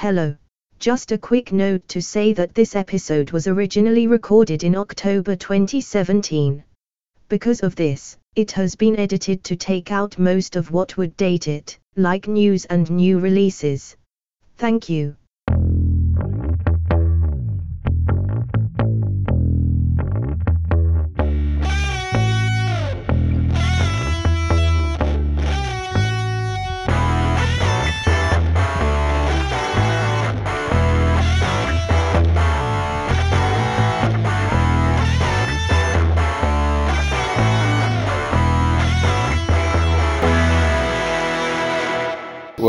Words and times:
Hello. 0.00 0.34
Just 0.78 1.12
a 1.12 1.18
quick 1.18 1.52
note 1.52 1.86
to 1.88 2.00
say 2.00 2.32
that 2.32 2.54
this 2.54 2.74
episode 2.74 3.32
was 3.32 3.46
originally 3.46 4.06
recorded 4.06 4.64
in 4.64 4.74
October 4.74 5.36
2017. 5.36 6.64
Because 7.28 7.62
of 7.62 7.76
this, 7.76 8.16
it 8.34 8.50
has 8.52 8.74
been 8.74 8.96
edited 8.96 9.44
to 9.44 9.56
take 9.56 9.92
out 9.92 10.18
most 10.18 10.56
of 10.56 10.70
what 10.70 10.96
would 10.96 11.14
date 11.18 11.48
it, 11.48 11.78
like 11.96 12.26
news 12.26 12.64
and 12.64 12.90
new 12.90 13.18
releases. 13.18 13.94
Thank 14.56 14.88
you. 14.88 15.16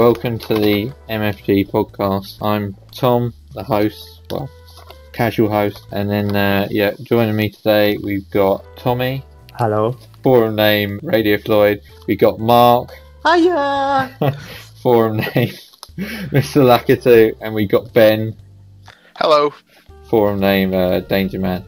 Welcome 0.02 0.40
to 0.40 0.56
the 0.56 0.92
MFG 1.10 1.70
podcast. 1.70 2.38
I'm 2.42 2.76
Tom, 2.92 3.36
the 3.54 3.64
host, 3.64 4.22
well, 4.32 4.50
casual 5.14 5.48
host, 5.48 5.86
and 5.92 6.10
then 6.10 6.36
uh, 6.36 6.68
yeah, 6.72 6.94
joining 7.04 7.36
me 7.36 7.50
today 7.52 7.98
we've 7.98 8.28
got 8.32 8.66
Tommy, 8.78 9.24
Hello. 9.60 9.96
forum 10.24 10.56
name 10.56 11.00
Radio 11.04 11.38
Floyd. 11.38 11.82
We 12.08 12.16
got 12.16 12.40
Mark, 12.40 12.90
Hiya! 13.24 14.18
forum 14.82 15.18
name 15.18 15.54
Mr. 16.34 16.64
Lakitu, 16.66 17.36
and 17.40 17.54
we 17.54 17.68
got 17.68 17.94
Ben, 17.94 18.36
Hello. 19.18 19.54
forum 20.10 20.40
name 20.40 20.74
uh, 20.74 21.02
Danger 21.02 21.38
Man. 21.38 21.64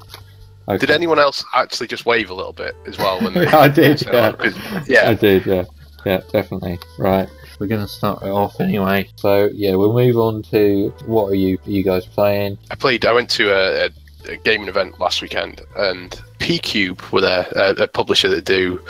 Okay. 0.67 0.79
Did 0.79 0.89
anyone 0.89 1.19
else 1.19 1.45
actually 1.53 1.85
just 1.87 2.07
wave 2.07 2.31
a 2.31 2.33
little 2.33 2.53
bit 2.53 2.75
as 2.87 2.97
well? 2.97 3.21
When 3.21 3.33
they, 3.35 3.45
I 3.45 3.67
did, 3.67 4.01
yeah. 4.01 4.31
'Cause- 4.31 4.57
I 4.57 4.83
yeah. 4.87 5.13
did, 5.13 5.45
yeah, 5.45 5.65
yeah, 6.03 6.21
definitely. 6.31 6.79
Right, 6.97 7.29
we're 7.63 7.67
gonna 7.67 7.87
start 7.87 8.21
it 8.21 8.29
off 8.29 8.59
anyway. 8.59 9.07
So 9.15 9.49
yeah, 9.53 9.75
we'll 9.75 9.93
move 9.93 10.17
on 10.17 10.43
to 10.51 10.93
what 11.05 11.27
are 11.27 11.35
you 11.35 11.57
you 11.63 11.81
guys 11.81 12.05
playing? 12.05 12.57
I 12.69 12.75
played. 12.75 13.05
I 13.05 13.13
went 13.13 13.29
to 13.31 13.51
a, 13.51 13.85
a, 13.85 14.33
a 14.33 14.35
gaming 14.35 14.67
event 14.67 14.99
last 14.99 15.21
weekend, 15.21 15.61
and 15.77 16.11
PQube 16.39 17.09
were 17.13 17.21
there, 17.21 17.47
a, 17.55 17.83
a 17.83 17.87
publisher 17.87 18.27
that 18.27 18.43
do 18.43 18.81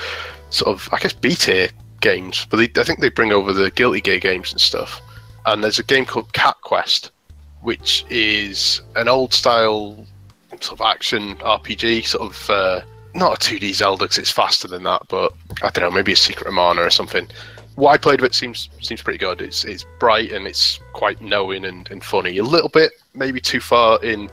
sort 0.50 0.76
of, 0.76 0.90
I 0.92 0.98
guess, 0.98 1.14
B 1.14 1.36
tier 1.36 1.70
games. 2.02 2.48
But 2.50 2.58
they, 2.58 2.82
I 2.82 2.84
think 2.84 3.00
they 3.00 3.10
bring 3.10 3.32
over 3.32 3.54
the 3.54 3.70
Guilty 3.70 4.02
Gear 4.02 4.20
games 4.20 4.52
and 4.52 4.60
stuff. 4.60 5.00
And 5.46 5.64
there's 5.64 5.78
a 5.78 5.84
game 5.84 6.06
called 6.06 6.34
Cat 6.34 6.56
Quest, 6.62 7.12
which 7.62 8.06
is 8.10 8.82
an 8.96 9.08
old 9.08 9.36
style 9.36 10.04
sort 10.62 10.80
of 10.80 10.82
action 10.82 11.36
RPG, 11.36 12.08
sort 12.08 12.24
of. 12.24 12.50
Uh, 12.50 12.82
not 13.16 13.34
a 13.34 13.56
2D 13.56 13.76
Zelda 13.76 14.06
because 14.06 14.18
it's 14.18 14.32
faster 14.32 14.68
than 14.68 14.82
that, 14.82 15.04
but 15.08 15.34
I 15.62 15.70
don't 15.70 15.84
know, 15.84 15.92
maybe 15.92 16.14
a 16.14 16.16
Secret 16.16 16.48
of 16.48 16.54
Mana 16.56 16.82
or 16.82 16.90
something. 16.90 17.28
What 17.76 17.92
I 17.92 17.98
played 17.98 18.20
of 18.20 18.26
it 18.26 18.36
seems 18.36 18.70
seems 18.82 19.02
pretty 19.02 19.20
good. 19.20 19.42
It's 19.42 19.64
it's 19.66 19.86
bright 20.00 20.32
and 20.32 20.48
it's 20.48 20.80
quite 20.94 21.22
knowing 21.22 21.66
and, 21.66 21.90
and 21.90 22.04
funny. 22.04 22.38
A 22.38 22.44
little 22.44 22.70
bit 22.70 22.92
maybe 23.14 23.40
too 23.40 23.60
far 23.60 24.04
in. 24.04 24.30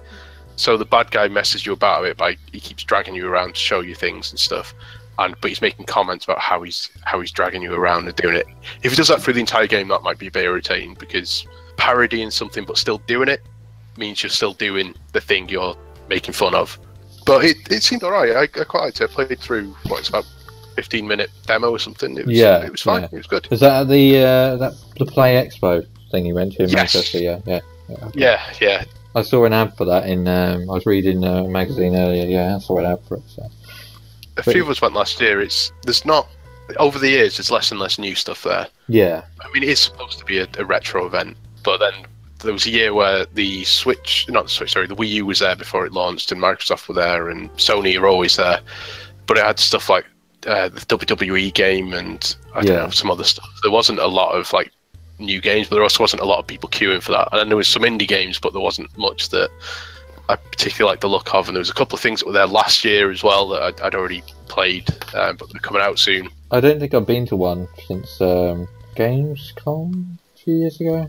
So 0.57 0.77
the 0.77 0.85
bad 0.85 1.11
guy 1.11 1.27
messes 1.29 1.65
you 1.65 1.73
about 1.73 2.01
a 2.01 2.09
bit 2.09 2.17
by 2.19 2.37
he 2.53 2.61
keeps 2.61 2.85
dragging 2.85 3.15
you 3.15 3.27
around 3.27 3.55
to 3.55 3.61
show 3.61 3.81
you 3.81 3.95
things 3.95 4.31
and 4.31 4.39
stuff. 4.39 4.75
And 5.19 5.35
but 5.41 5.49
he's 5.51 5.63
making 5.63 5.87
comments 5.87 6.25
about 6.25 6.39
how 6.39 6.63
he's 6.63 6.91
how 7.05 7.21
he's 7.21 7.31
dragging 7.31 7.63
you 7.63 7.75
around 7.75 8.07
and 8.07 8.17
doing 8.17 8.37
it. 8.37 8.47
If 8.83 8.93
he 8.93 8.97
does 8.97 9.09
that 9.09 9.23
through 9.23 9.35
the 9.35 9.41
entire 9.41 9.67
game, 9.67 9.89
that 9.89 10.03
might 10.03 10.19
be 10.19 10.27
a 10.27 10.31
bit 10.31 10.45
irritating 10.45 10.95
because 10.95 11.47
parodying 11.77 12.31
something 12.31 12.65
but 12.65 12.77
still 12.77 12.99
doing 13.07 13.29
it 13.29 13.41
means 13.97 14.23
you're 14.23 14.31
still 14.31 14.53
doing 14.53 14.95
the 15.13 15.21
thing 15.21 15.49
you're 15.49 15.77
making 16.09 16.35
fun 16.35 16.55
of. 16.55 16.79
But 17.25 17.45
it, 17.45 17.57
it 17.71 17.83
seemed 17.83 18.03
alright. 18.03 18.33
I, 18.33 18.43
I 18.61 18.65
quite 18.65 18.81
liked 18.81 19.01
it. 19.01 19.11
I 19.11 19.13
played 19.13 19.39
through 19.39 19.75
what 19.87 20.01
it's 20.01 20.09
about 20.09 20.27
15 20.77 21.07
minute 21.07 21.31
demo 21.47 21.71
or 21.71 21.79
something. 21.79 22.17
It 22.17 22.27
was, 22.27 22.37
Yeah, 22.37 22.65
it 22.65 22.71
was 22.73 22.81
fine. 22.83 23.03
yeah. 23.03 23.09
It 23.13 23.17
was 23.17 23.27
good. 23.27 23.49
Is 23.51 23.61
that 23.61 23.83
at 23.83 23.89
the 23.89 24.19
uh, 24.19 24.57
that 24.57 24.75
the 24.99 25.07
Play 25.07 25.35
Expo 25.47 25.87
thing 26.11 26.27
you 26.27 26.35
went 26.35 26.53
to 26.55 26.63
in 26.65 26.69
Yes. 26.69 26.77
Manchester? 26.95 27.19
Yeah, 27.19 27.41
yeah. 27.47 27.61
yeah, 27.89 27.97
okay. 28.07 28.21
Yeah, 28.21 28.53
yeah. 28.61 28.85
I 29.15 29.23
saw 29.23 29.45
an 29.45 29.53
ad 29.53 29.77
for 29.77 29.85
that 29.87 30.07
in. 30.09 30.29
Um, 30.29 30.71
I 30.71 30.75
was 30.75 30.87
reading 30.87 31.25
a 31.25 31.47
magazine 31.49 31.97
earlier. 31.97 32.27
Yeah, 32.27 32.57
I 32.57 32.59
saw 32.61 32.79
an 32.79 32.87
ad 32.87 33.01
for 33.09 33.17
it. 33.17 33.23
So. 33.27 33.49
A 34.37 34.43
few 34.43 34.63
of 34.63 34.71
us 34.71 34.81
went 34.81 34.95
last 34.95 35.21
year. 35.21 35.41
It's 35.41 35.73
there's 35.83 36.05
not 36.05 36.29
over 36.79 36.99
the 36.99 37.09
years. 37.09 37.37
There's 37.37 37.51
less 37.51 37.71
and 37.73 37.81
less 37.81 37.99
new 37.99 38.15
stuff 38.15 38.43
there. 38.45 38.69
Yeah, 38.89 39.25
I 39.41 39.51
mean, 39.53 39.63
it 39.65 39.69
is 39.69 39.81
supposed 39.81 40.19
to 40.19 40.25
be 40.25 40.39
a, 40.39 40.47
a 40.59 40.65
retro 40.65 41.05
event, 41.07 41.37
but 41.65 41.79
then 41.79 41.93
there 42.39 42.53
was 42.53 42.65
a 42.67 42.71
year 42.71 42.95
where 42.95 43.27
the 43.35 43.65
Switch, 43.65 44.27
not 44.29 44.45
the 44.45 44.51
Switch, 44.51 44.73
sorry, 44.73 44.87
the 44.87 44.97
Wii 44.97 45.09
U 45.09 45.27
was 45.27 45.41
there 45.41 45.57
before 45.57 45.85
it 45.85 45.93
launched, 45.93 46.31
and 46.33 46.41
Microsoft 46.41 46.89
were 46.89 46.95
there, 46.95 47.29
and 47.29 47.51
Sony 47.55 48.01
are 48.01 48.07
always 48.07 48.37
there. 48.37 48.61
But 49.27 49.37
it 49.39 49.45
had 49.45 49.59
stuff 49.59 49.89
like 49.91 50.07
uh, 50.47 50.69
the 50.69 50.81
WWE 50.81 51.53
game 51.55 51.93
and 51.93 52.37
I 52.55 52.61
Yeah. 52.61 52.65
don't 52.67 52.83
know 52.85 52.91
some 52.91 53.11
other 53.11 53.25
stuff. 53.25 53.49
There 53.63 53.71
wasn't 53.71 53.99
a 53.99 54.07
lot 54.07 54.33
of 54.33 54.53
like 54.53 54.73
new 55.19 55.41
games, 55.41 55.69
but 55.69 55.77
there 55.77 55.83
also 55.83 56.03
wasn't 56.03 56.23
a 56.23 56.25
lot 56.27 56.39
of 56.39 56.47
people 56.47 56.69
queuing 56.69 57.03
for 57.03 57.13
that. 57.13 57.29
And 57.33 57.41
then 57.41 57.49
there 57.49 57.57
was 57.57 57.69
some 57.69 57.83
indie 57.83 58.09
games, 58.09 58.39
but 58.39 58.53
there 58.53 58.63
wasn't 58.63 58.89
much 58.97 59.29
that 59.31 59.51
I 60.29 60.37
particularly 60.37 60.93
like 60.93 61.01
the 61.01 61.09
look 61.09 61.35
of. 61.35 61.49
And 61.49 61.57
there 61.57 61.61
was 61.61 61.71
a 61.71 61.75
couple 61.75 61.95
of 61.97 62.01
things 62.01 62.21
that 62.21 62.27
were 62.27 62.33
there 62.33 62.47
last 62.47 62.85
year 62.85 63.11
as 63.11 63.23
well 63.23 63.49
that 63.49 63.63
I'd, 63.63 63.81
I'd 63.81 63.95
already 63.95 64.23
played, 64.49 64.89
um, 65.15 65.37
but 65.37 65.51
they're 65.53 65.61
coming 65.61 65.83
out 65.83 65.99
soon. 65.99 66.29
I 66.51 66.61
don't 66.61 66.81
think 66.81 66.95
I've 66.95 67.07
been 67.07 67.27
to 67.27 67.37
one 67.37 67.69
since 67.87 68.21
um, 68.21 68.67
Gamescom 68.97 70.17
a 70.35 70.39
few 70.39 70.55
years 70.55 70.81
ago. 70.81 71.09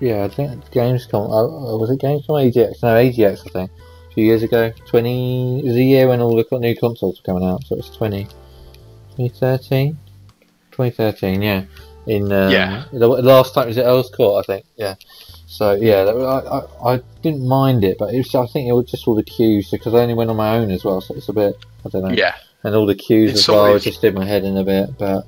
Yeah, 0.00 0.24
I 0.24 0.28
think 0.28 0.64
Gamescom. 0.72 1.14
Uh, 1.14 1.78
was 1.78 1.90
it 1.90 2.00
Gamescom? 2.00 2.52
EGX? 2.52 2.82
No, 2.82 2.88
EGX. 2.94 3.46
I 3.46 3.50
think 3.50 3.70
a 4.10 4.14
few 4.14 4.24
years 4.24 4.42
ago. 4.42 4.72
Twenty. 4.86 5.60
It 5.60 5.64
was 5.64 5.74
the 5.74 5.84
year 5.84 6.08
when 6.08 6.20
all 6.20 6.36
the 6.36 6.58
new 6.58 6.76
consoles 6.76 7.18
were 7.20 7.32
coming 7.32 7.48
out. 7.48 7.64
So 7.64 7.74
it 7.76 7.78
was 7.78 7.96
20, 7.96 8.26
2013? 9.16 9.98
2013, 10.72 11.42
Yeah. 11.42 11.64
In 12.06 12.30
um, 12.32 12.50
Yeah. 12.52 12.84
The 12.92 13.08
last 13.08 13.54
time 13.54 13.66
was 13.66 13.78
at 13.78 13.84
Earl's 13.86 14.10
Court, 14.10 14.44
I 14.44 14.52
think. 14.52 14.66
Yeah. 14.76 14.94
So 15.48 15.72
yeah, 15.74 16.04
that, 16.04 16.14
I, 16.14 16.90
I 16.90 16.94
I 16.96 17.00
didn't 17.22 17.46
mind 17.48 17.82
it, 17.84 17.96
but 17.98 18.12
it 18.14 18.18
was 18.18 18.34
I 18.34 18.46
think 18.46 18.68
it 18.68 18.72
was 18.72 18.90
just 18.90 19.08
all 19.08 19.14
the 19.14 19.22
queues 19.24 19.70
because 19.70 19.94
I 19.94 19.98
only 19.98 20.14
went 20.14 20.30
on 20.30 20.36
my 20.36 20.56
own 20.56 20.70
as 20.70 20.84
well, 20.84 21.00
so 21.00 21.14
it's 21.14 21.28
a 21.28 21.32
bit 21.32 21.56
I 21.84 21.88
don't 21.88 22.02
know. 22.02 22.10
Yeah, 22.10 22.34
And 22.62 22.74
all 22.74 22.86
the 22.86 22.94
queues 22.94 23.30
It's 23.32 23.40
as 23.40 23.48
well 23.48 23.66
always- 23.66 23.84
just 23.84 24.00
did 24.02 24.14
my 24.14 24.24
head 24.24 24.44
in 24.44 24.56
a 24.56 24.64
bit, 24.64 24.96
but 24.98 25.24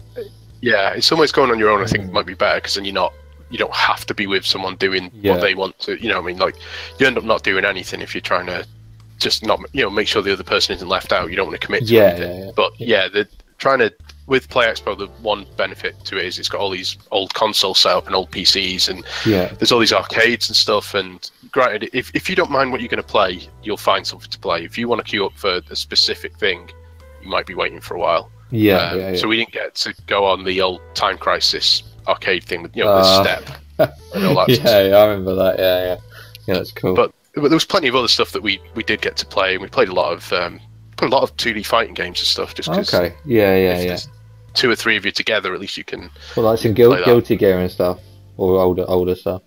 Yeah, 0.61 0.91
it's 0.91 1.11
almost 1.13 1.35
going 1.35 1.51
on 1.51 1.59
your 1.59 1.71
own. 1.71 1.83
I 1.83 1.87
think 1.87 2.05
Mm. 2.05 2.13
might 2.13 2.27
be 2.27 2.35
better 2.35 2.59
because 2.61 2.75
then 2.75 2.85
you're 2.85 2.95
not 2.95 3.13
you 3.51 3.57
don't 3.57 3.75
have 3.75 4.05
to 4.07 4.13
be 4.13 4.27
with 4.27 4.45
someone 4.45 4.77
doing 4.77 5.11
Yeah. 5.15 5.33
what 5.33 5.41
they 5.41 5.55
want 5.55 5.79
to. 5.81 6.01
You 6.03 6.11
know, 6.11 6.17
what 6.17 6.25
I 6.25 6.27
mean, 6.27 6.39
like 6.39 6.57
you 6.99 7.07
end 7.07 7.17
up 7.17 7.25
not 7.25 7.43
doing 7.43 7.65
anything 7.65 8.03
if 8.03 8.15
you're 8.15 8.21
trying 8.21 8.47
to 8.47 8.67
just 9.19 9.45
not 9.45 9.59
you 9.73 9.83
know 9.83 9.91
make 9.91 10.07
sure 10.07 10.21
the 10.23 10.33
other 10.33 10.45
person 10.45 10.77
isn't 10.77 10.89
left 10.89 11.13
out. 11.13 11.31
You 11.31 11.37
don't 11.37 11.47
want 11.49 11.61
to 11.61 11.67
commit 11.67 11.87
to 11.87 11.95
Yeah, 11.95 12.03
anything. 12.03 12.39
yeah, 12.41 12.45
yeah. 12.47 12.51
But 12.55 12.73
yeah, 12.79 13.09
the 13.09 13.27
trying 13.59 13.79
to 13.81 13.93
with 14.27 14.49
Play 14.51 14.67
Expo, 14.67 14.97
the 14.97 15.07
one 15.23 15.47
benefit 15.57 15.95
to 16.05 16.19
it 16.19 16.25
is 16.27 16.39
it's 16.39 16.49
got 16.51 16.61
all 16.61 16.69
these 16.71 16.99
old 17.11 17.33
consoles 17.35 17.79
set 17.79 17.93
up 17.97 18.07
and 18.07 18.15
old 18.15 18.31
PCs, 18.31 18.89
and 18.89 19.05
yeah, 19.27 19.47
there's 19.55 19.73
all 19.73 19.79
these 19.79 19.93
arcades 19.93 20.49
and 20.49 20.57
stuff. 20.57 20.95
And 20.95 21.31
granted, 21.51 21.91
if 21.93 22.15
if 22.15 22.29
you 22.29 22.37
don't 22.37 22.51
mind 22.51 22.71
what 22.71 22.81
you're 22.81 22.89
going 22.89 23.03
to 23.03 23.09
play, 23.09 23.49
you'll 23.63 23.77
find 23.77 24.07
something 24.07 24.31
to 24.31 24.39
play. 24.39 24.65
If 24.65 24.77
you 24.77 24.87
want 24.89 25.05
to 25.05 25.11
queue 25.11 25.25
up 25.27 25.33
for 25.37 25.61
a 25.71 25.77
specific 25.77 26.37
thing, 26.37 26.71
you 27.23 27.29
might 27.29 27.47
be 27.47 27.55
waiting 27.55 27.81
for 27.81 27.95
a 27.95 27.99
while. 27.99 28.31
yeah, 28.51 28.77
Um, 28.91 28.99
yeah, 28.99 29.11
yeah. 29.13 29.17
So 29.17 29.29
we 29.29 29.37
didn't 29.37 29.53
get 29.53 29.75
to 29.77 29.95
go 30.07 30.25
on 30.27 30.45
the 30.45 30.61
old 30.61 30.81
Time 30.95 31.17
Crisis 31.19 31.83
arcade 32.07 32.45
thing 32.45 32.63
with 32.63 32.77
you 32.77 32.85
know 32.85 32.91
Uh, 32.93 33.03
the 33.23 33.23
step 33.23 33.59
and 34.15 34.25
all 34.27 34.35
that. 34.47 34.49
yeah, 34.63 34.83
yeah, 34.89 34.97
I 34.97 35.07
remember 35.07 35.35
that. 35.37 35.59
Yeah, 35.59 35.83
yeah, 35.85 35.97
yeah. 36.47 36.55
That's 36.55 36.73
cool. 36.73 36.95
But 36.95 37.13
but 37.35 37.49
there 37.49 37.57
was 37.57 37.65
plenty 37.65 37.89
of 37.89 37.95
other 37.95 38.09
stuff 38.09 38.33
that 38.33 38.43
we, 38.43 38.61
we 38.75 38.83
did 38.83 39.01
get 39.01 39.17
to 39.19 39.27
play, 39.27 39.55
and 39.55 39.63
we 39.63 39.69
played 39.69 39.89
a 39.89 39.95
lot 39.95 40.13
of 40.13 40.33
um, 40.33 40.61
a 41.07 41.11
lot 41.11 41.23
of 41.23 41.37
2D 41.37 41.65
fighting 41.67 41.95
games 41.95 42.19
and 42.21 42.27
stuff. 42.27 42.55
Just 42.55 42.69
because 42.71 42.93
okay, 42.93 43.15
yeah, 43.25 43.55
yeah, 43.57 43.81
yeah. 43.81 43.99
two 44.55 44.71
or 44.71 44.77
three 44.77 44.97
of 44.97 45.05
you 45.05 45.13
together, 45.13 45.55
at 45.55 45.61
least 45.61 45.77
you 45.77 45.85
can. 45.85 46.11
Well, 46.37 46.47
like 46.47 46.59
some 46.59 46.75
guilty 46.75 47.37
gear 47.37 47.59
and 47.59 47.71
stuff, 47.71 48.01
or 48.37 48.61
older, 48.61 48.85
older 48.89 49.15
stuff. 49.15 49.43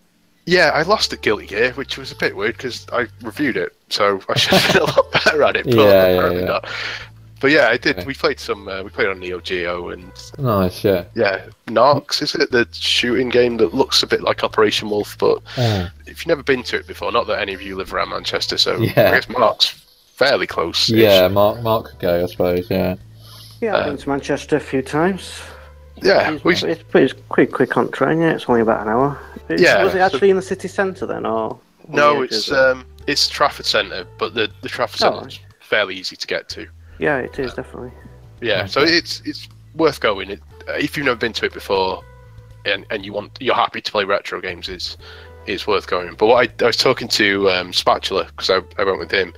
Yeah, 0.47 0.71
I 0.73 0.81
lost 0.81 1.13
at 1.13 1.21
Guilty 1.21 1.45
Gear, 1.45 1.71
which 1.73 1.99
was 1.99 2.11
a 2.11 2.15
bit 2.15 2.35
weird 2.35 2.57
because 2.57 2.87
I 2.91 3.05
reviewed 3.21 3.57
it, 3.57 3.75
so 3.89 4.19
I 4.27 4.37
should 4.37 4.57
have 4.57 4.73
been 4.73 4.81
a 4.81 4.85
lot 4.85 5.11
better 5.11 5.43
at 5.43 5.55
it. 5.55 5.65
But 5.65 5.75
Yeah, 5.75 5.83
yeah, 5.83 6.05
apparently 6.07 6.41
yeah. 6.41 6.47
not. 6.47 6.67
But 7.39 7.51
yeah, 7.51 7.67
I 7.69 7.77
did. 7.77 7.97
Okay. 7.97 8.05
We 8.05 8.13
played 8.15 8.39
some. 8.39 8.67
Uh, 8.67 8.83
we 8.83 8.89
played 8.89 9.07
on 9.07 9.19
Neo 9.19 9.39
Geo 9.39 9.89
and 9.89 10.11
Nice, 10.37 10.83
yeah. 10.83 11.05
yeah, 11.15 11.45
Narcs 11.67 12.21
is 12.21 12.35
it 12.35 12.51
the 12.51 12.67
shooting 12.71 13.29
game 13.29 13.57
that 13.57 13.73
looks 13.73 14.03
a 14.03 14.07
bit 14.07 14.21
like 14.21 14.43
Operation 14.43 14.89
Wolf, 14.89 15.15
but 15.19 15.41
Oh, 15.57 15.89
if 16.05 16.19
you've 16.19 16.27
never 16.27 16.43
been 16.43 16.63
to 16.63 16.75
it 16.77 16.85
before, 16.87 17.11
not 17.11 17.27
that 17.27 17.39
any 17.39 17.53
of 17.53 17.61
you 17.61 17.75
live 17.75 17.93
around 17.93 18.09
Manchester, 18.09 18.57
so 18.57 18.77
Yeah. 18.77 19.09
I 19.09 19.11
guess 19.11 19.29
Mark's 19.29 19.79
fairly 20.21 20.45
close. 20.47 20.89
yeah, 20.89 21.27
Mark, 21.27 21.61
Mark 21.63 21.85
could 21.89 21.99
go, 21.99 22.23
I 22.23 22.27
suppose. 22.27 22.69
Yeah, 22.69 22.95
Yeah, 23.59 23.75
I've 23.75 23.81
Uh, 23.85 23.89
been 23.89 23.97
to 23.97 24.09
Manchester 24.09 24.55
a 24.57 24.59
few 24.59 24.81
times. 24.83 25.41
yeah. 26.01 26.31
It's, 26.31 26.43
We, 26.43 26.53
it's 26.53 26.83
pretty 26.83 27.13
quick, 27.29 27.51
quick 27.51 27.75
on 27.77 27.89
train. 27.91 28.21
Yeah, 28.21 28.31
it's 28.33 28.45
only 28.47 28.61
about 28.61 28.81
an 28.83 28.89
hour. 28.89 29.17
Is- 29.49 29.61
Yeah, 29.61 29.83
Was 29.83 29.93
it 29.95 29.97
so- 29.97 30.05
actually 30.05 30.29
in 30.29 30.35
the 30.35 30.41
city 30.41 30.67
centre 30.67 31.05
then, 31.07 31.25
or? 31.25 31.59
no, 31.87 32.17
the 32.17 32.21
it's 32.23 32.51
um, 32.51 32.85
it's 33.07 33.27
Trafford 33.27 33.65
Centre, 33.65 34.05
but 34.19 34.33
the 34.35 34.49
the 34.61 34.69
Trafford 34.69 35.01
Oh. 35.03 35.13
Centre's 35.19 35.39
fairly 35.59 35.95
easy 35.95 36.15
to 36.15 36.27
get 36.27 36.47
to. 36.49 36.67
Yeah, 36.99 37.17
it 37.17 37.37
is 37.39 37.53
definitely. 37.55 37.91
Yeah, 38.41 38.65
so 38.67 38.81
it's 38.81 39.21
it's 39.25 39.47
worth 39.75 39.99
going. 39.99 40.29
It, 40.31 40.39
uh, 40.69 40.73
if 40.73 40.95
you've 40.95 41.05
never 41.07 41.17
been 41.17 41.33
to 41.33 41.45
it 41.45 41.53
before, 41.53 42.03
and, 42.65 42.85
and 42.91 43.03
you 43.05 43.11
want 43.13 43.31
you're 43.39 43.55
happy 43.55 43.81
to 43.81 43.91
play 43.91 44.03
retro 44.05 44.39
games, 44.41 44.69
it's 44.69 44.97
it's 45.47 45.65
worth 45.67 45.87
going. 45.87 46.13
But 46.15 46.27
what 46.27 46.39
I, 46.61 46.63
I 46.63 46.67
was 46.67 46.77
talking 46.77 47.07
to 47.09 47.49
um, 47.49 47.73
Spatula 47.73 48.25
because 48.25 48.49
I, 48.49 48.59
I 48.79 48.83
went 48.85 48.99
with 48.99 49.11
him. 49.11 49.33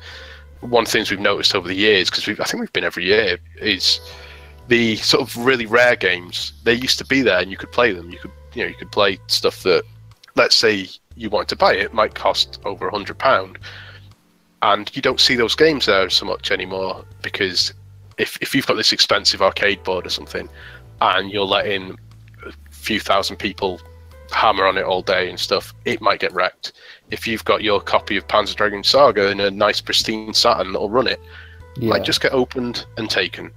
One 0.63 0.83
of 0.83 0.87
the 0.87 0.91
things 0.91 1.11
we've 1.11 1.19
noticed 1.19 1.55
over 1.55 1.67
the 1.67 1.75
years, 1.75 2.09
because 2.09 2.27
I 2.39 2.43
think 2.45 2.61
we've 2.61 2.73
been 2.73 2.83
every 2.83 3.05
year, 3.05 3.37
is 3.59 3.99
the 4.67 4.95
sort 4.97 5.21
of 5.21 5.37
really 5.37 5.65
rare 5.65 5.95
games. 5.95 6.53
They 6.63 6.73
used 6.73 6.97
to 6.99 7.05
be 7.05 7.21
there, 7.21 7.39
and 7.39 7.51
you 7.51 7.57
could 7.57 7.71
play 7.71 7.93
them. 7.93 8.09
You 8.09 8.19
could, 8.19 8.31
you 8.53 8.63
know, 8.63 8.69
you 8.69 8.75
could 8.75 8.91
play 8.91 9.19
stuff 9.27 9.63
that, 9.63 9.83
let's 10.35 10.55
say, 10.55 10.87
you 11.15 11.29
wanted 11.29 11.49
to 11.49 11.55
buy 11.55 11.73
it, 11.75 11.93
might 11.93 12.15
cost 12.15 12.59
over 12.65 12.87
a 12.87 12.91
hundred 12.91 13.17
pound, 13.19 13.59
and 14.61 14.93
you 14.95 15.01
don't 15.01 15.19
see 15.19 15.35
those 15.35 15.55
games 15.55 15.85
there 15.85 16.09
so 16.09 16.25
much 16.25 16.49
anymore 16.49 17.05
because 17.21 17.73
if 18.17 18.37
if 18.41 18.55
you've 18.55 18.65
got 18.65 18.75
this 18.75 18.93
expensive 18.93 19.41
arcade 19.41 19.83
board 19.83 20.05
or 20.05 20.09
something, 20.09 20.49
and 21.01 21.31
you're 21.31 21.45
letting 21.45 21.97
a 22.45 22.51
few 22.71 22.99
thousand 22.99 23.37
people 23.37 23.79
hammer 24.31 24.65
on 24.65 24.77
it 24.77 24.83
all 24.83 25.01
day 25.01 25.29
and 25.29 25.39
stuff, 25.39 25.73
it 25.85 26.01
might 26.01 26.19
get 26.19 26.33
wrecked. 26.33 26.73
If 27.13 27.27
you've 27.27 27.45
got 27.45 27.61
your 27.63 27.79
copy 27.79 28.17
of 28.17 28.27
Panzer 28.27 28.55
Dragoon 28.55 28.83
Saga 28.83 29.29
in 29.29 29.39
a 29.39 29.51
nice 29.51 29.79
pristine 29.81 30.33
Saturn 30.33 30.73
that'll 30.73 30.89
run 30.89 31.07
it, 31.07 31.21
Yeah. 31.77 31.89
might 31.91 32.03
just 32.03 32.21
get 32.21 32.33
opened 32.33 32.85
and 32.97 33.07
taken. 33.09 33.51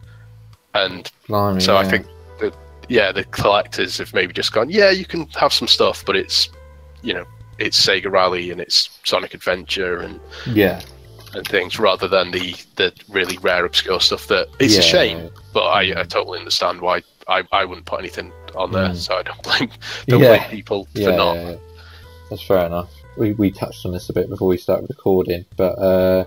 And 0.74 1.10
Blimey, 1.26 1.60
so 1.62 1.76
I 1.76 1.84
think 1.84 2.06
that 2.40 2.54
yeah, 2.88 3.12
the 3.12 3.24
collectors 3.24 3.96
have 3.98 4.12
maybe 4.12 4.32
just 4.34 4.52
gone, 4.52 4.68
yeah, 4.70 4.90
you 4.90 5.06
can 5.06 5.26
have 5.42 5.52
some 5.54 5.68
stuff, 5.68 6.04
but 6.04 6.16
it's 6.16 6.50
you 7.02 7.14
know, 7.14 7.24
it's 7.58 7.78
Sega 7.84 8.10
Rally 8.10 8.50
and 8.50 8.60
it's 8.60 8.90
Sonic 9.04 9.32
Adventure 9.32 10.00
and, 10.00 10.20
Yeah. 10.46 10.80
and 11.34 11.46
things 11.48 11.78
rather 11.78 12.08
than 12.08 12.30
the 12.30 12.54
the 12.76 12.92
really 13.08 13.38
rare 13.38 13.64
obscure 13.64 14.00
stuff 14.00 14.26
that 14.28 14.48
it's 14.58 14.74
Yeah. 14.74 14.80
a 14.80 14.82
shame, 14.82 15.30
but 15.54 15.64
I, 15.64 16.00
I 16.00 16.04
totally 16.04 16.38
understand 16.40 16.80
why 16.82 17.02
I, 17.26 17.42
I 17.52 17.64
wouldn't 17.64 17.86
put 17.86 18.00
anything 18.00 18.32
on 18.54 18.70
there, 18.72 18.90
Mm. 18.90 18.96
so 18.96 19.16
I 19.16 19.22
don't 19.22 19.42
blame 19.42 19.70
don't 20.08 20.20
Yeah. 20.20 20.36
blame 20.36 20.50
people 20.50 20.86
for 20.94 21.12
not. 21.12 21.36
yeah, 21.36 21.50
yeah. 21.50 21.56
that's 22.28 22.42
fair 22.42 22.66
enough. 22.66 22.90
We 23.16 23.32
we 23.32 23.50
touched 23.50 23.84
on 23.86 23.92
this 23.92 24.08
a 24.08 24.12
bit 24.12 24.28
before 24.28 24.48
we 24.48 24.56
started 24.58 24.88
recording, 24.88 25.44
but 25.56 25.78
uh, 25.78 26.24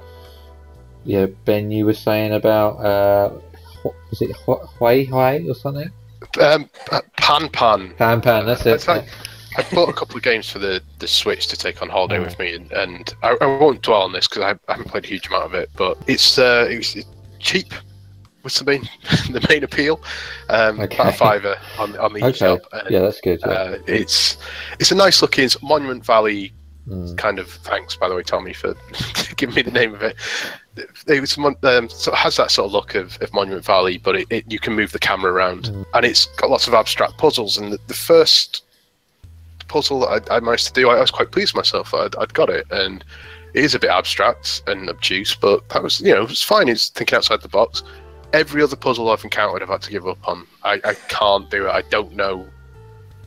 yeah, 1.06 1.28
Ben, 1.46 1.72
you 1.72 1.86
were 1.86 1.94
saying 1.94 2.34
about 2.34 2.78
uh, 2.78 3.30
what, 3.84 3.96
was 4.10 4.22
it 4.22 4.36
Hu- 4.46 4.56
Hui 4.80 5.06
Hui 5.06 5.50
or 5.50 5.54
something? 5.56 5.90
Um, 6.40 6.70
Pan 7.18 7.50
Pan. 7.50 7.94
Pan 7.98 8.22
Pan, 8.22 8.46
that's 8.46 8.66
it. 8.66 8.88
Like- 8.88 9.08
I 9.58 9.64
bought 9.74 9.90
a 9.90 9.94
couple 9.94 10.16
of 10.16 10.22
games 10.22 10.48
for 10.48 10.60
the, 10.60 10.80
the 11.00 11.08
Switch 11.08 11.48
to 11.48 11.58
take 11.58 11.82
on 11.82 11.90
holiday 11.90 12.18
Mm. 12.20 12.24
with 12.26 12.38
me, 12.40 12.54
and, 12.54 12.72
and 12.72 13.14
I, 13.24 13.36
I 13.42 13.46
won't 13.46 13.82
dwell 13.82 14.04
on 14.04 14.12
this 14.14 14.28
because 14.28 14.44
I, 14.44 14.52
I 14.72 14.76
haven't 14.76 14.90
played 14.92 15.06
a 15.06 15.08
huge 15.08 15.28
amount 15.28 15.46
of 15.46 15.54
it. 15.56 15.70
But 15.76 15.98
it's 16.08 16.38
uh, 16.38 16.68
it's 16.70 16.96
cheap. 17.40 17.74
What's 18.42 18.60
the 18.60 18.66
main 18.66 18.82
the 19.32 19.44
main 19.50 19.64
appeal? 19.64 20.02
Um, 20.50 20.80
Okay. 20.80 20.96
About 20.96 21.14
a 21.14 21.18
fiver 21.18 21.56
on 21.80 21.98
on 21.98 22.14
the 22.14 22.24
Okay. 22.26 22.38
eShop. 22.46 22.60
yeah, 22.92 23.00
that's 23.00 23.22
good. 23.22 23.40
Yeah. 23.42 23.52
uh, 23.52 23.78
it's 23.88 24.38
it's 24.80 24.92
a 24.92 24.96
nice 24.96 25.22
looking 25.24 25.50
Monument 25.64 26.06
Valley 26.06 26.54
Mm. 26.90 27.18
kind 27.18 27.38
of. 27.40 27.48
Thanks 27.50 27.96
by 27.96 28.10
the 28.10 28.16
way, 28.16 28.24
Tommy, 28.24 28.54
for 28.54 28.76
giving 29.38 29.56
me 29.56 29.62
the 29.62 29.72
name 29.72 29.94
of 29.94 30.02
it. 30.02 30.16
It 31.08 31.20
was 31.22 31.38
um, 31.38 31.90
so 31.90 32.12
it 32.12 32.18
has 32.18 32.38
that 32.38 32.52
sort 32.52 32.66
of 32.68 32.72
look 32.72 32.96
of, 32.96 33.22
of 33.22 33.34
Monument 33.34 33.64
Valley, 33.64 33.98
but 33.98 34.16
it, 34.16 34.28
it 34.30 34.52
you 34.52 34.60
can 34.60 34.74
move 34.74 34.92
the 34.92 35.00
camera 35.00 35.32
around, 35.32 35.66
Mm. 35.66 35.86
and 35.94 36.06
it's 36.06 36.26
got 36.38 36.50
lots 36.50 36.68
of 36.68 36.74
abstract 36.74 37.18
puzzles. 37.18 37.58
And 37.58 37.74
the, 37.74 37.80
the 37.88 37.94
first 37.94 38.64
puzzle 39.68 40.00
that 40.02 40.30
I, 40.32 40.38
I 40.38 40.40
managed 40.40 40.68
to 40.68 40.74
do, 40.74 40.90
I, 40.90 40.96
I 40.98 41.02
was 41.02 41.12
quite 41.12 41.32
pleased 41.32 41.54
with 41.54 41.60
myself. 41.66 41.94
I'd, 41.94 42.16
I'd 42.16 42.34
got 42.34 42.50
it, 42.50 42.66
and 42.72 43.04
it 43.54 43.64
is 43.64 43.76
a 43.76 43.80
bit 43.80 43.90
abstract 43.90 44.64
and 44.68 44.90
obtuse, 44.90 45.36
but 45.36 45.68
that 45.70 45.84
was 45.84 46.00
you 46.02 46.14
know 46.14 46.24
it 46.24 46.30
was 46.30 46.42
fine. 46.44 46.70
It's 46.70 46.90
thinking 46.90 47.18
outside 47.18 47.42
the 47.42 47.50
box. 47.50 47.84
Every 48.34 48.62
other 48.62 48.76
puzzle 48.76 49.10
I've 49.10 49.24
encountered, 49.24 49.62
I've 49.64 49.70
had 49.70 49.82
to 49.84 49.92
give 49.92 50.08
up 50.08 50.20
on. 50.28 50.46
I, 50.64 50.80
I 50.84 50.94
can't 51.08 51.50
do 51.50 51.68
it. 51.68 51.72
I 51.72 51.82
don't 51.90 52.16
know 52.16 52.48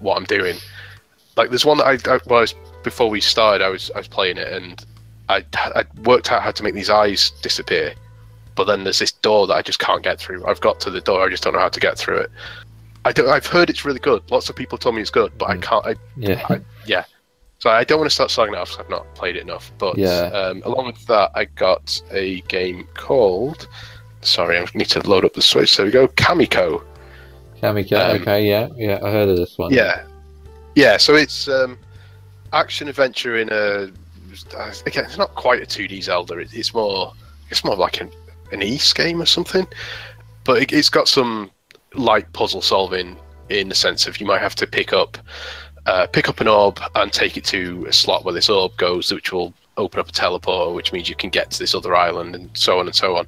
what 0.01 0.17
I'm 0.17 0.25
doing. 0.25 0.57
Like 1.37 1.51
there's 1.51 1.65
one 1.65 1.79
that 1.79 1.87
I, 2.09 2.15
I 2.15 2.19
was 2.27 2.55
before 2.83 3.09
we 3.11 3.21
started. 3.21 3.65
I 3.65 3.69
was 3.69 3.91
I 3.95 3.99
was 3.99 4.09
playing 4.09 4.37
it 4.39 4.49
and 4.53 4.85
I 5.29 5.45
I 5.55 5.85
worked 6.05 6.31
out 6.33 6.43
how 6.43 6.51
to 6.51 6.63
make 6.63 6.75
these 6.75 6.91
eyes 6.91 7.31
disappear, 7.43 7.95
but 8.55 8.65
then 8.65 8.85
there's 8.85 8.99
this 8.99 9.13
door 9.13 9.47
that 9.47 9.55
I 9.55 9.63
just 9.63 9.79
can't 9.79 10.03
get 10.03 10.19
through. 10.19 10.45
I've 10.47 10.61
got 10.61 10.81
to 10.81 10.91
the 10.91 11.01
door. 11.01 11.23
I 11.25 11.29
just 11.29 11.43
don't 11.43 11.53
know 11.55 11.61
how 11.61 11.69
to 11.69 11.81
get 11.81 11.97
through 11.99 12.19
it. 12.19 12.31
I 13.05 13.13
don't. 13.13 13.29
I've 13.29 13.47
heard 13.47 13.69
it's 13.71 13.85
really 13.85 13.99
good. 13.99 14.23
Lots 14.31 14.49
of 14.49 14.57
people 14.57 14.79
told 14.79 14.95
me 14.95 15.01
it's 15.01 15.11
good, 15.11 15.33
but 15.39 15.51
I 15.51 15.57
Mm. 15.57 15.63
can't. 15.63 15.87
I, 15.87 15.95
yeah. 16.17 16.47
I, 16.49 16.61
yeah. 16.87 17.05
So 17.59 17.71
I 17.71 17.85
don't 17.85 17.99
want 17.99 18.11
to 18.11 18.15
start 18.15 18.31
selling 18.31 18.55
it 18.55 18.59
off 18.59 18.71
because 18.71 18.85
I've 18.85 18.91
not 18.91 19.13
played 19.15 19.37
it 19.37 19.43
enough. 19.43 19.71
But 19.79 19.97
Yeah. 19.97 20.25
um, 20.33 20.63
along 20.65 20.87
with 20.87 21.07
that, 21.07 21.31
I 21.35 21.45
got 21.47 22.01
a 22.11 22.41
game 22.43 22.87
called. 22.95 23.69
Sorry, 24.21 24.59
I 24.59 24.67
need 24.75 24.89
to 24.91 25.09
load 25.09 25.25
up 25.25 25.35
the 25.35 25.43
Switch. 25.43 25.77
There 25.77 25.87
we 25.87 25.93
go. 25.93 26.07
Kamiko. 26.09 26.85
Kamika, 27.61 28.11
um, 28.15 28.21
okay, 28.23 28.49
yeah, 28.49 28.69
yeah, 28.77 28.99
I 29.03 29.11
heard 29.11 29.29
of 29.29 29.37
this 29.37 29.57
one. 29.59 29.73
Yeah, 29.73 30.05
yeah. 30.75 30.97
So 30.97 31.15
it's 31.15 31.47
um, 31.49 31.79
action 32.53 32.89
adventure 32.89 33.37
in 33.37 33.49
a. 33.51 33.91
Again, 34.87 35.05
it's 35.05 35.19
not 35.19 35.35
quite 35.35 35.63
a 35.63 35.67
two 35.67 35.87
D 35.87 36.01
Zelda. 36.01 36.39
It, 36.39 36.55
it's 36.55 36.73
more. 36.73 37.13
It's 37.51 37.65
more 37.65 37.77
like 37.77 38.01
an 38.01 38.11
an 38.51 38.63
Ys 38.63 38.93
game 38.93 39.21
or 39.21 39.27
something. 39.27 39.67
But 40.45 40.63
it, 40.63 40.73
it's 40.73 40.89
got 40.89 41.09
some 41.09 41.51
light 41.95 42.33
puzzle 42.33 42.63
solving 42.63 43.17
in 43.49 43.69
the 43.69 43.75
sense 43.75 44.07
of 44.07 44.19
you 44.21 44.27
might 44.27 44.41
have 44.41 44.55
to 44.57 44.67
pick 44.67 44.93
up 44.93 45.19
uh, 45.87 46.07
pick 46.07 46.29
up 46.29 46.41
an 46.41 46.49
orb 46.49 46.81
and 46.95 47.13
take 47.13 47.37
it 47.37 47.45
to 47.45 47.85
a 47.89 47.93
slot 47.93 48.25
where 48.25 48.35
this 48.35 48.49
orb 48.49 48.77
goes, 48.77 49.13
which 49.13 49.33
will 49.33 49.53
open 49.77 50.01
up 50.01 50.09
a 50.09 50.13
teleporter, 50.13 50.75
which 50.75 50.93
means 50.93 51.09
you 51.09 51.17
can 51.17 51.31
get 51.31 51.51
to 51.51 51.59
this 51.59 51.75
other 51.75 51.95
island, 51.95 52.35
and 52.35 52.51
so 52.55 52.79
on 52.79 52.87
and 52.87 52.95
so 52.95 53.17
on. 53.17 53.27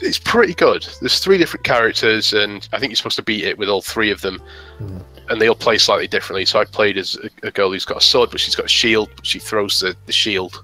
It's 0.00 0.18
pretty 0.18 0.54
good. 0.54 0.86
There's 1.00 1.18
three 1.18 1.38
different 1.38 1.64
characters, 1.64 2.32
and 2.32 2.68
I 2.72 2.78
think 2.78 2.90
you're 2.90 2.96
supposed 2.96 3.16
to 3.16 3.22
beat 3.22 3.44
it 3.44 3.58
with 3.58 3.68
all 3.68 3.82
three 3.82 4.10
of 4.10 4.20
them, 4.20 4.40
Mm. 4.78 5.02
And 5.28 5.40
they 5.40 5.48
all 5.48 5.54
play 5.54 5.78
slightly 5.78 6.06
differently. 6.06 6.44
So 6.44 6.60
I 6.60 6.64
played 6.64 6.96
as 6.96 7.16
a, 7.16 7.46
a 7.46 7.50
girl 7.50 7.70
who's 7.70 7.84
got 7.84 7.98
a 7.98 8.00
sword, 8.00 8.30
but 8.30 8.40
she's 8.40 8.54
got 8.54 8.66
a 8.66 8.68
shield. 8.68 9.10
But 9.16 9.26
she 9.26 9.38
throws 9.38 9.80
the, 9.80 9.96
the 10.06 10.12
shield 10.12 10.62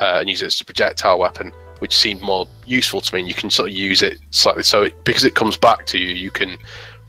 uh, 0.00 0.18
and 0.20 0.28
uses 0.28 0.42
it 0.42 0.46
as 0.46 0.60
a 0.60 0.64
projectile 0.64 1.18
weapon, 1.18 1.52
which 1.78 1.96
seemed 1.96 2.22
more 2.22 2.46
useful 2.66 3.00
to 3.00 3.14
me. 3.14 3.20
And 3.20 3.28
you 3.28 3.34
can 3.34 3.50
sort 3.50 3.70
of 3.70 3.74
use 3.74 4.02
it 4.02 4.18
slightly 4.30 4.62
so 4.62 4.84
it, 4.84 5.04
because 5.04 5.24
it 5.24 5.34
comes 5.34 5.56
back 5.56 5.86
to 5.86 5.98
you, 5.98 6.14
you 6.14 6.30
can 6.30 6.56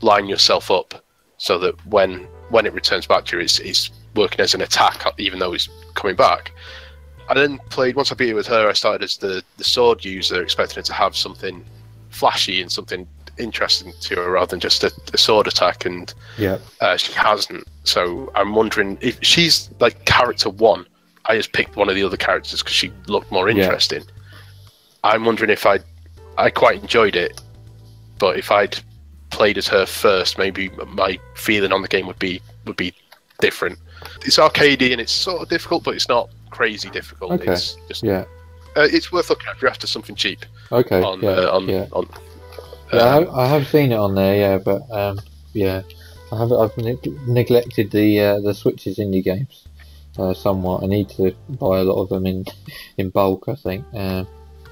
line 0.00 0.26
yourself 0.26 0.70
up 0.70 1.02
so 1.38 1.58
that 1.58 1.74
when 1.86 2.26
when 2.50 2.64
it 2.64 2.72
returns 2.72 3.06
back 3.06 3.24
to 3.26 3.36
you, 3.36 3.42
it's, 3.42 3.58
it's 3.58 3.90
working 4.14 4.40
as 4.40 4.54
an 4.54 4.60
attack, 4.60 5.04
even 5.18 5.40
though 5.40 5.52
it's 5.52 5.68
coming 5.94 6.14
back. 6.14 6.52
I 7.28 7.34
then 7.34 7.58
played 7.70 7.96
once 7.96 8.12
I 8.12 8.14
beat 8.14 8.30
it 8.30 8.34
with 8.34 8.46
her. 8.46 8.68
I 8.68 8.72
started 8.72 9.02
as 9.02 9.16
the 9.16 9.42
the 9.56 9.64
sword 9.64 10.04
user, 10.04 10.42
expecting 10.42 10.76
her 10.76 10.82
to 10.82 10.92
have 10.92 11.16
something 11.16 11.64
flashy 12.10 12.62
and 12.62 12.70
something 12.70 13.06
interesting 13.38 13.92
to 14.00 14.16
her 14.16 14.30
rather 14.32 14.46
than 14.50 14.60
just 14.60 14.84
a, 14.84 14.92
a 15.12 15.18
sword 15.18 15.46
attack, 15.46 15.84
and 15.84 16.12
Yeah. 16.38 16.58
uh, 16.80 16.96
she 16.96 17.12
hasn't. 17.12 17.66
So 17.84 18.30
I'm 18.34 18.54
wondering 18.54 18.98
if 19.00 19.18
she's 19.22 19.70
like 19.80 20.04
character 20.04 20.50
one. 20.50 20.86
I 21.26 21.36
just 21.36 21.52
picked 21.52 21.76
one 21.76 21.88
of 21.88 21.94
the 21.94 22.02
other 22.04 22.16
characters 22.16 22.62
because 22.62 22.74
she 22.74 22.92
looked 23.06 23.30
more 23.32 23.48
Yeah. 23.50 23.64
interesting. 23.64 24.02
I'm 25.04 25.24
wondering 25.24 25.50
if 25.50 25.66
I 25.66 25.78
I 26.38 26.50
quite 26.50 26.80
enjoyed 26.82 27.16
it, 27.16 27.40
but 28.18 28.38
if 28.38 28.50
I'd 28.50 28.78
played 29.30 29.58
as 29.58 29.66
her 29.68 29.86
first, 29.86 30.38
maybe 30.38 30.70
my 30.88 31.18
feeling 31.34 31.72
on 31.72 31.82
the 31.82 31.88
game 31.88 32.06
would 32.06 32.18
be 32.18 32.40
would 32.66 32.76
be 32.76 32.92
different. 33.40 33.78
It's 34.24 34.36
arcadey 34.38 34.92
and 34.92 35.00
it's 35.00 35.12
sort 35.12 35.42
of 35.42 35.48
difficult, 35.48 35.84
but 35.84 35.94
it's 35.94 36.08
not 36.08 36.28
crazy 36.50 36.90
difficult. 36.90 37.32
Okay. 37.32 37.52
It's 37.52 37.76
just 37.88 38.02
Yeah. 38.02 38.24
uh, 38.76 38.88
it's 38.90 39.10
worth 39.12 39.30
looking 39.30 39.48
at 39.48 39.56
if 39.56 39.62
you're 39.62 39.70
after 39.70 39.86
something 39.86 40.14
cheap 40.16 40.44
Okay. 40.72 41.02
on 41.02 41.20
yeah. 41.20 41.30
uh, 41.30 41.56
on 41.56 41.68
yeah. 41.68 41.86
on. 41.92 42.08
Yeah, 42.92 43.00
I, 43.00 43.16
um, 43.16 43.24
have, 43.26 43.34
I 43.34 43.46
have 43.46 43.68
seen 43.68 43.92
it 43.92 43.98
on 43.98 44.14
there, 44.14 44.36
yeah, 44.36 44.58
but 44.58 44.82
um, 44.90 45.20
yeah, 45.52 45.82
I 46.32 46.38
have 46.38 46.52
I've 46.52 46.76
neg- 46.78 47.28
neglected 47.28 47.90
the 47.90 48.20
uh, 48.20 48.40
the 48.40 48.54
Switch's 48.54 48.98
indie 48.98 49.24
games 49.24 49.66
uh, 50.18 50.34
somewhat. 50.34 50.82
I 50.82 50.86
need 50.86 51.08
to 51.10 51.32
buy 51.48 51.78
a 51.78 51.84
lot 51.84 52.02
of 52.02 52.08
them 52.08 52.26
in 52.26 52.44
in 52.98 53.10
bulk. 53.10 53.44
I 53.48 53.54
think. 53.54 53.84
Uh, 53.94 54.24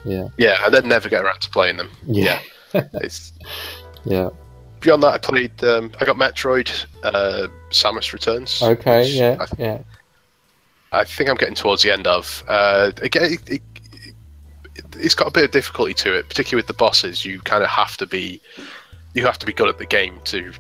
yeah. 0.05 0.29
yeah, 0.37 0.59
and 0.65 0.75
then 0.75 0.87
never 0.89 1.09
get 1.09 1.25
around 1.25 1.41
to 1.41 1.51
playing 1.51 1.77
them. 1.79 1.91
Yeah. 2.07 2.41
It's 2.75 3.33
Yeah. 4.05 4.31
beyond 4.81 5.03
that. 5.05 5.15
I 5.15 5.19
played. 5.19 5.63
Um, 5.65 5.93
I 6.01 6.05
got 6.05 6.17
Metroid. 6.17 6.71
Uh, 7.03 7.47
Samus 7.71 8.13
Returns. 8.13 8.61
Okay. 8.63 9.07
Yeah. 9.07 9.37
I, 9.41 9.47
Yeah. 9.57 9.79
I 10.93 11.05
think 11.05 11.31
I'm 11.31 11.37
getting 11.37 11.55
towards 11.55 11.83
the 11.83 11.93
end 11.93 12.07
of. 12.07 12.45
Uh, 12.49 12.91
again, 13.01 13.33
it, 13.33 13.49
it, 13.49 13.63
it's 14.97 15.15
got 15.15 15.29
a 15.29 15.31
bit 15.31 15.45
of 15.45 15.51
difficulty 15.51 15.95
to 15.95 16.15
it, 16.19 16.29
particularly 16.29 16.61
with 16.61 16.67
the 16.69 16.75
bosses. 16.75 17.25
You 17.25 17.41
kind 17.41 17.63
of 17.63 17.71
have 17.71 17.97
to 17.99 18.07
be, 18.07 18.41
you 19.15 19.25
have 19.27 19.39
to 19.39 19.47
be 19.47 19.53
good 19.53 19.69
at 19.69 19.79
the 19.79 19.87
game 19.87 20.21
to 20.25 20.53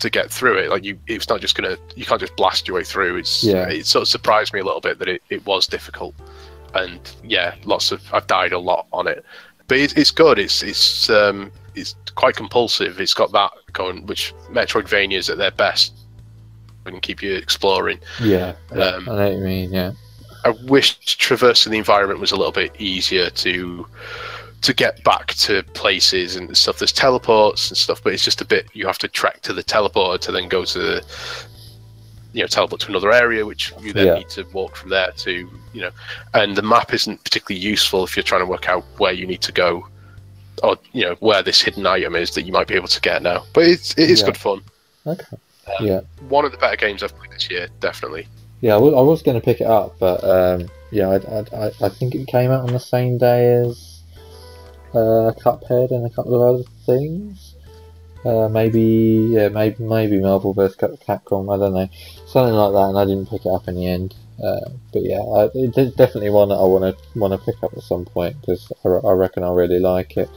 to 0.00 0.08
get 0.10 0.30
through 0.30 0.56
it. 0.58 0.70
Like 0.70 0.84
you, 0.84 0.98
it's 1.06 1.28
not 1.28 1.40
just 1.40 1.54
gonna, 1.54 1.76
you 1.94 2.06
can't 2.06 2.20
just 2.20 2.34
blast 2.36 2.66
your 2.66 2.76
way 2.76 2.84
through. 2.84 3.16
It's, 3.16 3.44
Yeah. 3.44 3.68
it 3.68 3.84
sort 3.86 4.02
of 4.02 4.08
surprised 4.08 4.54
me 4.54 4.60
a 4.60 4.64
little 4.64 4.80
bit 4.80 4.98
that 4.98 5.08
it, 5.08 5.22
it 5.28 5.44
was 5.44 5.66
difficult, 5.66 6.14
and 6.74 6.98
yeah, 7.22 7.54
lots 7.64 7.92
of 7.92 8.02
I've 8.12 8.26
died 8.26 8.52
a 8.52 8.58
lot 8.58 8.86
on 8.92 9.06
it, 9.06 9.24
but 9.68 9.76
it, 9.78 9.96
it's 9.98 10.10
good. 10.10 10.38
It's 10.38 10.62
it's 10.62 11.10
um 11.10 11.52
it's 11.74 11.94
quite 12.14 12.34
compulsive. 12.36 13.00
It's 13.00 13.14
got 13.14 13.30
that 13.32 13.50
going, 13.72 14.06
which 14.06 14.34
Metroidvanias 14.50 15.30
at 15.30 15.38
their 15.38 15.50
best 15.52 15.94
and 16.86 17.02
keep 17.02 17.22
you 17.22 17.34
exploring. 17.34 17.98
Yeah. 18.22 18.54
yeah. 18.74 18.82
Um, 18.84 19.08
I 19.08 19.14
know 19.16 19.24
what 19.28 19.32
you 19.34 19.44
mean. 19.44 19.72
Yeah. 19.72 19.92
I 20.44 20.50
wish 20.64 20.98
traversing 21.16 21.72
the 21.72 21.78
environment 21.78 22.20
was 22.20 22.32
a 22.32 22.36
little 22.36 22.52
bit 22.52 22.74
easier 22.80 23.30
to 23.30 23.86
to 24.62 24.74
get 24.74 25.02
back 25.04 25.28
to 25.34 25.62
places 25.74 26.36
and 26.36 26.54
stuff. 26.56 26.78
There's 26.78 26.92
teleports 26.92 27.70
and 27.70 27.78
stuff, 27.78 28.02
but 28.02 28.12
it's 28.12 28.24
just 28.24 28.40
a 28.42 28.44
bit 28.44 28.66
you 28.74 28.86
have 28.86 28.98
to 28.98 29.08
trek 29.08 29.40
to 29.42 29.52
the 29.54 29.62
teleporter 29.64 30.20
to 30.20 30.32
then 30.32 30.48
go 30.48 30.64
to 30.66 30.78
the 30.78 31.04
you 32.32 32.42
know 32.42 32.46
teleport 32.46 32.80
to 32.82 32.88
another 32.88 33.10
area, 33.12 33.44
which 33.46 33.72
you 33.80 33.92
then 33.92 34.06
Yeah. 34.06 34.14
need 34.16 34.28
to 34.30 34.44
walk 34.52 34.76
from 34.76 34.90
there 34.90 35.12
to 35.18 35.32
you 35.72 35.80
know, 35.80 35.90
and 36.34 36.56
the 36.56 36.62
map 36.62 36.92
isn't 36.92 37.22
particularly 37.24 37.64
useful 37.64 38.04
if 38.04 38.16
you're 38.16 38.22
trying 38.22 38.42
to 38.42 38.46
work 38.46 38.68
out 38.68 38.84
where 38.98 39.12
you 39.12 39.26
need 39.26 39.40
to 39.42 39.52
go, 39.52 39.86
or 40.62 40.76
you 40.92 41.02
know 41.06 41.14
where 41.20 41.42
this 41.42 41.60
hidden 41.60 41.86
item 41.86 42.14
is 42.14 42.34
that 42.34 42.42
you 42.42 42.52
might 42.52 42.66
be 42.68 42.74
able 42.74 42.88
to 42.88 43.00
get 43.00 43.22
now. 43.22 43.44
But 43.52 43.64
it's 43.66 43.92
it 43.92 44.10
is 44.10 44.20
Yeah. 44.20 44.26
good 44.26 44.36
fun. 44.36 44.60
Okay. 45.06 45.24
Um, 45.78 45.86
yeah. 45.86 46.00
One 46.28 46.44
of 46.44 46.52
the 46.52 46.58
better 46.58 46.76
games 46.76 47.02
I've 47.02 47.16
played 47.16 47.30
this 47.32 47.48
year, 47.50 47.68
definitely. 47.80 48.26
Yeah, 48.60 48.74
I 48.74 48.78
was 48.78 49.22
going 49.22 49.40
to 49.40 49.44
pick 49.44 49.60
it 49.60 49.66
up, 49.66 49.98
but 49.98 50.22
um, 50.22 50.68
yeah, 50.90 51.08
I, 51.08 51.56
I, 51.56 51.70
I, 51.82 51.88
think 51.88 52.14
it 52.14 52.26
came 52.26 52.50
out 52.50 52.68
on 52.68 52.74
the 52.74 52.80
same 52.80 53.16
day 53.16 53.54
as 53.54 54.02
uh, 54.92 55.32
Cuphead 55.40 55.92
and 55.92 56.04
a 56.04 56.10
couple 56.10 56.34
of 56.34 56.54
other 56.54 56.68
things. 56.84 57.54
Uh, 58.24 58.48
maybe, 58.48 59.28
yeah, 59.30 59.48
maybe, 59.48 59.82
maybe 59.82 60.20
Marvel 60.20 60.52
vs. 60.52 60.76
Capcom. 60.76 61.54
I 61.54 61.58
don't 61.58 61.72
know, 61.72 61.88
something 62.26 62.54
like 62.54 62.72
that, 62.72 62.88
and 62.90 62.98
I 62.98 63.04
didn't 63.06 63.30
pick 63.30 63.46
it 63.46 63.50
up 63.50 63.66
in 63.66 63.76
the 63.76 63.86
end. 63.86 64.14
Uh, 64.42 64.70
but 64.92 65.02
yeah, 65.02 65.20
I, 65.20 65.48
it's 65.54 65.96
definitely 65.96 66.30
one 66.30 66.50
that 66.50 66.56
I 66.56 66.64
want 66.64 66.96
to 66.96 67.18
want 67.18 67.32
to 67.32 67.38
pick 67.38 67.62
up 67.62 67.72
at 67.74 67.82
some 67.82 68.04
point 68.04 68.38
because 68.40 68.70
I, 68.84 68.88
I 68.88 69.12
reckon 69.12 69.42
I 69.42 69.52
really 69.52 69.80
like 69.80 70.18
it. 70.18 70.28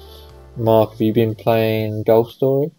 Mark, 0.55 0.91
have 0.91 1.01
you 1.01 1.13
been 1.13 1.35
playing 1.35 2.03
Golf 2.03 2.31
Story? 2.31 2.71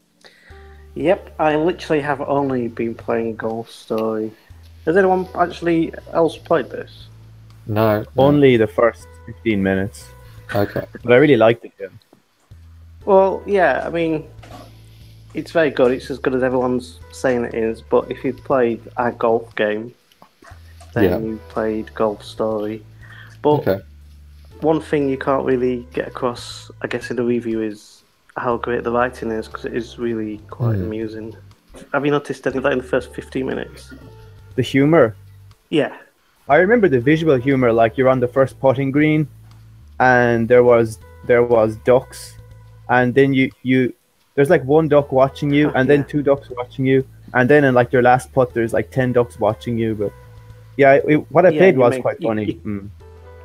Yep, 0.94 1.34
I 1.38 1.56
literally 1.56 2.02
have 2.02 2.20
only 2.20 2.68
been 2.68 2.94
playing 2.94 3.36
Golf 3.36 3.70
Story. 3.70 4.30
Has 4.86 4.96
anyone 4.96 5.26
actually 5.34 5.92
else 6.12 6.36
played 6.36 6.70
this? 6.70 7.06
No. 7.66 8.00
no. 8.00 8.06
Only 8.18 8.56
the 8.56 8.66
first 8.66 9.06
15 9.26 9.62
minutes. 9.62 10.06
Okay. 10.54 10.84
But 11.02 11.12
I 11.12 11.16
really 11.16 11.36
liked 11.36 11.64
it. 11.64 11.72
Yeah. 11.80 11.86
Well, 13.04 13.42
yeah, 13.46 13.82
I 13.86 13.90
mean, 13.90 14.24
it's 15.32 15.50
very 15.52 15.70
good. 15.70 15.92
It's 15.92 16.10
as 16.10 16.18
good 16.18 16.34
as 16.34 16.42
everyone's 16.42 17.00
saying 17.12 17.44
it 17.44 17.54
is. 17.54 17.80
But 17.82 18.10
if 18.10 18.24
you've 18.24 18.42
played 18.44 18.80
a 18.96 19.10
golf 19.12 19.54
game, 19.56 19.94
then 20.94 21.04
Yeah. 21.04 21.18
you 21.18 21.40
played 21.48 21.92
Golf 21.94 22.22
Story. 22.24 22.82
But 23.42 23.60
Okay. 23.66 23.80
one 24.60 24.80
thing 24.80 25.08
you 25.08 25.18
can't 25.18 25.44
really 25.44 25.86
get 25.92 26.06
across, 26.08 26.70
I 26.82 26.86
guess, 26.86 27.10
in 27.10 27.16
the 27.16 27.24
review 27.24 27.62
is 27.62 28.02
how 28.36 28.56
great 28.58 28.84
the 28.84 28.92
writing 28.92 29.30
is 29.30 29.48
because 29.48 29.64
it 29.64 29.74
is 29.74 29.98
really 29.98 30.38
quite 30.50 30.76
Hmm. 30.76 30.84
amusing. 30.84 31.36
Have 31.92 32.04
you 32.04 32.12
noticed 32.12 32.46
any 32.46 32.56
of 32.58 32.62
that 32.64 32.72
in 32.72 32.78
the 32.78 32.84
first 32.84 33.12
15 33.14 33.46
minutes? 33.46 33.92
The 34.56 34.62
humor. 34.62 35.16
Yeah. 35.70 35.96
I 36.48 36.56
remember 36.56 36.88
the 36.88 37.00
visual 37.00 37.36
humor, 37.36 37.72
like 37.72 37.96
you're 37.96 38.08
on 38.08 38.20
the 38.20 38.28
first 38.28 38.60
putting 38.60 38.90
green, 38.90 39.26
and 39.98 40.46
there 40.48 40.62
was 40.62 40.98
there 41.26 41.42
was 41.42 41.76
ducks, 41.84 42.36
and 42.88 43.14
then 43.14 43.32
you 43.32 43.50
you 43.62 43.94
there's 44.34 44.50
like 44.50 44.62
one 44.64 44.88
duck 44.88 45.10
watching 45.12 45.50
you, 45.52 45.70
and 45.70 45.88
then 45.88 46.04
two 46.04 46.22
ducks 46.22 46.50
watching 46.50 46.84
you, 46.86 47.06
and 47.32 47.48
then 47.48 47.64
in 47.64 47.72
like 47.74 47.92
your 47.92 48.02
last 48.02 48.32
putt, 48.32 48.52
there's 48.52 48.72
like 48.74 48.90
ten 48.90 49.12
ducks 49.12 49.38
watching 49.40 49.78
you. 49.78 49.94
But 49.94 50.12
yeah, 50.76 51.00
it, 51.08 51.16
what 51.32 51.46
I 51.46 51.48
Yeah, 51.50 51.58
played 51.60 51.78
was 51.78 51.92
make- 51.94 52.02
quite 52.02 52.20
you- 52.20 52.28
funny. 52.28 52.44
you- 52.44 52.54
Mm. 52.64 52.88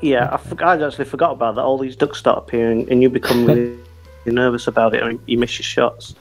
Yeah, 0.02 0.38
I, 0.62 0.64
I 0.64 0.86
actually 0.88 1.06
forgot 1.06 1.32
about 1.34 1.56
that. 1.56 1.62
All 1.62 1.78
these 1.78 1.96
ducks 1.98 2.20
start 2.20 2.38
appearing, 2.38 2.90
and 2.92 3.02
you 3.02 3.10
become 3.10 3.46
really 3.46 3.78
nervous 4.26 4.68
about 4.68 4.94
it, 4.96 5.04
and 5.04 5.20
you 5.26 5.38
miss 5.38 5.58
your 5.60 5.64
shots. 5.66 6.16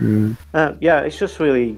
Mm. 0.00 0.36
Uh, 0.52 0.74
yeah, 0.80 1.00
it's 1.00 1.18
just 1.18 1.40
really, 1.40 1.76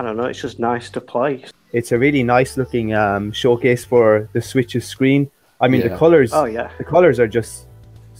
I 0.00 0.04
don't 0.04 0.16
know, 0.16 0.24
it's 0.24 0.40
just 0.40 0.58
nice 0.58 0.90
to 0.90 1.00
play. 1.00 1.44
It's 1.72 1.92
a 1.92 1.98
really 1.98 2.22
nice 2.22 2.56
looking 2.56 2.94
um, 2.94 3.32
showcase 3.32 3.84
for 3.84 4.28
the 4.32 4.42
Switch's 4.42 4.86
screen. 4.86 5.30
I 5.60 5.68
mean, 5.68 5.80
Yeah. 5.80 5.88
the 5.88 5.96
colors. 5.96 6.32
Oh 6.32 6.46
yeah, 6.46 6.70
the 6.78 6.84
colors 6.84 7.18
are 7.20 7.28
just 7.28 7.66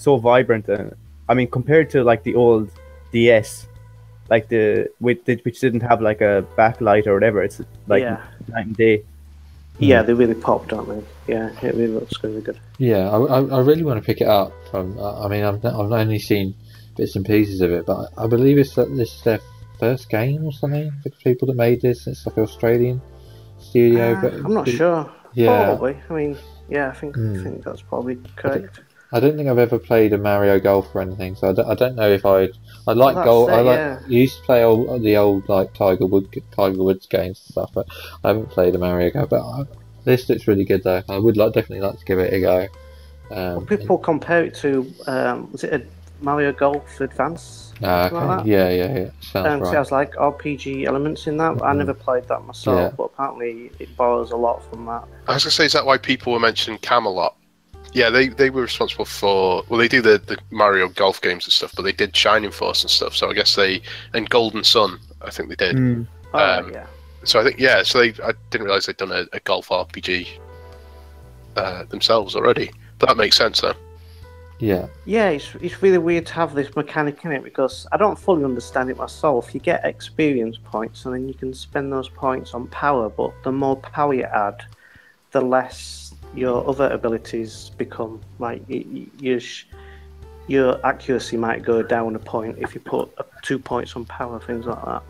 so 0.00 0.16
vibrant 0.16 0.66
and 0.68 0.94
i 1.28 1.34
mean 1.34 1.48
compared 1.48 1.90
to 1.90 2.02
like 2.02 2.22
the 2.22 2.34
old 2.34 2.70
ds 3.12 3.66
like 4.30 4.48
the 4.48 4.88
with 5.00 5.24
the, 5.26 5.36
which 5.44 5.60
didn't 5.60 5.80
have 5.80 6.00
like 6.00 6.20
a 6.20 6.44
backlight 6.56 7.06
or 7.06 7.14
whatever 7.14 7.42
it's 7.42 7.60
like 7.86 8.02
yeah, 8.02 8.22
night 8.48 8.66
and 8.66 8.76
day 8.76 9.02
yeah. 9.78 10.02
They 10.02 10.12
really 10.12 10.34
pop, 10.34 10.68
don't 10.68 10.86
they? 10.90 11.32
Yeah, 11.32 11.48
it 11.62 11.74
really 11.74 11.86
looks 11.86 12.22
really 12.22 12.42
good. 12.42 12.58
Yeah, 12.76 13.08
I, 13.08 13.16
I, 13.16 13.38
I 13.40 13.60
really 13.60 13.82
want 13.82 13.98
to 13.98 14.04
pick 14.04 14.20
it 14.20 14.28
up. 14.28 14.52
From 14.70 14.98
I 15.00 15.24
I 15.24 15.28
mean, 15.28 15.42
I've, 15.42 15.64
I've 15.64 15.90
only 15.90 16.18
seen 16.18 16.54
bits 16.98 17.16
and 17.16 17.24
pieces 17.24 17.62
of 17.62 17.70
it, 17.72 17.86
but 17.86 18.10
I 18.18 18.26
believe 18.26 18.58
it's 18.58 18.74
that 18.74 18.94
this 18.94 19.14
is 19.14 19.22
their 19.22 19.40
first 19.78 20.10
game 20.10 20.44
or 20.44 20.52
something. 20.52 20.92
The 21.02 21.08
people 21.24 21.46
that 21.48 21.56
made 21.56 21.80
this, 21.80 22.06
it's 22.06 22.26
like 22.26 22.36
Australian 22.36 23.00
studio. 23.70 24.12
Uh, 24.12 24.20
but 24.20 24.32
I'm 24.34 24.54
not 24.54 24.68
sure. 24.68 25.10
Yeah, 25.34 25.64
Probably. 25.64 25.96
I 26.08 26.12
mean, 26.12 26.36
yeah, 26.68 26.88
I 26.88 26.92
think 26.92 27.14
Hmm. 27.16 27.38
I 27.38 27.42
think 27.42 27.64
that's 27.64 27.82
probably 27.82 28.18
correct. 28.36 28.80
I 29.12 29.18
don't 29.18 29.36
think 29.36 29.48
I've 29.48 29.58
ever 29.58 29.78
played 29.78 30.12
a 30.12 30.18
Mario 30.18 30.60
Golf 30.60 30.94
or 30.94 31.00
anything, 31.00 31.34
so 31.34 31.48
I 31.50 31.52
don't, 31.52 31.68
I 31.68 31.74
don't 31.74 31.96
know 31.96 32.08
if 32.10 32.24
I'd. 32.24 32.50
I 32.86 32.92
like 32.92 33.16
that's 33.16 33.24
golf. 33.24 33.50
it, 33.50 33.52
I 33.54 33.60
like 33.60 33.76
yeah. 33.78 34.00
used 34.06 34.38
to 34.38 34.42
play 34.44 34.62
old, 34.62 35.02
the 35.02 35.16
old 35.16 35.48
like 35.48 35.72
Tiger 35.74 36.06
Wood 36.06 36.28
Tiger 36.56 36.82
Woods 36.82 37.06
games 37.06 37.40
and 37.40 37.52
stuff, 37.52 37.70
but 37.74 37.86
I 38.22 38.28
haven't 38.28 38.50
played 38.50 38.74
a 38.74 38.78
Mario 38.78 39.10
Golf. 39.10 39.28
But 39.30 39.42
I, 39.42 39.64
this 40.04 40.28
looks 40.28 40.46
really 40.46 40.64
good 40.64 40.84
though. 40.84 41.02
I 41.08 41.18
would 41.18 41.36
like 41.36 41.52
definitely 41.54 41.80
like 41.86 41.98
to 41.98 42.04
give 42.04 42.18
it 42.20 42.32
a 42.32 42.40
go. 42.40 42.60
Um, 43.32 43.56
Well, 43.56 43.66
people 43.66 43.98
compare 43.98 44.44
it 44.44 44.54
to 44.56 44.86
um, 45.06 45.50
was 45.52 45.64
it 45.64 45.72
a 45.72 45.82
Mario 46.24 46.52
Golf 46.52 47.00
Advance? 47.00 47.69
Ah, 47.82 48.08
something 48.08 48.28
like 48.28 48.40
okay. 48.40 48.50
Yeah, 48.50 48.68
yeah, 48.70 48.98
yeah. 48.98 49.10
Sounds 49.20 49.46
Um, 49.46 49.58
so 49.60 49.64
right. 49.66 49.76
has 49.76 49.90
like 49.92 50.12
RPG 50.14 50.86
elements 50.86 51.26
in 51.26 51.36
that. 51.38 51.58
but 51.58 51.64
I 51.64 51.72
never 51.72 51.94
played 51.94 52.26
that 52.28 52.40
myself, 52.44 52.76
Yeah. 52.78 52.90
but 52.96 53.04
apparently 53.04 53.70
it 53.78 53.94
borrows 53.96 54.30
a 54.32 54.36
lot 54.36 54.62
from 54.70 54.86
that. 54.86 55.04
I 55.28 55.34
was 55.34 55.44
gonna 55.44 55.50
say, 55.52 55.66
is 55.66 55.72
that 55.72 55.84
why 55.86 55.98
people 55.98 56.32
were 56.32 56.40
mentioning 56.40 56.78
Camelot? 56.80 57.36
Yeah, 57.92 58.08
they, 58.08 58.28
they 58.28 58.50
were 58.50 58.62
responsible 58.62 59.04
for 59.04 59.64
well, 59.68 59.78
they 59.78 59.88
do 59.88 60.00
the, 60.00 60.18
the 60.18 60.38
Mario 60.50 60.88
golf 60.88 61.20
games 61.20 61.44
and 61.46 61.52
stuff, 61.52 61.72
but 61.74 61.82
they 61.82 61.92
did 61.92 62.14
Shining 62.16 62.50
Force 62.52 62.82
and 62.82 62.90
stuff. 62.90 63.16
So 63.16 63.28
I 63.28 63.32
guess 63.34 63.56
they 63.56 63.82
and 64.14 64.28
Golden 64.30 64.62
Sun, 64.62 65.00
I 65.22 65.30
think 65.30 65.48
they 65.48 65.56
did. 65.56 65.74
Mm. 65.76 66.06
Oh, 66.32 66.38
Um, 66.38 66.72
yeah. 66.72 66.86
So 67.24 67.40
I 67.40 67.44
think 67.44 67.58
yeah, 67.58 67.82
so 67.82 67.98
they 67.98 68.10
I 68.22 68.32
didn't 68.50 68.66
realize 68.66 68.86
they'd 68.86 68.96
done 68.96 69.10
a, 69.12 69.26
a 69.32 69.40
golf 69.40 69.68
RPG 69.70 70.28
uh, 71.56 71.84
themselves 71.84 72.36
already. 72.36 72.70
But 72.98 73.08
that 73.08 73.16
makes 73.16 73.36
sense 73.36 73.60
though. 73.60 73.74
Yeah, 74.60 74.88
Yeah, 75.06 75.30
it's, 75.30 75.54
it's 75.60 75.82
really 75.82 75.98
weird 75.98 76.26
to 76.26 76.34
have 76.34 76.54
this 76.54 76.76
mechanic 76.76 77.24
in 77.24 77.32
it 77.32 77.42
because 77.42 77.86
I 77.92 77.96
don't 77.96 78.18
fully 78.18 78.44
understand 78.44 78.90
it 78.90 78.98
myself. 78.98 79.54
You 79.54 79.60
get 79.60 79.84
experience 79.84 80.58
points 80.62 81.06
and 81.06 81.14
then 81.14 81.26
you 81.26 81.34
can 81.34 81.54
spend 81.54 81.92
those 81.92 82.08
points 82.08 82.52
on 82.52 82.66
power, 82.68 83.08
but 83.08 83.32
the 83.42 83.52
more 83.52 83.76
power 83.76 84.12
you 84.12 84.24
add, 84.24 84.62
the 85.30 85.40
less 85.40 86.14
your 86.34 86.68
other 86.68 86.88
abilities 86.90 87.70
become. 87.78 88.20
Like 88.38 88.62
your, 88.68 89.40
sh- 89.40 89.66
your 90.46 90.84
accuracy 90.84 91.36
might 91.36 91.62
go 91.62 91.82
down 91.82 92.14
a 92.14 92.18
point 92.18 92.58
if 92.58 92.74
you 92.74 92.80
put 92.80 93.10
two 93.42 93.58
points 93.58 93.96
on 93.96 94.04
power, 94.04 94.38
things 94.40 94.66
like 94.66 94.84
that. 94.84 95.02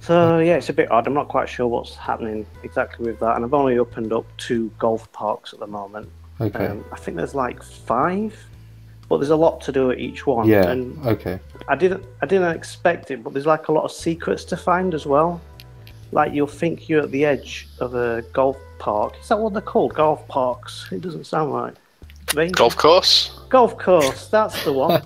So 0.00 0.38
yeah, 0.40 0.56
it's 0.56 0.68
a 0.68 0.72
bit 0.72 0.90
odd. 0.90 1.06
I'm 1.06 1.14
not 1.14 1.28
quite 1.28 1.48
sure 1.48 1.68
what's 1.68 1.94
happening 1.94 2.44
exactly 2.64 3.06
with 3.06 3.20
that, 3.20 3.36
and 3.36 3.44
I've 3.44 3.54
only 3.54 3.78
opened 3.78 4.12
up 4.12 4.26
two 4.36 4.70
golf 4.78 5.10
parks 5.12 5.52
at 5.52 5.60
the 5.60 5.66
moment. 5.66 6.08
okay. 6.40 6.66
Um, 6.66 6.84
I 6.92 6.96
think 6.96 7.16
there's 7.16 7.36
like 7.36 7.62
five, 7.62 8.36
but 9.12 9.18
there's 9.18 9.28
a 9.28 9.36
lot 9.36 9.60
to 9.60 9.70
do 9.70 9.90
at 9.90 9.98
each 9.98 10.26
one. 10.26 10.48
yeah, 10.48 10.70
and 10.70 11.06
okay. 11.06 11.38
I 11.68 11.76
didn't, 11.76 12.02
I 12.22 12.26
didn't 12.26 12.56
expect 12.56 13.10
it, 13.10 13.22
but 13.22 13.34
there's 13.34 13.44
like 13.44 13.68
a 13.68 13.72
lot 13.72 13.84
of 13.84 13.92
secrets 13.92 14.42
to 14.46 14.56
find 14.56 14.94
as 14.94 15.04
well. 15.04 15.38
Like 16.12 16.32
you'll 16.32 16.46
think 16.46 16.88
you're 16.88 17.02
at 17.02 17.10
the 17.10 17.26
edge 17.26 17.68
of 17.78 17.94
a 17.94 18.22
golf 18.32 18.56
park. 18.78 19.12
Is 19.20 19.28
that 19.28 19.38
what 19.38 19.52
they're 19.52 19.60
called? 19.60 19.92
Golf 19.92 20.26
parks. 20.28 20.88
It 20.90 21.02
doesn't 21.02 21.26
sound 21.26 21.52
right. 21.52 21.76
Range- 22.34 22.54
Golf 22.54 22.74
course. 22.74 23.38
golf 23.50 23.76
course. 23.76 24.28
That's 24.28 24.64
the 24.64 24.72
one. 24.72 25.02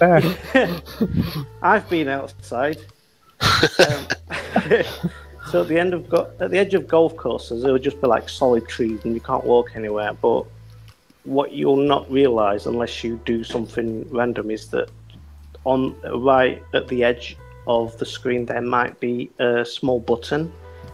I've 1.62 1.88
been 1.88 2.08
outside. 2.08 2.78
Um, 3.40 4.08
so 5.52 5.62
at 5.62 5.68
the 5.68 5.78
end 5.78 5.94
of 5.94 6.10
go- 6.10 6.32
at 6.40 6.50
the 6.50 6.58
edge 6.58 6.74
of 6.74 6.88
golf 6.88 7.14
courses, 7.16 7.62
there 7.62 7.72
would 7.72 7.84
just 7.84 8.00
be 8.00 8.08
like 8.08 8.28
solid 8.28 8.66
trees, 8.66 9.04
and 9.04 9.14
you 9.14 9.20
can't 9.20 9.44
walk 9.44 9.76
anywhere. 9.76 10.14
But 10.14 10.46
what 11.28 11.52
you'll 11.52 11.76
not 11.76 12.10
realise 12.10 12.66
unless 12.66 13.04
you 13.04 13.20
do 13.24 13.44
something 13.44 14.08
random 14.10 14.50
is 14.50 14.68
that 14.68 14.90
on 15.64 15.94
right 16.22 16.62
at 16.72 16.88
the 16.88 17.04
edge 17.04 17.36
of 17.66 17.96
the 17.98 18.06
screen 18.06 18.46
there 18.46 18.62
might 18.62 18.98
be 18.98 19.30
a 19.38 19.64
small 19.64 20.00
button, 20.00 20.50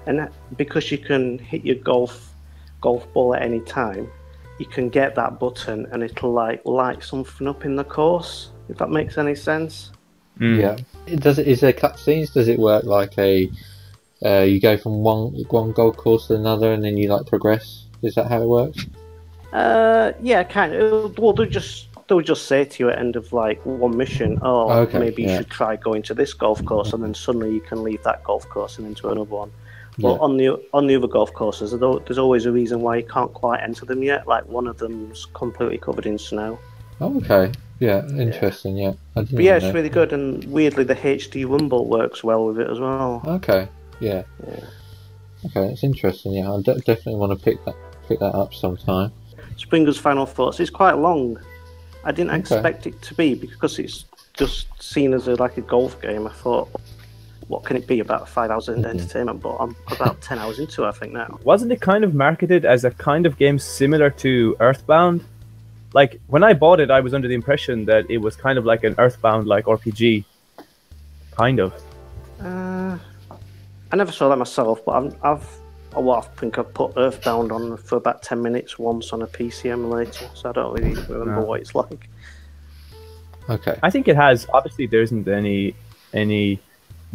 and 0.06 0.18
that, 0.18 0.32
because 0.56 0.90
you 0.90 0.98
can 0.98 1.38
hit 1.38 1.64
your 1.64 1.76
golf 1.76 2.34
golf 2.80 3.10
ball 3.12 3.34
at 3.34 3.42
any 3.42 3.60
time, 3.60 4.10
you 4.58 4.66
can 4.66 4.88
get 4.88 5.14
that 5.14 5.38
button, 5.38 5.86
and 5.92 6.02
it'll 6.02 6.32
like 6.32 6.64
light 6.64 7.02
something 7.02 7.46
up 7.46 7.64
in 7.64 7.76
the 7.76 7.84
course. 7.84 8.50
If 8.68 8.78
that 8.78 8.90
makes 8.90 9.18
any 9.18 9.34
sense. 9.34 9.92
Mm. 10.40 10.60
Yeah. 10.60 10.76
It 11.06 11.20
does 11.20 11.38
it? 11.38 11.46
Is 11.46 11.60
there 11.60 11.72
cutscenes? 11.72 12.32
Does 12.32 12.48
it 12.48 12.58
work 12.58 12.84
like 12.84 13.16
a? 13.18 13.50
Uh, 14.24 14.40
you 14.40 14.58
go 14.60 14.76
from 14.76 15.02
one 15.02 15.44
one 15.50 15.72
golf 15.72 15.96
course 15.96 16.26
to 16.26 16.34
another, 16.34 16.72
and 16.72 16.82
then 16.82 16.96
you 16.96 17.08
like 17.08 17.26
progress. 17.26 17.86
Is 18.02 18.14
that 18.16 18.26
how 18.26 18.42
it 18.42 18.48
works? 18.48 18.86
Uh, 19.54 20.12
yeah, 20.20 20.42
kind 20.42 20.75
of. 20.75 21.16
Well, 21.18 21.32
they'll 21.32 21.46
just 21.46 21.87
they'll 22.08 22.20
just 22.20 22.46
say 22.46 22.64
to 22.64 22.82
you 22.82 22.90
at 22.90 22.99
end 22.99 23.16
of 23.16 23.32
like 23.32 23.64
one 23.64 23.96
mission, 23.96 24.38
oh, 24.42 24.68
Okay, 24.70 24.99
maybe 24.99 25.23
you 25.23 25.28
yeah. 25.28 25.38
should 25.38 25.50
try 25.50 25.76
going 25.76 26.02
to 26.02 26.14
this 26.14 26.34
golf 26.34 26.62
course, 26.64 26.92
and 26.92 27.02
then 27.02 27.14
suddenly 27.14 27.54
you 27.54 27.61
can 27.61 27.82
leave 27.82 28.02
that 28.02 28.23
golf 28.25 28.46
course 28.49 28.78
and 28.78 28.87
into 28.87 29.08
another 29.08 29.30
one. 29.30 29.50
Well, 29.99 30.14
Yeah. 30.14 30.18
on 30.20 30.37
the 30.37 30.49
on 30.75 30.87
the 30.88 30.96
other 30.96 31.06
golf 31.06 31.32
courses, 31.32 31.70
there's 31.70 31.99
there's 32.04 32.18
always 32.18 32.46
a 32.46 32.52
reason 32.52 32.80
why 32.80 32.96
you 32.96 33.04
can't 33.04 33.32
quite 33.32 33.61
enter 33.62 33.87
them 33.87 34.02
yet. 34.02 34.26
Like 34.26 34.44
one 34.46 34.66
of 34.66 34.78
them's 34.78 35.26
completely 35.34 35.78
covered 35.78 36.04
in 36.06 36.18
snow. 36.18 36.58
Oh, 37.00 37.16
okay. 37.18 37.52
Yeah, 37.80 38.06
interesting. 38.08 38.76
Yeah. 38.76 38.94
But 39.14 39.30
yeah, 39.30 39.56
it's 39.56 39.73
really 39.75 39.88
good, 39.88 40.12
and 40.12 40.44
weirdly 40.46 40.84
the 40.84 40.94
HD 40.96 41.44
Rumble 41.49 41.87
works 41.87 42.23
well 42.25 42.46
with 42.46 42.58
it 42.58 42.68
as 42.70 42.80
well. 42.80 43.23
Okay. 43.26 43.68
Yeah. 44.00 44.25
Yeah. 44.46 44.61
Okay, 45.46 45.68
that's 45.68 45.84
interesting. 45.84 46.32
Yeah, 46.32 46.52
I 46.52 46.61
de- 46.62 46.80
definitely 46.80 47.16
want 47.16 47.38
to 47.38 47.44
pick 47.44 47.64
that 47.66 47.76
pick 48.08 48.18
that 48.18 48.34
up 48.34 48.52
sometime. 48.52 49.12
Springer's 49.56 49.99
final 49.99 50.26
thoughts. 50.26 50.61
It's 50.61 50.70
quite 50.70 50.94
long. 50.99 51.38
I 52.04 52.12
didn't 52.12 52.30
Okay. 52.30 52.40
expect 52.40 52.87
it 52.87 53.00
to 53.02 53.14
be 53.14 53.34
because 53.34 53.78
it's 53.78 54.04
just 54.34 54.66
seen 54.82 55.14
as 55.14 55.28
a, 55.28 55.34
like 55.37 55.56
a 55.56 55.62
golf 55.62 56.00
game. 56.02 56.26
I 56.26 56.30
thought, 56.30 56.68
what 57.49 57.64
can 57.64 57.76
it 57.76 57.87
be 57.87 58.00
about 58.00 58.28
five 58.28 58.50
hours 58.50 58.68
of 58.68 58.76
Mhm. 58.76 58.87
entertainment? 58.87 59.40
But 59.42 59.56
I'm 59.56 59.76
about 59.90 60.20
ten 60.20 60.38
hours 60.38 60.58
into 60.58 60.84
it, 60.84 60.88
I 60.88 60.92
think 60.92 61.12
now. 61.12 61.38
Wasn't 61.44 61.70
it 61.73 61.80
kind 61.80 62.04
of 62.04 62.14
marketed 62.14 62.64
as 62.64 62.84
a 62.84 62.90
kind 62.90 63.26
of 63.26 63.38
game 63.38 63.58
similar 63.58 64.11
to 64.11 64.56
Earthbound? 64.61 65.25
Like 65.92 66.20
when 66.26 66.42
I 66.42 66.52
bought 66.54 66.80
it, 66.80 66.90
I 66.90 67.00
was 67.00 67.14
under 67.14 67.28
the 67.28 67.34
impression 67.34 67.84
that 67.87 68.11
it 68.11 68.18
was 68.18 68.34
kind 68.37 68.58
of 68.58 68.64
like 68.64 68.82
an 68.84 68.94
Earthbound 68.99 69.46
like 69.46 69.66
RPG. 69.66 70.25
Kind 71.37 71.61
of. 71.61 71.73
Uh, 72.40 72.99
I 73.92 73.96
never 73.96 74.11
saw 74.12 74.28
that 74.28 74.37
myself, 74.37 74.84
but 74.84 74.92
I've, 74.92 75.16
I've 75.25 75.49
oh, 75.96 76.00
well, 76.00 76.16
I 76.18 76.20
think 76.40 76.58
I've 76.58 76.72
put 76.74 76.92
Earthbound 76.96 77.52
on 77.52 77.76
for 77.76 77.96
about 77.96 78.22
ten 78.22 78.42
minutes 78.42 78.78
once 78.78 79.12
on 79.12 79.22
a 79.22 79.26
PC 79.26 79.70
emulator, 79.70 80.28
so 80.34 80.50
I 80.50 80.52
don't 80.52 80.72
really 80.74 80.94
remember 80.94 81.40
No. 81.40 81.42
what 81.42 81.60
it's 81.60 81.74
like. 81.74 82.08
Okay. 83.48 83.78
I 83.82 83.90
think 83.90 84.08
it 84.08 84.16
has. 84.16 84.46
Obviously, 84.52 84.86
there 84.86 85.02
isn't 85.02 85.28
any 85.28 85.74
any 86.12 86.60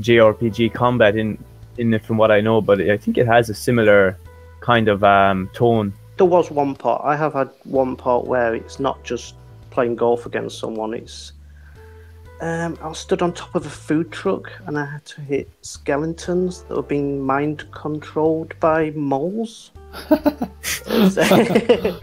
JRPG 0.01 0.74
combat 0.74 1.15
in 1.15 1.38
in 1.77 1.93
it 1.93 2.03
from 2.05 2.17
what 2.17 2.31
I 2.31 2.41
know, 2.41 2.62
but 2.62 2.79
I 2.81 2.98
think 2.98 3.17
it 3.17 3.27
has 3.27 3.50
a 3.50 3.53
similar 3.53 4.17
kind 4.59 4.88
of 4.89 5.03
um, 5.03 5.50
tone. 5.53 5.93
There 6.17 6.25
was 6.25 6.51
one 6.51 6.75
part. 6.75 7.01
I 7.05 7.15
have 7.15 7.33
had 7.33 7.50
one 7.63 7.95
part 7.95 8.25
where 8.25 8.53
it's 8.53 8.79
not 8.79 9.01
just 9.03 9.36
playing 9.71 9.95
golf 9.95 10.25
against 10.25 10.59
someone. 10.59 10.93
It's 10.93 11.31
um, 12.41 12.77
I 12.81 12.88
was 12.88 13.00
stood 13.00 13.22
on 13.22 13.34
top 13.34 13.53
of 13.55 13.65
a 13.65 13.69
food 13.69 14.12
truck 14.12 14.51
and 14.65 14.77
I 14.79 14.86
had 14.86 15.05
to 15.05 15.22
hit 15.22 15.50
skeletons 15.62 16.63
that 16.63 16.75
were 16.75 16.84
being 16.84 17.22
mind 17.25 17.65
controlled 17.72 18.53
by 18.60 18.91
moles. 18.91 19.72
I- 20.89 22.00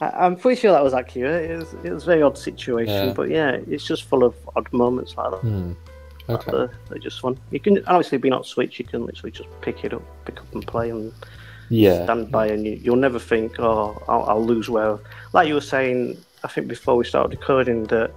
I'm 0.00 0.36
pretty 0.36 0.60
sure 0.60 0.72
that 0.72 0.82
was 0.82 0.94
accurate. 0.94 1.50
It 1.50 1.58
was, 1.58 1.74
it 1.84 1.90
was 1.92 2.02
a 2.04 2.06
very 2.06 2.22
odd 2.22 2.38
situation, 2.38 3.08
Yeah. 3.08 3.12
but 3.12 3.28
yeah, 3.30 3.58
it's 3.68 3.84
just 3.84 4.04
full 4.04 4.24
of 4.24 4.34
odd 4.56 4.72
moments 4.72 5.16
like 5.16 5.30
that. 5.32 5.40
Hmm. 5.40 5.72
Okay. 6.28 6.50
They're, 6.50 6.70
they're 6.88 6.98
just 6.98 7.20
fun. 7.20 7.38
You 7.50 7.60
can 7.60 7.78
obviously 7.86 8.18
being 8.18 8.32
on 8.34 8.44
Switch, 8.44 8.78
you 8.78 8.84
can 8.84 9.04
literally 9.04 9.32
just 9.32 9.48
pick 9.62 9.84
it 9.84 9.92
up, 9.92 10.02
pick 10.24 10.38
up 10.40 10.52
and 10.54 10.64
play, 10.66 10.90
and 10.90 11.12
Yeah. 11.70 12.04
stand 12.04 12.30
by, 12.30 12.46
and 12.48 12.64
you, 12.64 12.72
you'll 12.82 12.96
never 12.96 13.18
think, 13.18 13.58
"Oh, 13.58 14.00
I'll, 14.08 14.22
I'll 14.24 14.44
lose." 14.44 14.70
Well, 14.70 15.00
like 15.32 15.48
you 15.48 15.54
were 15.54 15.60
saying, 15.60 16.16
I 16.44 16.48
think 16.48 16.68
before 16.68 16.96
we 16.96 17.04
started 17.04 17.36
recording, 17.38 17.84
that 17.84 18.12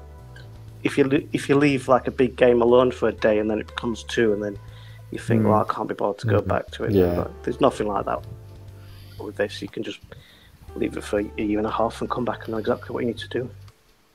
if 0.84 0.98
you 0.98 1.28
if 1.34 1.48
you 1.50 1.56
leave 1.56 1.88
like 1.88 2.08
a 2.08 2.12
big 2.12 2.36
game 2.36 2.62
alone 2.62 2.92
for 2.92 3.08
a 3.10 3.13
day 3.13 3.40
and 3.40 3.50
then 3.50 3.60
it 3.60 3.68
becomes 3.68 4.04
two, 4.04 4.34
and 4.34 4.44
then 4.44 4.58
you 5.12 5.20
think, 5.20 5.42
Mm. 5.42 5.50
"Well, 5.50 5.66
I 5.68 5.74
can't 5.74 5.88
be 5.88 5.94
bothered 5.96 6.20
to 6.22 6.28
go 6.28 6.42
Mhm. 6.42 6.48
back 6.48 6.72
to 6.72 6.84
it." 6.86 6.92
Yeah. 6.92 7.16
But 7.16 7.44
there's 7.44 7.62
nothing 7.62 7.88
like 7.88 8.06
that 8.06 8.20
with 9.20 9.36
this. 9.38 9.62
You 9.62 9.68
can 9.70 9.84
just 9.84 10.00
leave 10.75 10.98
it 10.98 11.04
for 11.04 11.20
a 11.20 11.42
year 11.42 11.58
and 11.60 11.68
a 11.68 11.72
half 11.72 12.02
and 12.02 12.10
come 12.10 12.25
back 12.25 12.40
and 12.46 12.50
know 12.50 12.58
exactly 12.58 12.94
what 12.94 13.02
you 13.02 13.08
need 13.08 13.18
to 13.20 13.28
do. 13.30 13.50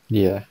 Yeah. 0.08 0.44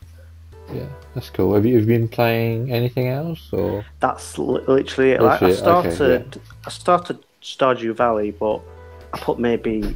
Yeah. 0.74 0.86
That's 1.14 1.30
cool. 1.30 1.54
Have 1.54 1.66
you, 1.66 1.76
have 1.76 1.88
you 1.88 1.98
been 1.98 2.08
playing 2.10 2.72
anything 2.72 3.08
else 3.08 3.50
or? 3.54 3.86
That's 4.00 4.38
li- 4.38 4.64
literally 4.68 5.12
it. 5.12 5.22
Like, 5.22 5.42
I 5.42 5.48
Literally, 5.48 5.80
okay, 5.88 5.96
started, 5.96 6.42
I 6.66 6.70
started 6.70 7.18
Stardew 7.42 7.94
Valley, 7.96 8.32
but 8.32 8.62
I 9.14 9.18
put 9.20 9.40
maybe. 9.40 9.96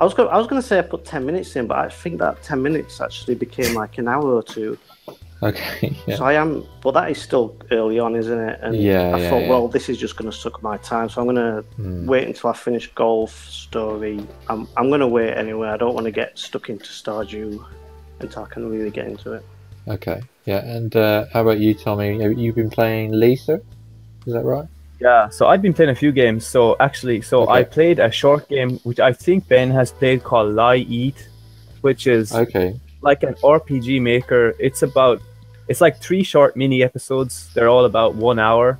I 0.00 0.04
was 0.04 0.14
going. 0.14 0.28
I 0.28 0.36
was 0.38 0.46
going 0.46 0.60
to 0.62 0.66
say 0.66 0.78
I 0.78 0.82
put 0.82 1.04
ten 1.04 1.24
minutes 1.26 1.56
in, 1.56 1.66
but 1.66 1.78
I 1.78 1.88
think 1.88 2.18
that 2.18 2.42
ten 2.42 2.62
minutes 2.62 3.00
actually 3.00 3.34
became 3.34 3.74
like 3.74 3.98
an 3.98 4.08
hour 4.08 4.24
or 4.32 4.42
two. 4.42 4.78
Okay. 5.42 5.96
Yeah. 6.06 6.16
So 6.16 6.24
I 6.24 6.34
am, 6.34 6.64
but 6.80 6.92
that 6.92 7.10
is 7.10 7.20
still 7.20 7.56
early 7.70 7.98
on, 7.98 8.16
isn't 8.16 8.38
it? 8.38 8.58
And 8.62 8.74
Yeah, 8.76 9.12
I 9.14 9.18
yeah, 9.20 9.30
thought, 9.30 9.42
yeah. 9.42 9.48
well, 9.48 9.68
this 9.68 9.88
is 9.88 9.96
just 9.98 10.16
going 10.16 10.30
to 10.30 10.36
suck 10.36 10.62
my 10.62 10.76
time, 10.78 11.08
so 11.08 11.20
I'm 11.20 11.26
going 11.26 11.36
to 11.36 11.62
Hmm. 11.76 12.06
wait 12.06 12.26
until 12.26 12.50
I 12.50 12.54
finish 12.54 12.90
golf 12.94 13.32
story. 13.48 14.20
I'm, 14.48 14.66
I'm 14.76 14.88
going 14.88 15.00
to 15.00 15.06
wait 15.08 15.34
anyway. 15.34 15.68
I 15.68 15.76
don't 15.76 15.94
want 15.94 16.06
to 16.06 16.10
get 16.10 16.38
stuck 16.38 16.68
into 16.70 16.86
Stardew 16.86 17.64
until 18.20 18.42
I 18.44 18.48
can 18.48 18.68
really 18.70 18.90
get 18.90 19.06
into 19.06 19.32
it. 19.34 19.44
Okay. 19.86 20.20
Yeah. 20.44 20.64
And 20.64 20.94
uh, 20.96 21.26
how 21.32 21.42
about 21.42 21.60
you, 21.60 21.74
Tommy? 21.74 22.20
You 22.20 22.30
you've 22.30 22.56
been 22.56 22.70
playing 22.70 23.12
Lisa? 23.12 23.60
Is 24.26 24.32
that 24.34 24.44
right? 24.44 24.66
Yeah, 25.00 25.28
so 25.28 25.46
I've 25.46 25.62
been 25.62 25.72
playing 25.74 25.90
a 25.90 25.94
few 25.94 26.10
games. 26.10 26.44
So 26.44 26.74
actually, 26.80 27.20
so 27.22 27.42
Okay. 27.42 27.52
I 27.52 27.62
played 27.62 28.00
a 28.00 28.10
short 28.10 28.48
game 28.48 28.78
which 28.82 28.98
I 28.98 29.12
think 29.12 29.46
Ben 29.46 29.70
has 29.70 29.92
played 29.92 30.24
called 30.24 30.54
Lie 30.54 30.84
Eat, 31.02 31.28
which 31.82 32.06
is 32.08 32.34
Okay. 32.34 32.74
like 33.00 33.22
an 33.22 33.34
RPG 33.44 34.02
maker. 34.02 34.54
It's 34.58 34.82
about 34.82 35.22
it's 35.68 35.80
like 35.80 35.98
three 36.00 36.22
short 36.22 36.56
mini 36.56 36.82
episodes. 36.82 37.50
They're 37.54 37.68
all 37.68 37.84
about 37.84 38.14
one 38.14 38.38
hour. 38.38 38.78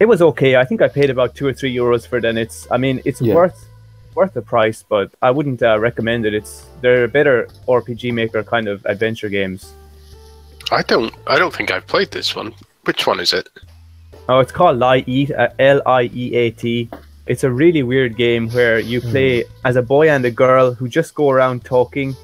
It 0.00 0.06
was 0.06 0.22
okay. 0.22 0.56
I 0.56 0.64
think 0.64 0.80
I 0.82 0.88
paid 0.88 1.10
about 1.10 1.34
two 1.34 1.46
or 1.46 1.52
three 1.52 1.74
euros 1.74 2.06
for 2.06 2.16
it, 2.18 2.24
and 2.24 2.38
it's 2.38 2.66
I 2.70 2.76
mean 2.76 3.00
it's 3.04 3.20
Yeah. 3.20 3.34
worth 3.34 3.66
worth 4.14 4.34
the 4.34 4.42
price, 4.42 4.82
but 4.88 5.10
I 5.22 5.30
wouldn't 5.30 5.62
uh, 5.62 5.78
recommend 5.78 6.26
it. 6.26 6.34
It's 6.34 6.66
they're 6.80 7.06
better 7.08 7.46
RPG 7.68 8.12
maker 8.12 8.42
kind 8.42 8.66
of 8.68 8.84
adventure 8.86 9.28
games. 9.28 9.72
I 10.72 10.82
don't. 10.82 11.12
I 11.26 11.38
don't 11.38 11.54
think 11.54 11.70
I've 11.70 11.86
played 11.86 12.10
this 12.10 12.34
one. 12.34 12.52
Which 12.84 13.06
one 13.06 13.20
is 13.20 13.32
it? 13.32 13.48
Oh, 14.28 14.38
it's 14.38 14.52
called 14.52 14.78
LiEat, 14.78 15.36
uh, 15.36 15.48
L 15.58 15.82
I 15.86 16.02
E 16.14 16.34
A 16.34 16.50
T. 16.50 16.88
It's 17.26 17.44
a 17.44 17.50
really 17.50 17.82
weird 17.82 18.16
game 18.16 18.48
where 18.50 18.78
you 18.80 19.00
play 19.00 19.44
as 19.64 19.76
a 19.76 19.82
boy 19.82 20.08
and 20.10 20.24
a 20.24 20.30
girl 20.30 20.72
who 20.74 20.88
just 20.88 21.14
go 21.14 21.30
around 21.30 21.64
talking. 21.64 22.14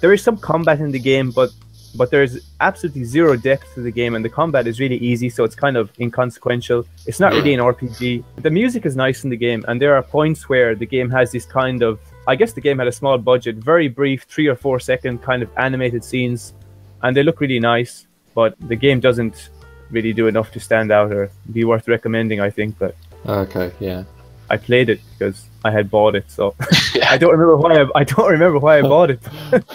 There 0.00 0.12
is 0.12 0.22
some 0.22 0.36
combat 0.36 0.80
in 0.80 0.90
the 0.92 0.98
game, 0.98 1.30
but 1.30 1.50
but 1.96 2.10
there's 2.10 2.50
absolutely 2.60 3.04
zero 3.04 3.36
depth 3.36 3.74
to 3.74 3.80
the 3.82 3.90
game, 3.90 4.14
and 4.14 4.24
the 4.24 4.28
combat 4.28 4.66
is 4.66 4.80
really 4.80 4.98
easy, 4.98 5.28
so 5.28 5.44
it's 5.44 5.54
kind 5.54 5.76
of 5.76 5.90
inconsequential. 6.00 6.86
It's 7.06 7.20
not 7.20 7.32
really 7.32 7.54
an 7.54 7.60
RPG. 7.60 8.24
The 8.36 8.50
music 8.50 8.86
is 8.86 8.96
nice 8.96 9.24
in 9.24 9.30
the 9.30 9.36
game, 9.36 9.64
and 9.68 9.80
there 9.80 9.94
are 9.96 10.02
points 10.02 10.48
where 10.48 10.74
the 10.74 10.86
game 10.86 11.10
has 11.10 11.32
this 11.32 11.44
kind 11.44 11.82
of. 11.82 11.98
I 12.28 12.36
guess 12.36 12.52
the 12.52 12.60
game 12.60 12.78
had 12.78 12.86
a 12.86 12.92
small 12.92 13.18
budget, 13.18 13.56
very 13.56 13.88
brief, 13.88 14.24
three 14.28 14.46
or 14.46 14.54
four 14.54 14.78
second 14.78 15.22
kind 15.22 15.42
of 15.42 15.50
animated 15.56 16.04
scenes, 16.04 16.54
and 17.02 17.16
they 17.16 17.22
look 17.22 17.40
really 17.40 17.60
nice. 17.60 18.06
But 18.34 18.54
the 18.68 18.76
game 18.76 19.00
doesn't 19.00 19.50
really 19.90 20.12
do 20.12 20.28
enough 20.28 20.52
to 20.52 20.60
stand 20.60 20.92
out 20.92 21.12
or 21.12 21.30
be 21.52 21.64
worth 21.64 21.88
recommending, 21.88 22.40
I 22.40 22.50
think. 22.50 22.78
But 22.78 22.94
Okay. 23.26 23.72
Yeah. 23.80 24.04
I 24.48 24.56
played 24.56 24.88
it 24.88 25.00
because 25.12 25.48
I 25.64 25.70
had 25.70 25.90
bought 25.90 26.14
it, 26.14 26.30
so 26.30 26.54
Yeah. 26.94 27.10
I 27.10 27.18
don't 27.18 27.32
remember 27.32 27.56
why 27.56 27.82
I, 27.82 27.86
I 28.00 28.04
don't 28.04 28.30
remember 28.30 28.58
why 28.58 28.78
I 28.78 28.82
bought 28.82 29.10
it. 29.10 29.20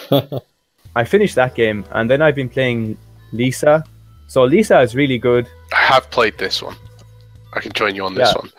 I 0.96 1.04
finished 1.04 1.36
that 1.36 1.56
game, 1.56 1.84
and 1.92 2.10
then 2.10 2.22
I've 2.22 2.36
been 2.36 2.50
playing 2.50 2.98
Lisa. 3.32 3.84
So 4.28 4.44
Lisa 4.44 4.80
is 4.82 4.96
really 4.96 5.18
good. 5.18 5.48
I 5.74 5.82
have 5.82 6.10
played 6.10 6.38
this 6.38 6.62
one. 6.62 6.76
I 7.54 7.60
can 7.60 7.72
join 7.74 7.96
you 7.96 8.06
on 8.06 8.16
this 8.16 8.30
Yeah. 8.30 8.42
one. 8.42 8.50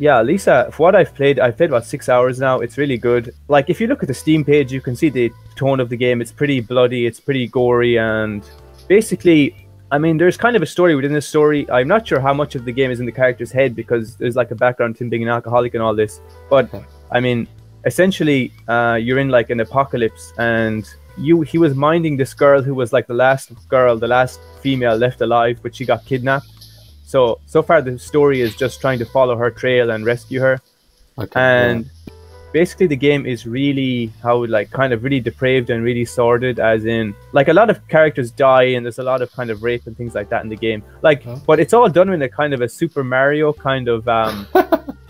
Yeah, 0.00 0.22
Lisa. 0.22 0.68
For 0.72 0.84
what 0.84 0.94
I've 0.94 1.12
played, 1.14 1.40
I've 1.40 1.56
played 1.56 1.70
about 1.70 1.84
six 1.84 2.08
hours 2.08 2.38
now. 2.38 2.60
It's 2.60 2.78
really 2.78 2.96
good. 2.96 3.34
Like 3.48 3.68
if 3.68 3.80
you 3.80 3.86
look 3.88 4.02
at 4.02 4.08
the 4.08 4.14
Steam 4.14 4.44
page, 4.44 4.72
you 4.72 4.80
can 4.80 4.94
see 4.94 5.08
the 5.08 5.30
tone 5.56 5.80
of 5.80 5.88
the 5.88 5.96
game. 5.96 6.20
It's 6.20 6.30
pretty 6.32 6.60
bloody. 6.60 7.04
It's 7.06 7.18
pretty 7.20 7.48
gory, 7.48 7.98
and 7.98 8.42
basically, 8.86 9.54
I 9.90 9.98
mean, 9.98 10.16
there's 10.16 10.36
kind 10.36 10.54
of 10.54 10.62
a 10.62 10.66
story 10.66 10.94
within 10.94 11.12
the 11.12 11.20
story. 11.20 11.68
I'm 11.70 11.88
not 11.88 12.06
sure 12.06 12.20
how 12.20 12.32
much 12.32 12.54
of 12.54 12.64
the 12.64 12.72
game 12.72 12.90
is 12.90 13.00
in 13.00 13.06
the 13.06 13.12
character's 13.12 13.50
head 13.50 13.74
because 13.74 14.16
there's 14.16 14.36
like 14.36 14.50
a 14.50 14.54
background 14.54 14.96
to 14.96 15.04
him 15.04 15.10
being 15.10 15.22
an 15.24 15.28
alcoholic 15.30 15.74
and 15.74 15.82
all 15.82 15.94
this. 15.94 16.20
But 16.48 16.68
I 17.10 17.18
mean, 17.20 17.48
essentially, 17.84 18.52
uh, 18.68 18.98
you're 19.00 19.18
in 19.18 19.30
like 19.30 19.50
an 19.50 19.60
apocalypse, 19.60 20.32
and 20.38 20.88
you 21.20 21.42
he 21.42 21.58
was 21.58 21.74
minding 21.74 22.16
this 22.16 22.32
girl 22.34 22.62
who 22.62 22.74
was 22.74 22.92
like 22.92 23.06
the 23.06 23.14
last 23.14 23.50
girl, 23.68 23.96
the 23.96 24.08
last 24.08 24.40
female 24.60 24.96
left 24.96 25.20
alive, 25.20 25.58
but 25.62 25.74
she 25.74 25.84
got 25.84 26.04
kidnapped. 26.06 26.46
So 27.04 27.40
so 27.46 27.62
far, 27.62 27.82
the 27.82 27.98
story 27.98 28.40
is 28.40 28.54
just 28.56 28.80
trying 28.80 28.98
to 29.00 29.06
follow 29.06 29.36
her 29.36 29.50
trail 29.50 29.90
and 29.90 30.04
rescue 30.04 30.40
her. 30.40 30.60
Okay. 31.18 31.40
And 31.40 31.90
basically, 32.52 32.86
the 32.86 32.96
game 32.96 33.26
is 33.26 33.46
really 33.46 34.12
how 34.22 34.44
like 34.46 34.70
kind 34.70 34.92
of 34.92 35.02
really 35.02 35.20
depraved 35.20 35.70
and 35.70 35.82
really 35.82 36.04
sordid, 36.04 36.60
as 36.60 36.84
in 36.84 37.14
like 37.32 37.48
a 37.48 37.52
lot 37.52 37.70
of 37.70 37.76
characters 37.88 38.30
die, 38.30 38.64
and 38.74 38.84
there's 38.84 38.98
a 38.98 39.02
lot 39.02 39.22
of 39.22 39.32
kind 39.32 39.50
of 39.50 39.62
rape 39.62 39.86
and 39.86 39.96
things 39.96 40.14
like 40.14 40.28
that 40.28 40.42
in 40.44 40.48
the 40.48 40.56
game. 40.56 40.82
Like, 41.02 41.24
Huh? 41.24 41.36
but 41.46 41.58
it's 41.60 41.72
all 41.72 41.88
done 41.88 42.10
in 42.12 42.22
a 42.22 42.28
kind 42.28 42.52
of 42.54 42.60
a 42.60 42.68
Super 42.68 43.02
Mario 43.02 43.52
kind 43.52 43.88
of 43.88 44.06
um, 44.06 44.46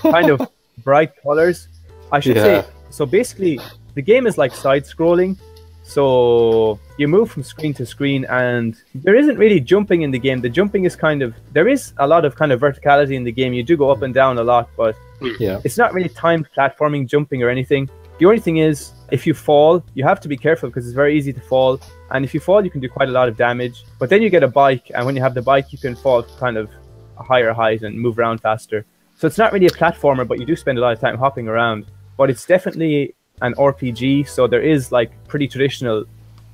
kind 0.00 0.30
of 0.30 0.40
bright 0.84 1.12
colors. 1.22 1.68
I 2.12 2.20
should 2.20 2.36
Yeah. 2.36 2.62
say. 2.62 2.68
So 2.90 3.06
basically, 3.06 3.60
the 3.94 4.02
game 4.02 4.26
is 4.26 4.38
like 4.38 4.54
side 4.54 4.84
scrolling. 4.84 5.38
So 5.82 6.78
you 6.98 7.08
move 7.08 7.32
from 7.32 7.42
screen 7.42 7.74
to 7.74 7.84
screen, 7.84 8.24
and 8.26 8.76
there 8.94 9.16
isn't 9.16 9.36
really 9.36 9.58
jumping 9.58 10.02
in 10.02 10.12
the 10.12 10.20
game. 10.20 10.40
The 10.40 10.48
jumping 10.48 10.84
is 10.84 10.94
kind 10.94 11.20
of 11.20 11.34
there 11.52 11.66
is 11.66 11.92
a 11.98 12.06
lot 12.06 12.24
of 12.24 12.36
kind 12.36 12.52
of 12.52 12.60
verticality 12.60 13.14
in 13.14 13.24
the 13.24 13.32
game. 13.32 13.52
You 13.52 13.64
do 13.64 13.76
go 13.76 13.90
up 13.90 14.02
and 14.02 14.14
down 14.14 14.38
a 14.38 14.44
lot, 14.44 14.68
but 14.76 14.94
hmm. 15.18 15.32
yeah. 15.40 15.60
it's 15.64 15.76
not 15.76 15.92
really 15.92 16.08
timed 16.08 16.48
platforming, 16.56 17.08
jumping, 17.08 17.42
or 17.42 17.48
anything. 17.48 17.90
The 18.18 18.26
only 18.26 18.38
thing 18.38 18.58
is, 18.58 18.92
if 19.10 19.26
you 19.26 19.34
fall, 19.34 19.82
you 19.94 20.04
have 20.04 20.20
to 20.20 20.28
be 20.28 20.36
careful 20.36 20.68
because 20.68 20.86
it's 20.86 20.94
very 20.94 21.16
easy 21.16 21.32
to 21.32 21.40
fall. 21.40 21.80
And 22.10 22.24
if 22.24 22.34
you 22.34 22.40
fall, 22.40 22.62
you 22.62 22.70
can 22.70 22.80
do 22.80 22.88
quite 22.88 23.08
a 23.08 23.12
lot 23.12 23.28
of 23.28 23.36
damage. 23.36 23.82
But 23.98 24.10
then 24.10 24.20
you 24.22 24.30
get 24.30 24.42
a 24.42 24.48
bike, 24.48 24.92
and 24.94 25.04
when 25.06 25.16
you 25.16 25.22
have 25.22 25.34
the 25.34 25.42
bike, 25.42 25.72
you 25.72 25.78
can 25.78 25.96
fall 25.96 26.22
kind 26.38 26.56
of 26.56 26.70
a 27.18 27.22
higher 27.22 27.52
height 27.52 27.82
and 27.82 27.98
move 27.98 28.18
around 28.18 28.42
faster. 28.42 28.84
So 29.16 29.26
it's 29.26 29.38
not 29.38 29.52
really 29.52 29.66
a 29.66 29.70
platformer, 29.70 30.26
but 30.28 30.38
you 30.38 30.46
do 30.46 30.54
spend 30.54 30.78
a 30.78 30.80
lot 30.80 30.92
of 30.92 31.00
time 31.00 31.18
hopping 31.18 31.48
around. 31.48 31.86
But 32.16 32.30
it's 32.30 32.46
definitely 32.46 33.14
an 33.42 33.54
RPG, 33.54 34.28
so 34.28 34.46
there 34.46 34.60
is 34.62 34.92
like 34.92 35.10
pretty 35.28 35.48
traditional 35.48 36.04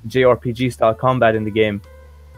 JRPG 0.09 0.72
style 0.72 0.94
combat 0.94 1.35
in 1.35 1.44
the 1.44 1.51
game. 1.51 1.81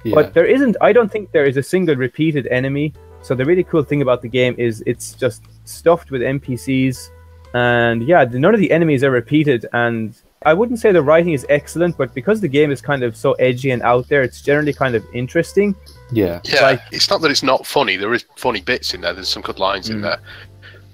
yeah. 0.05 0.15
But 0.15 0.35
there 0.35 0.47
isn't. 0.47 0.77
I 0.81 0.93
don't 0.93 1.11
think 1.11 1.33
there 1.33 1.45
is 1.45 1.57
a 1.57 1.63
single 1.63 1.97
repeated 1.97 2.47
enemy. 2.49 2.93
So 3.23 3.35
the 3.35 3.45
really 3.45 3.65
cool 3.65 3.83
thing 3.83 4.01
about 4.01 4.23
the 4.23 4.29
game 4.29 4.55
is 4.59 4.83
it's 4.87 5.13
just 5.15 5.43
stuffed 5.65 6.11
with 6.11 6.23
NPCs, 6.23 7.11
and 7.55 8.03
yeah, 8.07 8.25
none 8.31 8.55
of 8.55 8.61
the 8.61 8.71
enemies 8.71 9.03
are 9.05 9.11
repeated. 9.11 9.67
And 9.73 10.15
I 10.47 10.55
wouldn't 10.55 10.79
say 10.79 10.93
the 10.93 11.03
writing 11.03 11.33
is 11.33 11.45
excellent, 11.49 11.97
but 11.99 12.15
because 12.15 12.41
the 12.41 12.49
game 12.49 12.71
is 12.71 12.81
kind 12.81 13.03
of 13.03 13.17
so 13.17 13.33
edgy 13.35 13.71
and 13.73 13.83
out 13.83 14.09
there, 14.09 14.23
it's 14.23 14.41
generally 14.41 14.73
kind 14.73 14.95
of 14.95 15.05
interesting. 15.13 15.75
Yeah. 16.13 16.41
Yeah, 16.45 16.63
Like- 16.63 16.83
it's 16.93 17.11
not 17.11 17.21
that 17.23 17.31
it's 17.33 17.43
not 17.43 17.67
funny. 17.67 17.97
There 17.97 18.15
is 18.15 18.25
funny 18.37 18.61
bits 18.61 18.95
in 18.95 19.01
there. 19.01 19.13
There's 19.13 19.29
some 19.29 19.43
good 19.43 19.59
lines 19.59 19.91
in 19.91 19.99
Mm. 19.99 20.03
there, 20.03 20.19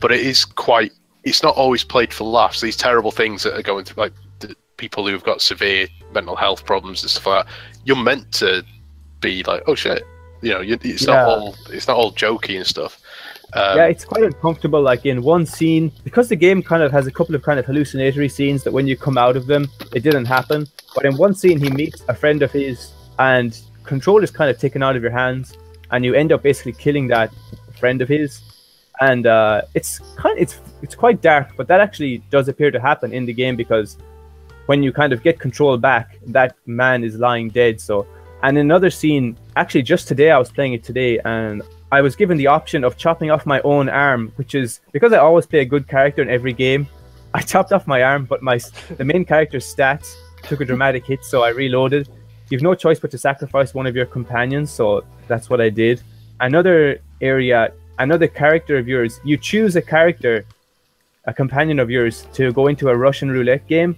but 0.00 0.10
it 0.12 0.20
is 0.20 0.44
quite. 0.46 0.92
It's 1.24 1.42
not 1.42 1.56
always 1.56 1.84
played 1.84 2.12
for 2.12 2.24
laughs. 2.24 2.60
These 2.60 2.76
terrible 2.76 3.10
things 3.10 3.42
that 3.42 3.54
are 3.54 3.62
going 3.62 3.84
through, 3.84 4.02
like 4.02 4.12
the 4.40 4.54
people 4.76 5.06
who've 5.06 5.24
got 5.24 5.40
severe 5.40 5.86
mental 6.12 6.36
health 6.36 6.64
problems 6.64 7.02
and 7.02 7.10
stuff 7.10 7.26
like 7.26 7.46
that. 7.46 7.52
You're 7.84 7.96
meant 7.96 8.30
to 8.34 8.64
be 9.20 9.42
like, 9.44 9.62
oh 9.66 9.74
shit, 9.74 10.04
you 10.42 10.50
know, 10.50 10.60
you, 10.60 10.78
it's 10.82 11.06
Yeah. 11.06 11.14
not 11.14 11.28
all. 11.28 11.56
It's 11.70 11.88
not 11.88 11.96
all 11.96 12.12
jokey 12.12 12.56
and 12.56 12.66
stuff. 12.66 13.00
Um, 13.54 13.76
yeah, 13.78 13.84
it's 13.86 14.04
quite 14.04 14.24
uncomfortable. 14.24 14.82
Like 14.82 15.06
in 15.06 15.22
one 15.22 15.46
scene, 15.46 15.92
because 16.02 16.28
the 16.28 16.36
game 16.36 16.62
kind 16.62 16.82
of 16.82 16.90
has 16.92 17.06
a 17.06 17.10
couple 17.10 17.34
of 17.34 17.42
kind 17.42 17.58
of 17.58 17.64
hallucinatory 17.64 18.28
scenes 18.28 18.64
that 18.64 18.72
when 18.72 18.86
you 18.86 18.96
come 18.96 19.16
out 19.16 19.36
of 19.36 19.46
them, 19.46 19.68
it 19.94 20.02
didn't 20.02 20.24
happen. 20.24 20.66
But 20.94 21.06
in 21.06 21.16
one 21.16 21.34
scene, 21.34 21.58
he 21.60 21.70
meets 21.70 22.02
a 22.08 22.14
friend 22.14 22.42
of 22.42 22.50
his, 22.52 22.92
and 23.18 23.58
control 23.84 24.22
is 24.24 24.30
kind 24.30 24.50
of 24.50 24.58
taken 24.58 24.82
out 24.82 24.96
of 24.96 25.02
your 25.02 25.12
hands, 25.12 25.54
and 25.92 26.04
you 26.04 26.14
end 26.14 26.32
up 26.32 26.42
basically 26.42 26.72
killing 26.72 27.06
that 27.08 27.32
friend 27.78 28.02
of 28.02 28.08
his. 28.08 28.40
And 29.00 29.26
uh, 29.26 29.62
it's 29.74 29.98
kind, 30.16 30.36
of, 30.36 30.42
it's 30.42 30.60
it's 30.82 30.94
quite 30.94 31.20
dark, 31.20 31.56
but 31.56 31.66
that 31.68 31.80
actually 31.80 32.18
does 32.30 32.48
appear 32.48 32.70
to 32.70 32.80
happen 32.80 33.12
in 33.12 33.26
the 33.26 33.32
game 33.32 33.56
because 33.56 33.98
when 34.66 34.82
you 34.82 34.92
kind 34.92 35.12
of 35.12 35.22
get 35.22 35.38
control 35.38 35.76
back, 35.76 36.18
that 36.26 36.56
man 36.66 37.04
is 37.04 37.16
lying 37.16 37.50
dead. 37.50 37.80
So, 37.80 38.06
and 38.42 38.56
another 38.58 38.90
scene, 38.90 39.36
actually, 39.56 39.82
just 39.82 40.08
today, 40.08 40.30
I 40.30 40.38
was 40.38 40.50
playing 40.50 40.74
it 40.74 40.84
today, 40.84 41.18
and 41.24 41.62
I 41.90 42.00
was 42.02 42.16
given 42.16 42.36
the 42.36 42.46
option 42.46 42.84
of 42.84 42.96
chopping 42.96 43.30
off 43.30 43.46
my 43.46 43.60
own 43.62 43.88
arm, 43.88 44.32
which 44.36 44.54
is 44.54 44.80
because 44.92 45.12
I 45.12 45.18
always 45.18 45.46
play 45.46 45.60
a 45.60 45.64
good 45.64 45.86
character 45.88 46.22
in 46.22 46.30
every 46.30 46.52
game. 46.52 46.86
I 47.34 47.40
chopped 47.40 47.72
off 47.72 47.86
my 47.86 48.02
arm, 48.02 48.26
but 48.26 48.42
my 48.42 48.58
the 48.96 49.04
main 49.04 49.24
character's 49.24 49.66
stats 49.72 50.14
took 50.42 50.60
a 50.60 50.64
dramatic 50.64 51.06
hit, 51.06 51.24
so 51.24 51.42
I 51.42 51.50
reloaded. 51.50 52.08
You've 52.50 52.62
no 52.62 52.74
choice 52.74 53.00
but 53.00 53.10
to 53.12 53.18
sacrifice 53.18 53.74
one 53.74 53.86
of 53.86 53.96
your 53.96 54.06
companions, 54.06 54.70
so 54.70 55.04
that's 55.28 55.48
what 55.48 55.60
I 55.60 55.70
did. 55.70 56.02
Another 56.40 57.00
area, 57.20 57.72
another 57.98 58.28
character 58.28 58.76
of 58.76 58.88
yours, 58.88 59.20
you 59.24 59.36
choose 59.36 59.76
a 59.76 59.82
character, 59.82 60.44
a 61.24 61.34
companion 61.34 61.78
of 61.78 61.90
yours, 61.90 62.26
to 62.34 62.52
go 62.52 62.66
into 62.66 62.88
a 62.88 62.96
Russian 62.96 63.30
roulette 63.30 63.66
game. 63.66 63.96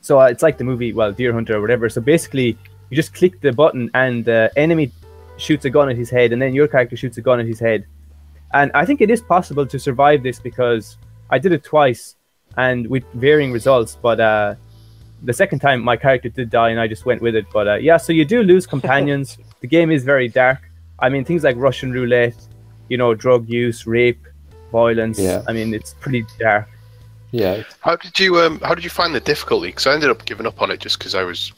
So 0.00 0.20
uh, 0.20 0.26
it's 0.26 0.42
like 0.42 0.58
the 0.58 0.64
movie, 0.64 0.92
well, 0.92 1.12
Deer 1.12 1.32
Hunter 1.32 1.56
or 1.56 1.60
whatever. 1.60 1.88
So 1.88 2.00
basically, 2.00 2.56
you 2.90 2.96
just 2.96 3.12
click 3.14 3.40
the 3.40 3.52
button 3.52 3.90
and 3.94 4.24
the 4.24 4.50
enemy 4.56 4.92
shoots 5.36 5.64
a 5.64 5.70
gun 5.70 5.88
at 5.90 5.96
his 5.96 6.10
head, 6.10 6.32
and 6.32 6.40
then 6.40 6.54
your 6.54 6.68
character 6.68 6.96
shoots 6.96 7.18
a 7.18 7.22
gun 7.22 7.40
at 7.40 7.46
his 7.46 7.60
head. 7.60 7.86
And 8.54 8.70
I 8.74 8.86
think 8.86 9.00
it 9.00 9.10
is 9.10 9.20
possible 9.20 9.66
to 9.66 9.78
survive 9.78 10.22
this 10.22 10.38
because 10.38 10.96
I 11.30 11.38
did 11.38 11.52
it 11.52 11.64
twice 11.64 12.16
and 12.56 12.86
with 12.86 13.04
varying 13.14 13.52
results. 13.52 13.98
But 14.00 14.20
uh, 14.20 14.54
the 15.22 15.32
second 15.32 15.58
time, 15.58 15.82
my 15.82 15.96
character 15.96 16.28
did 16.28 16.50
die, 16.50 16.70
and 16.70 16.80
I 16.80 16.86
just 16.86 17.04
went 17.04 17.20
with 17.20 17.34
it. 17.34 17.46
But 17.52 17.68
uh, 17.68 17.74
yeah, 17.74 17.96
so 17.96 18.12
you 18.12 18.24
do 18.24 18.42
lose 18.42 18.66
companions. 18.66 19.38
the 19.60 19.66
game 19.66 19.90
is 19.90 20.04
very 20.04 20.28
dark. 20.28 20.60
I 20.98 21.08
mean, 21.08 21.24
things 21.24 21.44
like 21.44 21.56
Russian 21.56 21.92
roulette, 21.92 22.45
you 22.88 22.96
know, 22.96 23.14
drug 23.14 23.48
use, 23.48 23.86
rape, 23.86 24.26
violence. 24.72 25.18
Yeah. 25.18 25.42
I 25.48 25.52
mean, 25.52 25.74
it's 25.74 25.94
pretty 25.94 26.24
dark. 26.38 26.68
Yeah. 27.32 27.62
How 27.80 27.96
did 27.96 28.18
you 28.18 28.40
um 28.40 28.60
How 28.60 28.74
did 28.74 28.84
you 28.84 28.90
find 28.90 29.14
the 29.14 29.20
difficulty? 29.20 29.68
Because 29.68 29.86
I 29.86 29.94
ended 29.94 30.10
up 30.10 30.24
giving 30.24 30.46
up 30.46 30.62
on 30.62 30.70
it 30.70 30.80
just 30.80 30.98
because 30.98 31.14
I 31.14 31.22
was 31.24 31.52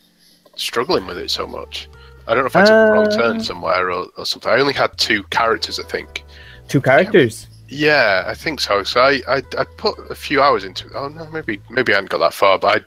struggling 0.56 1.06
with 1.06 1.18
it 1.18 1.30
so 1.30 1.46
much. 1.46 1.88
I 2.26 2.34
don't 2.34 2.42
know 2.42 2.48
if 2.48 2.56
I 2.56 2.62
took 2.62 2.70
a 2.72 2.92
wrong 2.92 3.10
turn 3.10 3.36
Uh, 3.38 3.42
somewhere 3.42 3.90
or, 3.90 4.06
or 4.16 4.26
something. 4.26 4.50
I 4.50 4.60
only 4.60 4.74
had 4.74 4.96
two 4.98 5.22
characters, 5.24 5.78
I 5.80 5.84
think. 5.84 6.24
Two 6.68 6.80
characters. 6.80 7.46
Yeah, 7.68 8.24
I 8.26 8.34
think 8.34 8.60
so. 8.60 8.82
So 8.82 9.00
I, 9.00 9.22
I, 9.28 9.42
I 9.58 9.64
put 9.76 9.98
a 10.10 10.14
few 10.14 10.42
hours 10.42 10.64
into 10.64 10.86
it. 10.86 10.92
Oh 10.94 11.08
no, 11.08 11.26
maybe 11.30 11.60
maybe 11.70 11.92
I 11.92 11.96
hadn't 11.96 12.10
got 12.10 12.18
that 12.18 12.34
far, 12.34 12.58
but 12.58 12.84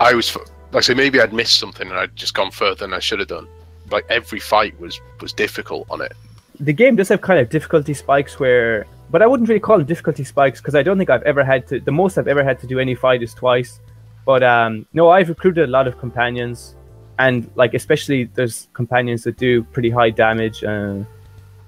I, 0.00 0.08
I 0.10 0.14
was 0.14 0.34
like 0.36 0.46
I 0.76 0.80
say 0.80 0.94
maybe 0.94 1.20
I'd 1.20 1.32
missed 1.32 1.58
something 1.58 1.88
and 1.88 1.98
I'd 1.98 2.16
just 2.16 2.34
gone 2.34 2.50
further 2.50 2.76
than 2.76 2.94
I 2.94 3.00
should 3.00 3.18
have 3.18 3.28
done. 3.28 3.46
Like 3.90 4.06
every 4.08 4.40
fight 4.40 4.78
was 4.80 5.00
was 5.20 5.32
difficult 5.32 5.86
on 5.90 6.00
it. 6.00 6.12
The 6.60 6.72
game 6.72 6.96
does 6.96 7.08
have 7.08 7.20
kind 7.20 7.40
of 7.40 7.48
difficulty 7.48 7.94
spikes 7.94 8.38
where 8.38 8.86
but 9.10 9.22
i 9.22 9.26
wouldn't 9.26 9.48
really 9.48 9.60
call 9.60 9.78
them 9.78 9.86
difficulty 9.86 10.24
spikes 10.24 10.60
because 10.60 10.74
i 10.74 10.82
don't 10.82 10.98
think 10.98 11.10
i've 11.10 11.22
ever 11.22 11.44
had 11.44 11.66
to 11.66 11.80
the 11.80 11.90
most 11.90 12.16
i've 12.16 12.28
ever 12.28 12.44
had 12.44 12.58
to 12.58 12.66
do 12.66 12.78
any 12.78 12.94
fight 12.94 13.22
is 13.22 13.34
twice. 13.34 13.80
But 14.24 14.42
um 14.42 14.86
no 14.94 15.10
i've 15.10 15.28
recruited 15.28 15.68
a 15.68 15.72
lot 15.72 15.86
of 15.86 15.98
companions 15.98 16.76
and 17.18 17.50
like 17.56 17.74
especially 17.74 18.24
there's 18.24 18.68
companions 18.72 19.22
that 19.24 19.36
do 19.36 19.62
pretty 19.64 19.90
high 19.90 20.10
damage 20.10 20.64
uh, 20.64 21.00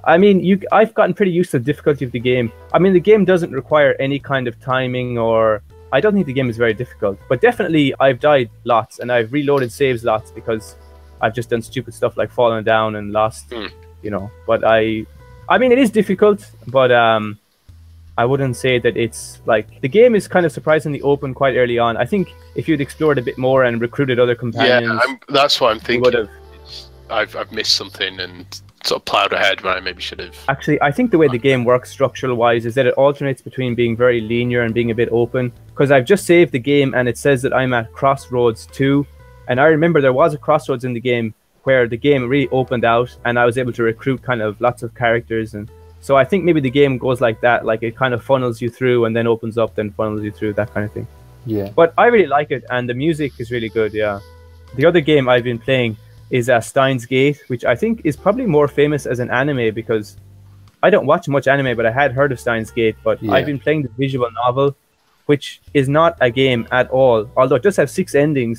i 0.05 0.16
mean 0.16 0.40
you 0.42 0.59
i've 0.72 0.94
gotten 0.94 1.12
pretty 1.14 1.33
used 1.33 1.51
to 1.51 1.59
the 1.59 1.64
difficulty 1.64 2.05
of 2.05 2.12
the 2.12 2.18
game. 2.18 2.51
I 2.72 2.79
mean 2.79 2.94
the 2.94 3.01
game 3.01 3.25
doesn't 3.25 3.53
require 3.53 3.94
any 4.01 4.18
kind 4.18 4.49
of 4.49 4.59
timing 4.59 5.18
or 5.18 5.62
i 5.92 6.01
don't 6.01 6.14
think 6.14 6.27
the 6.27 6.33
game 6.33 6.49
is 6.49 6.57
very 6.57 6.75
difficult 6.75 7.18
but 7.29 7.42
definitely 7.42 7.94
i've 8.01 8.20
died 8.20 8.49
lots 8.64 9.01
and 9.01 9.12
i've 9.12 9.33
reloaded 9.33 9.70
saves 9.70 10.03
lots 10.03 10.31
because 10.31 10.77
i've 11.20 11.35
just 11.35 11.51
done 11.51 11.61
stupid 11.61 11.92
stuff 11.92 12.16
like 12.16 12.31
falling 12.31 12.64
down 12.64 12.96
and 12.96 13.12
lost. 13.12 13.53
Hmm. 13.53 13.66
You 14.07 14.12
know 14.16 14.27
but 14.51 14.61
i 14.77 14.81
i 15.55 15.59
mean 15.61 15.71
it 15.77 15.81
is 15.85 15.90
difficult 16.01 16.40
but 16.79 16.90
um 17.05 17.25
i 18.23 18.25
wouldn't 18.31 18.57
say 18.64 18.75
that 18.85 18.95
it's 19.05 19.23
like 19.53 19.66
the 19.85 19.92
game 19.99 20.12
is 20.21 20.25
kind 20.35 20.45
of 20.47 20.53
surprisingly 20.59 21.01
open 21.12 21.35
quite 21.40 21.55
early 21.62 21.79
on 21.87 21.92
i 22.05 22.07
think 22.12 22.25
if 22.55 22.69
you'd 22.69 22.85
explored 22.87 23.19
a 23.23 23.25
bit 23.31 23.37
more 23.47 23.59
and 23.66 23.81
recruited 23.88 24.19
other 24.25 24.37
companions 24.45 24.87
Yeah, 24.87 25.01
I'm, 25.05 25.19
that's 25.38 25.61
what 25.61 25.69
I'm 25.73 25.81
thinking. 25.81 26.29
I've 27.19 27.33
I've 27.40 27.53
missed 27.59 27.75
something 27.83 28.12
and 28.27 28.47
sort 28.85 29.01
of 29.01 29.05
plowed 29.11 29.33
ahead 29.33 29.57
when 29.62 29.75
I 29.79 29.81
maybe 29.81 30.03
should 30.09 30.21
have. 30.27 30.37
actually 30.55 30.79
i 30.88 30.90
think 30.97 31.07
the 31.14 31.19
way 31.23 31.29
the 31.37 31.42
game 31.49 31.62
works 31.73 31.88
structural 31.97 32.35
wise 32.45 32.64
is 32.71 32.75
that 32.79 32.87
it 32.90 32.95
alternates 33.07 33.42
between 33.49 33.71
being 33.83 33.95
very 34.05 34.21
linear 34.33 34.62
and 34.66 34.73
being 34.79 34.90
a 34.92 34.95
bit 35.03 35.09
open 35.23 35.45
because 35.71 35.90
i've 35.95 36.09
just 36.12 36.25
saved 36.33 36.51
the 36.59 36.64
game 36.73 36.90
and 36.97 37.05
it 37.12 37.19
says 37.27 37.38
that 37.45 37.53
i'm 37.61 37.73
at 37.81 37.87
crossroads 37.99 38.61
2 38.66 39.05
and 39.49 39.57
i 39.64 39.66
remember 39.77 39.99
there 40.01 40.12
was 40.23 40.35
a 40.38 40.40
crossroads 40.47 40.85
in 40.88 40.92
the 40.99 41.05
game 41.12 41.35
where 41.66 41.87
the 41.88 41.96
game 42.09 42.22
really 42.29 42.48
opened 42.61 42.85
out 42.85 43.11
and 43.26 43.38
i 43.38 43.44
was 43.44 43.57
able 43.59 43.72
to 43.72 43.83
recruit 43.83 44.20
kind 44.22 44.40
of 44.40 44.61
lots 44.61 44.83
of 44.85 44.94
characters 44.94 45.55
and 45.55 45.68
so 46.00 46.16
i 46.16 46.24
think 46.24 46.44
maybe 46.44 46.61
the 46.61 46.70
game 46.83 46.96
goes 47.07 47.20
like 47.20 47.38
that 47.40 47.64
like 47.70 47.83
it 47.83 47.94
kind 48.02 48.14
of 48.14 48.20
funnels 48.31 48.61
you 48.62 48.70
through 48.70 49.05
and 49.07 49.12
then 49.16 49.26
opens 49.26 49.57
up 49.59 49.74
then 49.74 49.90
funnels 49.98 50.22
you 50.22 50.31
through 50.38 50.52
that 50.61 50.68
kind 50.74 50.85
of 50.87 50.92
thing 50.96 51.07
Yeah. 51.57 51.68
but 51.81 51.88
I 52.02 52.07
really 52.14 52.31
like 52.38 52.50
it, 52.57 52.62
and 52.74 52.88
the 52.90 52.94
music 53.05 53.31
is 53.42 53.48
really 53.55 53.70
good. 53.79 53.92
Yeah. 53.94 54.18
The 54.79 54.85
other 54.90 55.02
game 55.11 55.24
I've 55.33 55.44
been 55.50 55.61
playing 55.68 55.96
is 56.38 56.44
uh, 56.50 56.61
Steins 56.70 57.05
Gate, 57.07 57.38
which 57.52 57.64
I 57.72 57.74
think 57.83 57.94
is 58.11 58.16
probably 58.24 58.46
more 58.59 58.66
famous 58.81 59.02
as 59.12 59.18
an 59.24 59.31
anime 59.31 59.68
because 59.81 60.07
I 60.87 60.88
don't 60.94 61.07
watch 61.12 61.24
much 61.37 61.46
anime, 61.55 61.72
but 61.79 61.87
I 61.87 61.92
had 62.02 62.11
heard 62.18 62.31
of 62.35 62.38
Steins 62.44 62.70
Gate. 62.79 62.96
But 63.09 63.16
Yeah. 63.22 63.31
I've 63.35 63.46
been 63.52 63.61
playing 63.66 63.83
the 63.87 63.92
visual 64.05 64.29
novel, 64.42 64.68
which 65.31 65.46
is 65.81 65.87
not 65.88 66.11
a 66.20 66.31
game 66.42 66.66
at 66.81 66.87
all, 66.90 67.18
although 67.38 67.59
it 67.61 67.64
does 67.68 67.76
have 67.83 67.90
six 68.00 68.09
endings. 68.26 68.59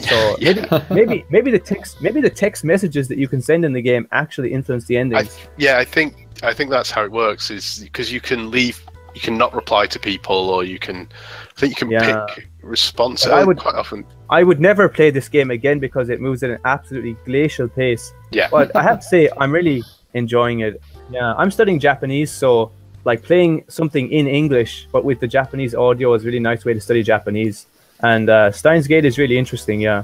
So 0.00 0.36
maybe, 0.40 0.62
maybe, 0.90 1.24
maybe 1.30 1.50
the 1.50 1.58
text, 1.58 2.02
maybe 2.02 2.20
the 2.20 2.30
text 2.30 2.64
messages 2.64 3.08
that 3.08 3.18
you 3.18 3.28
can 3.28 3.40
send 3.40 3.64
in 3.64 3.72
the 3.72 3.82
game 3.82 4.08
actually 4.12 4.52
influence 4.52 4.86
the 4.86 4.96
ending. 4.96 5.28
Yeah, 5.56 5.78
I 5.78 5.84
think 5.84 6.28
I 6.42 6.52
think 6.52 6.70
that's 6.70 6.90
how 6.90 7.04
it 7.04 7.12
works. 7.12 7.50
Is 7.50 7.80
because 7.80 8.12
you 8.12 8.20
can 8.20 8.50
leave, 8.50 8.82
you 9.14 9.20
can 9.20 9.38
not 9.38 9.54
reply 9.54 9.86
to 9.86 9.98
people, 9.98 10.50
or 10.50 10.64
you 10.64 10.78
can. 10.78 11.08
I 11.56 11.60
think 11.60 11.70
you 11.80 11.86
can 11.86 11.90
Yeah. 11.90 12.26
pick 12.34 12.48
response. 12.62 13.26
I 13.26 13.42
uh, 13.42 13.46
would- 13.46 13.58
quite 13.58 13.76
often. 13.76 14.04
I 14.30 14.42
would 14.42 14.60
never 14.60 14.88
play 14.88 15.10
this 15.10 15.28
game 15.28 15.50
again 15.50 15.78
because 15.78 16.08
it 16.08 16.20
moves 16.20 16.42
at 16.42 16.50
an 16.50 16.58
absolutely 16.64 17.16
glacial 17.24 17.68
pace. 17.68 18.12
Yeah. 18.32 18.48
But 18.50 18.74
I 18.74 18.82
have 18.82 19.00
to 19.00 19.06
say, 19.06 19.28
I'm 19.38 19.52
really 19.52 19.82
enjoying 20.14 20.60
it. 20.60 20.82
Yeah, 21.10 21.34
I'm 21.34 21.50
studying 21.50 21.78
Japanese, 21.78 22.32
so 22.32 22.72
like 23.04 23.22
playing 23.22 23.64
something 23.68 24.10
in 24.10 24.26
English, 24.26 24.88
but 24.90 25.04
with 25.04 25.20
the 25.20 25.28
Japanese 25.28 25.74
audio 25.74 26.14
is 26.14 26.22
a 26.22 26.26
really 26.26 26.40
nice 26.40 26.64
way 26.64 26.72
to 26.72 26.80
study 26.80 27.02
Japanese. 27.02 27.66
And 28.04 28.28
uh, 28.28 28.52
Steins 28.52 28.86
Gate 28.86 29.06
is 29.06 29.16
really 29.16 29.38
interesting. 29.38 29.80
Yeah, 29.80 30.02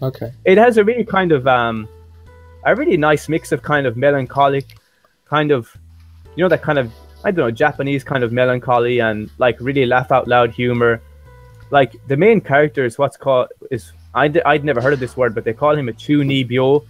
Okay. 0.00 0.32
it 0.44 0.56
has 0.56 0.78
a 0.78 0.84
really 0.84 1.04
kind 1.04 1.32
of 1.32 1.46
um, 1.46 1.86
a 2.64 2.74
really 2.74 2.96
nice 2.96 3.28
mix 3.28 3.52
of 3.52 3.62
kind 3.62 3.86
of 3.86 3.94
melancholic, 3.96 4.78
kind 5.26 5.50
of, 5.50 5.70
you 6.34 6.42
know, 6.42 6.48
that 6.48 6.62
kind 6.62 6.78
of 6.78 6.90
I 7.24 7.30
don't 7.30 7.44
know 7.44 7.50
Japanese 7.50 8.04
kind 8.04 8.24
of 8.24 8.32
melancholy 8.32 9.00
and 9.00 9.30
like 9.36 9.56
really 9.60 9.84
laugh 9.84 10.10
out 10.12 10.26
loud 10.28 10.50
humor. 10.50 11.02
Like 11.70 11.94
the 12.06 12.16
main 12.16 12.40
character 12.40 12.84
is 12.86 12.96
what's 12.96 13.18
called 13.18 13.48
is 13.70 13.92
I 14.14 14.32
I'd 14.46 14.64
never 14.64 14.80
heard 14.80 14.94
of 14.94 15.00
this 15.00 15.14
word, 15.14 15.34
but 15.34 15.44
they 15.44 15.52
call 15.52 15.76
him 15.76 15.90
a 15.90 15.92
chunibyo, 15.92 16.86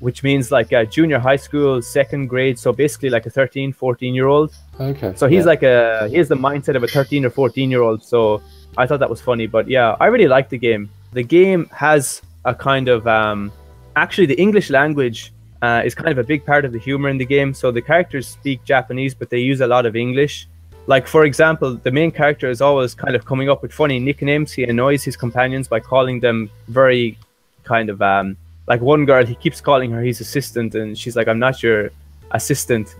which 0.00 0.22
means 0.22 0.50
like 0.50 0.72
a 0.72 0.86
junior 0.86 1.18
high 1.18 1.36
school 1.46 1.82
second 1.82 2.28
grade. 2.28 2.58
So 2.58 2.72
basically 2.72 3.10
like 3.10 3.26
a 3.26 3.30
13, 3.30 3.74
14 3.74 4.14
year 4.14 4.28
old. 4.28 4.54
Okay. 4.80 5.12
So 5.14 5.26
he's 5.26 5.40
yeah. 5.40 5.52
like 5.52 5.62
a 5.62 6.08
he 6.08 6.16
has 6.16 6.28
the 6.28 6.36
mindset 6.36 6.74
of 6.74 6.82
a 6.84 6.88
13 6.88 7.26
or 7.26 7.30
14 7.30 7.70
year 7.70 7.82
old. 7.82 8.02
So 8.02 8.40
I 8.76 8.86
thought 8.86 9.00
that 9.00 9.10
was 9.10 9.20
funny. 9.20 9.46
But 9.46 9.68
yeah, 9.68 9.96
I 10.00 10.06
really 10.06 10.28
like 10.28 10.48
the 10.48 10.58
game. 10.58 10.90
The 11.12 11.22
game 11.22 11.68
has 11.72 12.22
a 12.44 12.54
kind 12.54 12.88
of 12.88 13.06
um, 13.06 13.52
actually 13.96 14.26
the 14.26 14.40
English 14.40 14.70
language 14.70 15.32
uh, 15.62 15.82
is 15.84 15.94
kind 15.94 16.10
of 16.10 16.18
a 16.18 16.24
big 16.24 16.44
part 16.44 16.64
of 16.64 16.72
the 16.72 16.78
humor 16.78 17.08
in 17.08 17.18
the 17.18 17.24
game. 17.24 17.54
So 17.54 17.70
the 17.70 17.82
characters 17.82 18.28
speak 18.28 18.64
Japanese, 18.64 19.14
but 19.14 19.30
they 19.30 19.38
use 19.38 19.60
a 19.60 19.66
lot 19.66 19.86
of 19.86 19.96
English. 19.96 20.48
Like 20.86 21.06
for 21.06 21.24
example, 21.24 21.76
the 21.76 21.90
main 21.90 22.10
character 22.10 22.50
is 22.50 22.60
always 22.60 22.94
kind 22.94 23.16
of 23.16 23.24
coming 23.24 23.48
up 23.48 23.62
with 23.62 23.72
funny 23.72 23.98
nicknames. 23.98 24.52
He 24.52 24.64
annoys 24.64 25.02
his 25.02 25.16
companions 25.16 25.66
by 25.68 25.80
calling 25.80 26.20
them 26.20 26.50
very 26.68 27.16
kind 27.62 27.88
of 27.88 28.02
um, 28.02 28.36
like 28.66 28.80
one 28.82 29.06
girl. 29.06 29.24
He 29.24 29.34
keeps 29.34 29.60
calling 29.60 29.90
her 29.92 30.02
his 30.02 30.20
assistant, 30.20 30.74
and 30.74 30.98
she's 30.98 31.16
like, 31.16 31.26
"I'm 31.26 31.38
not 31.38 31.62
your 31.62 31.90
assistant, 32.32 32.94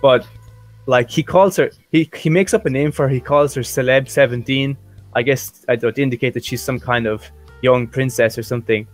but 0.00 0.24
like 0.86 1.10
he 1.10 1.22
calls 1.22 1.56
her, 1.56 1.70
he 1.90 2.08
he 2.14 2.30
makes 2.30 2.54
up 2.54 2.66
a 2.66 2.70
name 2.70 2.92
for 2.92 3.08
her. 3.08 3.14
He 3.14 3.20
calls 3.20 3.54
her 3.54 3.62
Celeb 3.62 4.08
Seventeen. 4.08 4.76
I 5.14 5.22
guess 5.22 5.64
I 5.68 5.76
don't 5.76 5.98
indicate 5.98 6.34
that 6.34 6.44
she's 6.44 6.62
some 6.62 6.78
kind 6.78 7.06
of 7.06 7.28
young 7.62 7.86
princess 7.86 8.38
or 8.38 8.42
something, 8.42 8.86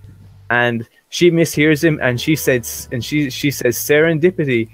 and 0.50 0.88
she 1.10 1.30
mishears 1.30 1.82
him 1.82 1.98
and 2.02 2.20
she 2.20 2.36
says 2.36 2.88
and 2.92 3.04
she 3.04 3.30
she 3.30 3.50
says 3.50 3.76
serendipity, 3.76 4.70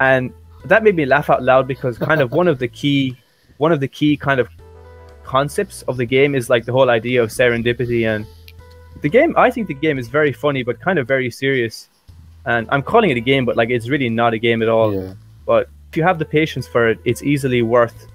and 0.00 0.32
that 0.64 0.82
made 0.82 0.96
me 0.96 1.06
laugh 1.06 1.30
out 1.30 1.42
loud 1.42 1.66
because 1.66 1.98
kind 1.98 2.20
of 2.20 2.32
one 2.32 2.48
of 2.48 2.58
the 2.58 2.68
key 2.68 3.16
one 3.58 3.72
of 3.72 3.80
the 3.80 3.88
key 3.88 4.16
kind 4.16 4.40
of 4.40 4.48
concepts 5.24 5.82
of 5.82 5.96
the 5.96 6.04
game 6.04 6.34
is 6.34 6.50
like 6.50 6.64
the 6.64 6.72
whole 6.72 6.90
idea 6.90 7.22
of 7.22 7.30
serendipity. 7.30 8.06
And 8.12 8.26
the 9.00 9.08
game 9.08 9.34
i 9.36 9.50
think 9.50 9.66
the 9.66 9.74
game 9.74 9.98
is 9.98 10.08
very 10.08 10.32
funny 10.32 10.62
but 10.62 10.80
kind 10.80 10.98
of 10.98 11.08
very 11.08 11.30
serious. 11.30 11.88
And 12.44 12.68
i'm 12.70 12.82
calling 12.82 13.10
it 13.10 13.16
a 13.16 13.20
game 13.20 13.44
but 13.44 13.56
like 13.56 13.70
it's 13.70 13.88
really 13.88 14.08
not 14.08 14.34
a 14.34 14.38
game 14.38 14.62
at 14.62 14.68
all. 14.68 14.92
Yeah. 14.92 15.14
but 15.46 15.68
if 15.90 15.96
you 15.96 16.02
have 16.02 16.18
the 16.18 16.24
patience 16.24 16.66
for 16.66 16.88
it 16.88 16.98
it's 17.04 17.22
easily 17.22 17.62
worth 17.62 18.08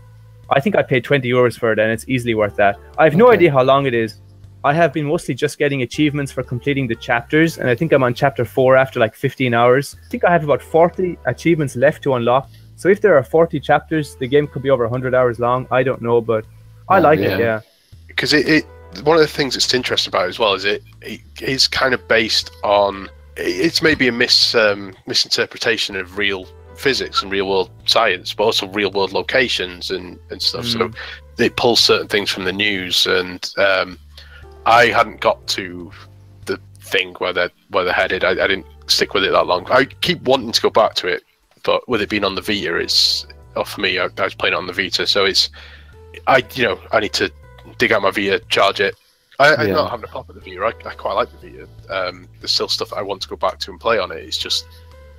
i 0.52 0.60
think 0.60 0.76
i 0.76 0.82
paid 0.82 1.04
20 1.04 1.30
euros 1.30 1.58
for 1.60 1.72
it 1.72 1.80
and 1.80 1.92
it's 1.92 2.06
easily 2.08 2.34
worth 2.36 2.56
that. 2.56 2.78
I 2.98 3.04
have 3.06 3.16
no 3.16 3.26
Okay. 3.28 3.36
idea 3.36 3.52
how 3.52 3.64
long 3.64 3.86
it 3.86 3.94
is. 3.94 4.22
I 4.64 4.74
have 4.74 4.92
been 4.92 5.06
mostly 5.06 5.34
just 5.36 5.58
getting 5.60 5.82
achievements 5.84 6.32
for 6.32 6.44
completing 6.44 6.88
the 6.88 6.96
chapters 6.96 7.58
and 7.58 7.70
i 7.70 7.76
think 7.76 7.92
i'm 7.94 8.04
on 8.04 8.14
chapter 8.14 8.44
4 8.46 8.76
after 8.76 9.00
like 9.00 9.16
15 9.16 9.54
hours. 9.54 9.96
I 10.06 10.10
think 10.10 10.24
i 10.26 10.32
have 10.32 10.44
about 10.44 10.62
40 10.62 11.18
achievements 11.26 11.76
left 11.76 12.02
to 12.04 12.16
unlock. 12.16 12.50
So 12.76 12.90
if 12.90 13.02
there 13.02 13.16
are 13.18 13.24
40 13.24 13.60
chapters 13.60 14.16
the 14.16 14.28
game 14.28 14.48
could 14.48 14.62
be 14.64 14.70
over 14.70 14.84
100 14.84 15.14
hours 15.16 15.40
long. 15.40 15.68
I 15.72 15.84
don't 15.84 16.02
know 16.02 16.22
but 16.22 16.46
i 16.90 16.98
Oh, 16.98 17.02
like 17.02 17.20
yeah. 17.20 17.34
it 17.36 17.40
yeah. 17.40 17.60
because 18.08 18.34
it, 18.34 18.48
it 18.48 18.66
one 19.04 19.16
of 19.18 19.22
the 19.22 19.28
things 19.40 19.54
that's 19.54 19.74
interesting 19.74 20.10
about 20.12 20.26
it 20.26 20.30
as 20.30 20.40
well 20.40 20.54
is 20.54 20.66
it, 20.66 20.82
it 21.02 21.22
is 21.42 21.68
kind 21.68 21.94
of 21.94 22.08
based 22.08 22.52
on 22.64 23.10
it's 23.36 23.82
maybe 23.84 24.08
a 24.08 24.12
mis 24.12 24.56
um, 24.56 24.96
misinterpretation 25.06 25.96
of 25.96 26.18
real 26.18 26.48
physics 26.78 27.22
and 27.22 27.32
real 27.32 27.48
world 27.50 27.70
science, 27.86 28.34
but 28.34 28.44
also 28.46 28.68
real 28.70 28.92
world 28.92 29.12
locations 29.14 29.92
and 29.92 30.20
and 30.30 30.42
stuff. 30.42 30.66
So 30.66 30.92
it 31.38 31.56
pulls 31.56 31.80
certain 31.80 32.08
things 32.08 32.30
from 32.30 32.46
the 32.46 32.54
news, 32.54 33.06
and 33.08 33.50
um, 33.58 33.98
I 34.66 34.88
hadn't 34.88 35.20
got 35.20 35.46
to 35.50 35.92
the 36.46 36.60
thing 36.80 37.14
where 37.16 37.34
they're 37.34 37.52
where 37.70 37.84
they're 37.84 37.94
headed. 37.94 38.24
I, 38.24 38.32
I 38.32 38.48
didn't 38.48 38.66
stick 38.88 39.14
with 39.14 39.24
it 39.24 39.32
that 39.32 39.46
long. 39.48 39.66
I 39.70 39.86
keep 39.86 40.22
wanting 40.24 40.52
to 40.52 40.62
go 40.62 40.70
back 40.70 40.94
to 40.96 41.08
it, 41.08 41.24
but 41.64 41.88
with 41.90 42.02
it 42.02 42.10
being 42.10 42.24
on 42.24 42.36
the 42.36 42.42
Vita, 42.42 42.76
it's 42.76 43.26
oh, 43.56 43.64
for 43.64 43.82
me. 43.82 44.00
I, 44.00 44.08
I 44.18 44.24
was 44.24 44.36
playing 44.36 44.54
it 44.54 44.58
on 44.58 44.68
the 44.68 44.74
Vita, 44.74 45.06
so 45.08 45.26
it's 45.26 45.50
I 46.28 46.44
you 46.54 46.64
know 46.64 46.80
I 46.92 47.00
need 47.00 47.14
to 47.14 47.32
dig 47.78 47.92
out 47.92 48.02
my 48.02 48.12
Vita, 48.12 48.40
charge 48.50 48.80
it. 48.80 48.96
I, 49.40 49.56
I'm 49.56 49.68
Yeah. 49.68 49.74
not 49.76 49.92
having 49.92 50.06
a 50.06 50.08
pop 50.08 50.28
at 50.30 50.36
the 50.36 50.42
Vita. 50.42 50.62
I, 50.64 50.90
I 50.90 50.94
quite 50.96 51.14
like 51.14 51.30
the 51.40 51.50
Vita. 51.50 51.68
Um, 51.90 52.28
there's 52.40 52.52
still 52.52 52.68
stuff 52.68 52.92
I 52.94 53.02
want 53.04 53.22
to 53.22 53.28
go 53.28 53.36
back 53.36 53.60
to 53.60 53.72
and 53.72 53.80
play 53.80 54.00
on 54.00 54.12
it. 54.12 54.18
It's 54.24 54.38
just 54.38 54.66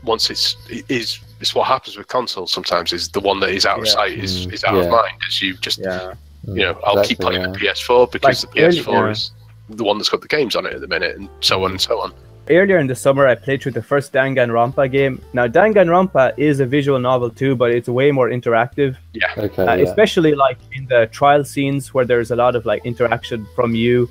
once 0.05 0.31
it's 0.31 0.57
it 0.71 0.85
is 0.89 1.19
it's 1.41 1.55
what 1.55 1.67
happens 1.67 1.97
with 1.97 2.07
consoles 2.09 2.53
sometimes 2.53 2.93
is 2.93 3.09
the 3.11 3.21
one 3.21 3.41
that 3.41 3.51
is 3.51 3.65
out 3.67 3.79
of 3.79 3.87
Yeah. 3.87 3.93
sight 3.93 4.13
is, 4.19 4.47
Mm, 4.47 4.53
is 4.53 4.65
out 4.65 4.75
yeah. 4.75 4.83
of 4.85 4.91
mind 4.91 5.15
as 5.27 5.43
you 5.43 5.55
just 5.55 5.79
yeah 5.79 6.15
you 6.47 6.63
know 6.65 6.79
I'll 6.85 7.05
keep 7.05 7.19
playing 7.21 7.43
yeah. 7.43 7.49
the 7.53 7.59
PS4 7.59 8.11
because 8.13 8.45
Like, 8.45 8.55
the 8.55 8.61
PS4 8.61 8.89
early- 8.89 9.07
yeah. 9.07 9.11
is 9.11 9.31
the 9.71 9.85
one 9.85 9.99
that's 9.99 10.09
got 10.09 10.21
the 10.21 10.29
games 10.29 10.57
on 10.57 10.67
it 10.67 10.73
at 10.75 10.81
the 10.81 10.89
minute 10.89 11.17
and 11.17 11.29
so 11.41 11.65
on 11.65 11.73
and 11.73 11.81
so 11.81 12.01
on. 12.01 12.13
earlier 12.51 12.79
in 12.79 12.87
the 12.87 12.95
summer 12.95 13.27
I 13.27 13.35
played 13.35 13.61
through 13.63 13.73
the 13.73 13.83
first 13.83 14.13
Danganronpa 14.15 14.91
game. 14.91 15.21
Now 15.35 15.47
Danganronpa 15.47 16.33
is 16.39 16.61
a 16.61 16.67
visual 16.67 16.99
novel 16.99 17.29
too, 17.31 17.55
but 17.55 17.71
it's 17.73 17.89
way 17.91 18.11
more 18.11 18.31
interactive. 18.31 18.97
Yeah. 19.13 19.33
Okay, 19.37 19.63
uh, 19.67 19.75
yeah. 19.75 19.83
especially 19.89 20.35
like 20.35 20.59
in 20.73 20.87
the 20.87 21.07
trial 21.19 21.45
scenes 21.45 21.93
where 21.93 22.07
there's 22.07 22.31
a 22.31 22.37
lot 22.37 22.57
of 22.57 22.65
like 22.65 22.81
interaction 22.87 23.47
from 23.55 23.75
you 23.75 24.09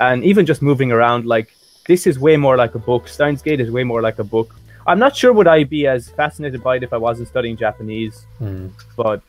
and 0.00 0.24
even 0.24 0.46
just 0.46 0.62
moving 0.62 0.90
around 0.92 1.26
like 1.26 1.48
this 1.86 2.06
is 2.06 2.18
way 2.18 2.36
more 2.38 2.56
like 2.56 2.74
a 2.74 2.78
book 2.78 3.06
steins 3.08 3.42
gate 3.42 3.60
is 3.60 3.70
way 3.70 3.84
more 3.84 4.00
like 4.00 4.18
a 4.18 4.24
book 4.24 4.54
i'm 4.86 4.98
not 4.98 5.16
sure 5.16 5.32
would 5.32 5.46
i 5.46 5.64
be 5.64 5.86
as 5.86 6.08
fascinated 6.10 6.62
by 6.62 6.76
it 6.76 6.82
if 6.82 6.92
i 6.92 6.96
wasn't 6.96 7.26
studying 7.28 7.56
japanese 7.56 8.26
Mm, 8.40 8.70
but 8.96 9.22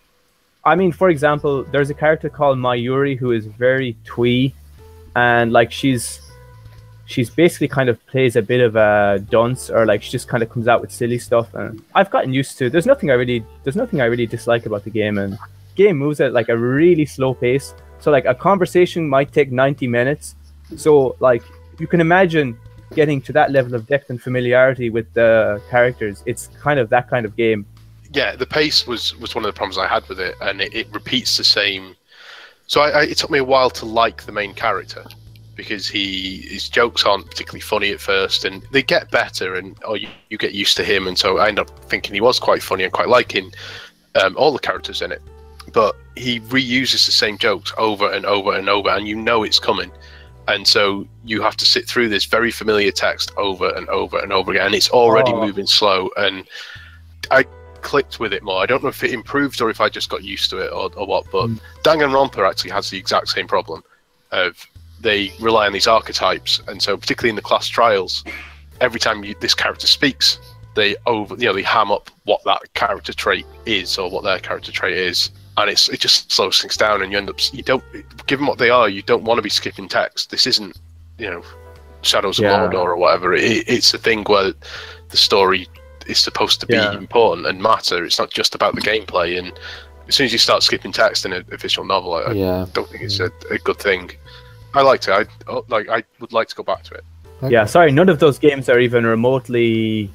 i 0.63 0.75
mean 0.75 0.91
for 0.91 1.09
example 1.09 1.63
there's 1.63 1.89
a 1.89 1.93
character 1.93 2.29
called 2.29 2.57
mayuri 2.57 3.17
who 3.17 3.31
is 3.31 3.45
very 3.45 3.95
twee 4.03 4.53
and 5.15 5.51
like 5.51 5.71
she's 5.71 6.21
she's 7.05 7.29
basically 7.29 7.67
kind 7.67 7.87
of 7.87 8.03
plays 8.07 8.35
a 8.35 8.41
bit 8.41 8.61
of 8.61 8.75
a 8.75 9.23
dunce 9.29 9.69
or 9.69 9.85
like 9.85 10.01
she 10.01 10.11
just 10.11 10.27
kind 10.27 10.41
of 10.41 10.49
comes 10.49 10.67
out 10.67 10.81
with 10.81 10.91
silly 10.91 11.19
stuff 11.19 11.53
and 11.53 11.81
i've 11.93 12.09
gotten 12.09 12.33
used 12.33 12.57
to 12.57 12.69
there's 12.69 12.87
nothing 12.87 13.11
i 13.11 13.13
really 13.13 13.45
there's 13.63 13.75
nothing 13.75 14.01
i 14.01 14.05
really 14.05 14.25
dislike 14.25 14.65
about 14.65 14.83
the 14.83 14.89
game 14.89 15.17
and 15.17 15.37
game 15.75 15.97
moves 15.97 16.19
at 16.19 16.33
like 16.33 16.49
a 16.49 16.57
really 16.57 17.05
slow 17.05 17.33
pace. 17.33 17.73
So 17.99 18.11
like 18.11 18.25
a 18.25 18.33
conversation 18.33 19.07
might 19.07 19.31
take 19.31 19.51
90 19.51 19.87
minutes. 19.87 20.35
So 20.75 21.15
like 21.19 21.43
you 21.79 21.87
can 21.87 22.01
imagine 22.01 22.57
getting 22.95 23.21
to 23.21 23.33
that 23.33 23.51
level 23.51 23.75
of 23.75 23.85
depth 23.85 24.09
and 24.09 24.21
familiarity 24.21 24.89
with 24.89 25.11
the 25.13 25.61
characters 25.69 26.23
it's 26.25 26.49
kind 26.59 26.79
of 26.79 26.89
that 26.89 27.09
kind 27.09 27.25
of 27.25 27.35
game 27.35 27.65
yeah, 28.15 28.35
the 28.35 28.45
pace 28.45 28.87
was 28.87 29.15
was 29.17 29.35
one 29.35 29.43
of 29.45 29.53
the 29.53 29.57
problems 29.57 29.77
I 29.77 29.87
had 29.87 30.07
with 30.07 30.19
it, 30.19 30.35
and 30.41 30.61
it, 30.61 30.73
it 30.73 30.87
repeats 30.93 31.37
the 31.37 31.43
same. 31.43 31.95
So 32.67 32.81
I, 32.81 32.89
I, 32.89 33.03
it 33.03 33.17
took 33.17 33.29
me 33.29 33.39
a 33.39 33.43
while 33.43 33.69
to 33.71 33.85
like 33.85 34.23
the 34.23 34.31
main 34.31 34.53
character 34.53 35.03
because 35.55 35.87
he 35.87 36.37
his 36.37 36.69
jokes 36.69 37.05
aren't 37.05 37.29
particularly 37.29 37.61
funny 37.61 37.91
at 37.91 37.99
first, 37.99 38.45
and 38.45 38.63
they 38.71 38.81
get 38.81 39.11
better, 39.11 39.55
and 39.55 39.77
or 39.83 39.97
you, 39.97 40.07
you 40.29 40.37
get 40.37 40.53
used 40.53 40.77
to 40.77 40.83
him, 40.83 41.07
and 41.07 41.17
so 41.17 41.39
I 41.39 41.49
end 41.49 41.59
up 41.59 41.69
thinking 41.89 42.13
he 42.13 42.21
was 42.21 42.39
quite 42.39 42.63
funny 42.63 42.85
and 42.85 42.93
quite 42.93 43.09
liking 43.09 43.51
um, 44.15 44.35
all 44.37 44.53
the 44.53 44.59
characters 44.59 45.01
in 45.01 45.11
it. 45.11 45.21
But 45.73 45.95
he 46.15 46.39
reuses 46.39 47.05
the 47.05 47.11
same 47.11 47.37
jokes 47.37 47.73
over 47.77 48.09
and 48.09 48.25
over 48.25 48.53
and 48.53 48.69
over, 48.69 48.89
and 48.89 49.07
you 49.07 49.15
know 49.15 49.43
it's 49.43 49.59
coming. 49.59 49.91
And 50.47 50.67
so 50.67 51.07
you 51.23 51.41
have 51.41 51.57
to 51.57 51.65
sit 51.65 51.87
through 51.87 52.09
this 52.09 52.25
very 52.25 52.51
familiar 52.51 52.91
text 52.91 53.31
over 53.37 53.69
and 53.69 53.87
over 53.89 54.19
and 54.19 54.31
over 54.31 54.51
again, 54.51 54.67
and 54.67 54.75
it's 54.75 54.89
already 54.89 55.31
Oh. 55.33 55.41
moving 55.45 55.65
slow. 55.67 56.09
And 56.17 56.45
I 57.31 57.45
clicked 57.81 58.19
with 58.19 58.33
it 58.33 58.43
more. 58.43 58.61
I 58.61 58.65
don't 58.65 58.83
know 58.83 58.89
if 58.89 59.03
it 59.03 59.11
improved 59.11 59.61
or 59.61 59.69
if 59.69 59.81
I 59.81 59.89
just 59.89 60.09
got 60.09 60.23
used 60.23 60.49
to 60.51 60.57
it 60.57 60.71
or, 60.71 60.89
or 60.95 61.05
what, 61.07 61.25
but 61.31 61.47
Mm. 61.47 61.59
Danganronpa 61.83 62.47
actually 62.47 62.71
has 62.71 62.89
the 62.89 62.97
exact 62.97 63.29
same 63.29 63.47
problem 63.47 63.83
of 64.31 64.65
they 65.01 65.31
rely 65.39 65.67
on 65.67 65.73
these 65.73 65.87
archetypes, 65.87 66.61
and 66.67 66.81
so 66.81 66.95
particularly 66.97 67.29
in 67.29 67.35
the 67.35 67.41
class 67.41 67.67
trials, 67.67 68.23
every 68.81 68.99
time 68.99 69.23
you, 69.23 69.35
this 69.39 69.53
character 69.53 69.87
speaks, 69.87 70.39
they 70.75 70.95
over 71.05 71.35
you 71.35 71.45
know 71.45 71.53
they 71.53 71.61
ham 71.61 71.91
up 71.91 72.09
what 72.25 72.43
that 72.43 72.61
character 72.73 73.13
trait 73.13 73.45
is 73.65 73.97
or 73.97 74.09
what 74.09 74.23
their 74.23 74.39
character 74.39 74.71
trait 74.71 74.97
is, 74.97 75.29
and 75.57 75.69
it's 75.69 75.89
it 75.89 75.99
just 75.99 76.31
slows 76.31 76.61
things 76.61 76.77
down, 76.77 77.01
and 77.01 77.11
you 77.11 77.17
end 77.17 77.29
up 77.29 77.39
you 77.53 77.63
don't 77.63 77.83
given 78.27 78.45
what 78.45 78.57
they 78.57 78.69
are, 78.69 78.89
you 78.89 79.01
don't 79.01 79.23
want 79.23 79.37
to 79.37 79.41
be 79.41 79.49
skipping 79.49 79.87
text. 79.87 80.29
This 80.31 80.45
isn't 80.47 80.77
you 81.17 81.29
know 81.29 81.43
Shadows 82.01 82.39
Yeah. 82.39 82.63
of 82.63 82.71
Mordor 82.71 82.85
or 82.85 82.97
whatever. 82.97 83.33
It, 83.33 83.63
it's 83.67 83.93
a 83.93 83.97
thing 83.97 84.23
where 84.25 84.53
the 85.09 85.17
story 85.17 85.67
is 86.07 86.19
supposed 86.19 86.59
to 86.61 86.67
be 86.67 86.75
Yeah. 86.75 86.93
important 86.97 87.47
and 87.47 87.61
matter. 87.61 88.03
It's 88.05 88.19
not 88.19 88.31
just 88.31 88.53
about 88.53 88.75
the 88.75 88.81
gameplay. 88.81 89.39
And 89.39 89.51
as 90.07 90.15
soon 90.15 90.25
as 90.25 90.31
you 90.33 90.37
start 90.37 90.61
skipping 90.61 90.91
text 90.91 91.25
in 91.25 91.33
an 91.33 91.43
visual 91.57 91.85
novel, 91.87 92.13
I, 92.13 92.21
I 92.21 92.31
yeah. 92.33 92.65
don't 92.73 92.87
think 92.87 93.03
it's 93.03 93.19
a, 93.19 93.31
a 93.49 93.57
good 93.57 93.79
thing. 93.79 94.11
I 94.75 94.81
liked 94.81 95.07
it. 95.07 95.11
I 95.11 95.25
oh, 95.51 95.65
like. 95.69 95.89
I 95.89 96.03
would 96.19 96.33
like 96.33 96.47
to 96.49 96.55
go 96.55 96.63
back 96.63 96.83
to 96.83 96.95
it. 96.95 97.03
yeah 97.49 97.65
sorry 97.65 97.91
none 97.91 98.07
of 98.07 98.19
those 98.19 98.39
games 98.39 98.69
are 98.69 98.79
even 98.79 99.05
remotely 99.05 100.09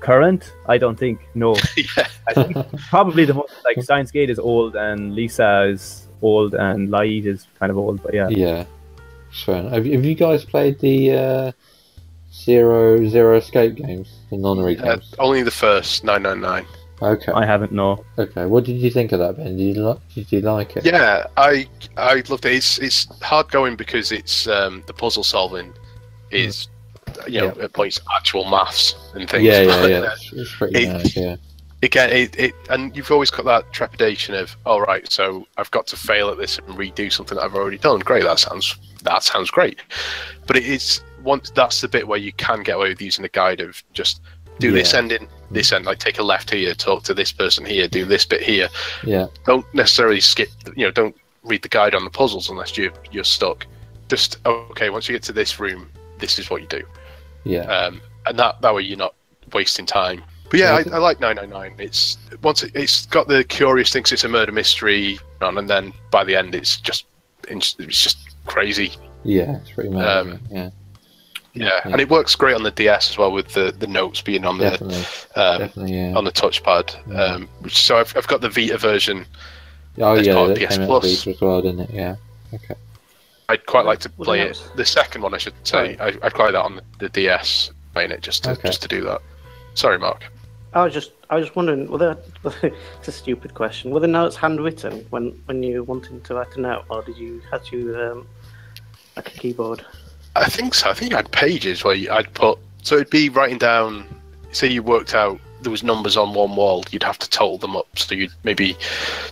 current 0.00 0.52
i 0.66 0.76
don't 0.78 0.98
think 0.98 1.18
no 1.34 1.54
yeah. 1.76 2.06
I 2.28 2.32
think 2.44 2.56
probably 2.90 3.24
the 3.24 3.34
most 3.34 3.52
like 3.64 3.82
Steins 3.82 4.10
Gate 4.10 4.28
is 4.30 4.38
old 4.38 4.76
and 4.76 5.14
Lisa 5.14 5.62
is 5.72 6.06
old 6.20 6.54
and 6.54 6.90
Light 6.90 7.24
is 7.24 7.46
kind 7.58 7.70
of 7.70 7.78
old, 7.78 8.02
but 8.02 8.12
yeah. 8.12 8.28
Yeah. 8.28 8.64
Sure. 9.30 9.62
Have, 9.70 9.86
you- 9.86 9.92
have 9.96 10.04
you 10.04 10.14
guys 10.14 10.44
played 10.44 10.78
the 10.80 11.12
uh, 11.12 11.52
Zero 12.32 13.06
Zero 13.08 13.36
Escape 13.38 13.76
games, 13.76 14.08
the 14.30 14.36
nonary 14.36 14.78
Uh, 14.80 14.96
games? 14.96 15.14
only 15.18 15.42
the 15.42 15.50
first 15.50 16.04
nine 16.04 16.22
nine 16.22 16.40
nine. 16.40 16.66
Okay. 17.00 17.32
I 17.32 17.46
haven't 17.46 17.72
no. 17.72 18.04
Okay. 18.18 18.44
What 18.46 18.64
did 18.64 18.76
you 18.76 18.90
think 18.90 19.12
of 19.12 19.20
that, 19.20 19.36
Ben? 19.38 19.56
Did 19.56 19.76
you 19.76 19.82
like? 19.82 20.00
Did 20.14 20.32
you 20.32 20.40
like 20.40 20.76
it? 20.76 20.84
Yeah, 20.84 21.26
I 21.36 21.66
I 21.96 22.22
loved 22.28 22.44
it. 22.44 22.52
It's 22.52 22.78
it's 22.78 23.06
hard 23.22 23.48
going 23.50 23.76
because 23.76 24.12
it's 24.12 24.46
um, 24.48 24.82
the 24.86 24.92
puzzle 24.92 25.24
solving 25.24 25.72
is 26.30 26.68
you 27.26 27.40
know 27.40 27.48
at 27.60 27.72
points 27.72 28.00
actual 28.14 28.44
maths 28.44 28.94
and 29.14 29.28
things. 29.28 29.44
Yeah, 29.44 29.62
yeah, 29.62 29.86
yeah. 29.86 29.96
uh, 29.98 30.10
It's, 30.14 30.32
it's 30.32 30.54
pretty 30.56 30.84
it- 30.84 30.88
nice. 30.92 31.16
Yeah. 31.16 31.36
again, 31.82 32.10
it, 32.10 32.38
it 32.38 32.54
and 32.70 32.96
you've 32.96 33.10
always 33.10 33.30
got 33.30 33.44
that 33.44 33.72
trepidation 33.72 34.34
of, 34.34 34.56
all 34.66 34.80
right, 34.82 35.10
so 35.10 35.46
I've 35.56 35.70
got 35.70 35.86
to 35.88 35.96
fail 35.96 36.28
at 36.30 36.38
this 36.38 36.58
and 36.58 36.68
redo 36.76 37.12
something 37.12 37.36
that 37.36 37.44
I've 37.44 37.54
already 37.54 37.78
done. 37.78 38.00
Great, 38.00 38.24
that 38.24 38.38
sounds 38.38 38.76
that 39.02 39.22
sounds 39.22 39.50
great, 39.50 39.80
but 40.46 40.56
it 40.56 40.66
is 40.66 41.00
once 41.22 41.50
that's 41.50 41.80
the 41.80 41.88
bit 41.88 42.06
where 42.08 42.18
you 42.18 42.32
can 42.32 42.62
get 42.62 42.76
away 42.76 42.88
with 42.90 43.00
using 43.02 43.24
a 43.24 43.28
guide 43.28 43.60
of 43.60 43.82
just 43.92 44.20
do 44.60 44.72
this 44.72 44.92
Yeah. 44.92 44.98
ending, 45.00 45.28
this 45.52 45.72
end, 45.72 45.84
like 45.86 45.98
take 46.00 46.18
a 46.18 46.22
left 46.22 46.50
here, 46.50 46.74
talk 46.74 47.04
to 47.04 47.14
this 47.14 47.30
person 47.32 47.64
here, 47.64 47.86
do 47.86 48.04
this 48.04 48.24
bit 48.24 48.42
here. 48.42 48.68
Yeah. 49.04 49.26
Don't 49.46 49.64
necessarily 49.72 50.20
skip, 50.20 50.48
you 50.76 50.84
know, 50.84 50.90
don't 50.90 51.16
read 51.44 51.62
the 51.62 51.68
guide 51.68 51.94
on 51.94 52.02
the 52.04 52.10
puzzles 52.10 52.50
unless 52.50 52.76
you 52.76 52.90
you're 53.12 53.22
stuck. 53.24 53.66
Just 54.08 54.38
okay, 54.46 54.90
once 54.90 55.08
you 55.08 55.14
get 55.14 55.22
to 55.24 55.32
this 55.32 55.60
room, 55.60 55.88
this 56.18 56.38
is 56.40 56.50
what 56.50 56.60
you 56.60 56.66
do 56.68 56.82
Yeah. 57.48 57.60
um, 57.62 58.00
and 58.26 58.38
that 58.38 58.60
that 58.60 58.74
way 58.74 58.82
you're 58.82 58.98
not 58.98 59.14
wasting 59.52 59.86
time. 59.86 60.22
But 60.50 60.60
yeah, 60.60 60.72
I, 60.72 60.96
I 60.96 60.98
like 60.98 61.20
999. 61.20 61.74
It's 61.78 62.16
once 62.42 62.62
it, 62.62 62.72
it's 62.74 63.06
got 63.06 63.28
the 63.28 63.44
curious 63.44 63.92
things. 63.92 64.12
It's 64.12 64.24
a 64.24 64.28
murder 64.28 64.52
mystery, 64.52 65.18
on, 65.42 65.58
and 65.58 65.68
then 65.68 65.92
by 66.10 66.24
the 66.24 66.36
end, 66.36 66.54
it's 66.54 66.78
just 66.78 67.06
it's 67.48 67.74
just 67.74 68.18
crazy. 68.46 68.92
Yeah. 69.24 69.56
It's 69.56 69.70
pretty 69.70 69.90
amazing. 69.90 70.32
um, 70.32 70.40
yeah. 70.50 70.70
Yeah, 71.54 71.80
and 71.84 72.00
it 72.00 72.08
works 72.08 72.36
great 72.36 72.54
on 72.54 72.62
the 72.62 72.70
DS 72.70 73.10
as 73.10 73.18
well 73.18 73.32
with 73.32 73.48
the, 73.48 73.72
the 73.76 73.86
notes 73.88 74.20
being 74.20 74.44
on 74.44 74.58
the 74.58 74.70
definitely, 74.70 75.04
um, 75.34 75.58
definitely, 75.58 75.92
yeah. 75.92 76.14
on 76.14 76.24
the 76.24 76.30
touchpad. 76.30 76.96
Yeah. 77.08 77.20
Um, 77.20 77.48
so 77.68 77.98
I've, 77.98 78.16
I've 78.16 78.28
got 78.28 78.42
the 78.42 78.48
Vita 78.50 78.78
version. 78.78 79.26
oh 79.98 80.14
it's 80.14 80.26
yeah, 80.28 80.34
part 80.34 80.50
of 80.50 80.56
PS 80.58 80.76
Plus. 80.76 81.24
Vita 81.24 81.30
as 81.30 81.40
well, 81.40 81.60
didn't 81.60 81.80
it? 81.80 81.90
Yeah. 81.90 82.16
Okay. 82.54 82.74
I'd 83.50 83.64
quite 83.66 83.86
like 83.86 84.00
to 84.00 84.10
play 84.10 84.40
it. 84.40 84.62
The 84.76 84.84
second 84.84 85.22
one, 85.22 85.32
I 85.32 85.38
should 85.38 85.54
say. 85.64 85.96
I, 85.98 86.08
I'd 86.22 86.34
quite 86.34 86.46
like 86.46 86.52
that 86.52 86.64
on 86.64 86.76
the, 86.76 86.82
the 86.98 87.08
DS, 87.08 87.70
playing 87.94 88.10
it 88.10 88.20
just 88.20 88.44
to 88.44 88.50
Okay. 88.50 88.68
just 88.68 88.82
to 88.82 88.88
do 88.88 89.02
that. 89.04 89.22
Sorry, 89.74 89.98
Mark. 89.98 90.24
I 90.74 90.84
was 90.84 90.92
just, 90.92 91.12
I 91.30 91.36
was 91.36 91.46
just 91.46 91.56
wondering, 91.56 91.90
were 91.90 91.96
there, 91.98 92.16
it's 92.62 93.08
a 93.08 93.12
stupid 93.12 93.54
question. 93.54 93.90
Were 93.90 94.00
the 94.00 94.06
notes 94.06 94.36
handwritten 94.36 95.06
when, 95.08 95.30
when 95.46 95.62
you 95.62 95.82
wanted 95.82 96.24
to 96.24 96.34
write 96.34 96.54
a 96.56 96.60
note, 96.60 96.84
or 96.90 97.02
did 97.02 97.16
you 97.16 97.40
had 97.50 97.62
you 97.72 97.96
um, 97.98 98.26
like 99.16 99.28
a 99.34 99.38
keyboard? 99.38 99.84
I 100.36 100.44
think 100.50 100.74
so. 100.74 100.90
I 100.90 100.94
think 100.94 101.14
I 101.14 101.16
had 101.16 101.32
pages 101.32 101.84
where 101.84 101.94
you, 101.94 102.10
I'd 102.10 102.32
put. 102.34 102.58
So 102.82 102.96
it'd 102.96 103.08
be 103.10 103.30
writing 103.30 103.56
down. 103.58 104.06
Say 104.52 104.68
you 104.68 104.82
worked 104.82 105.14
out 105.14 105.40
there 105.62 105.70
was 105.70 105.82
numbers 105.82 106.16
on 106.16 106.34
one 106.34 106.56
wall, 106.56 106.84
you'd 106.90 107.02
have 107.02 107.18
to 107.18 107.30
total 107.30 107.58
them 107.58 107.76
up. 107.76 107.98
So 107.98 108.14
you'd 108.14 108.32
maybe 108.44 108.76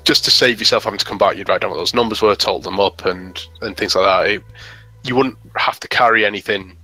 just 0.04 0.24
to 0.24 0.30
save 0.30 0.58
yourself 0.60 0.84
having 0.84 0.98
to 0.98 1.04
come 1.04 1.18
back, 1.18 1.36
you'd 1.36 1.48
write 1.48 1.60
down 1.60 1.70
what 1.70 1.76
those 1.76 1.94
numbers 1.94 2.22
were, 2.22 2.34
total 2.34 2.60
them 2.60 2.80
up, 2.80 3.04
and 3.04 3.40
and 3.62 3.76
things 3.76 3.94
like 3.94 4.04
that. 4.04 4.30
It, 4.30 4.42
you 5.04 5.14
wouldn't 5.14 5.38
have 5.56 5.78
to 5.80 5.88
carry 5.88 6.24
anything 6.24 6.76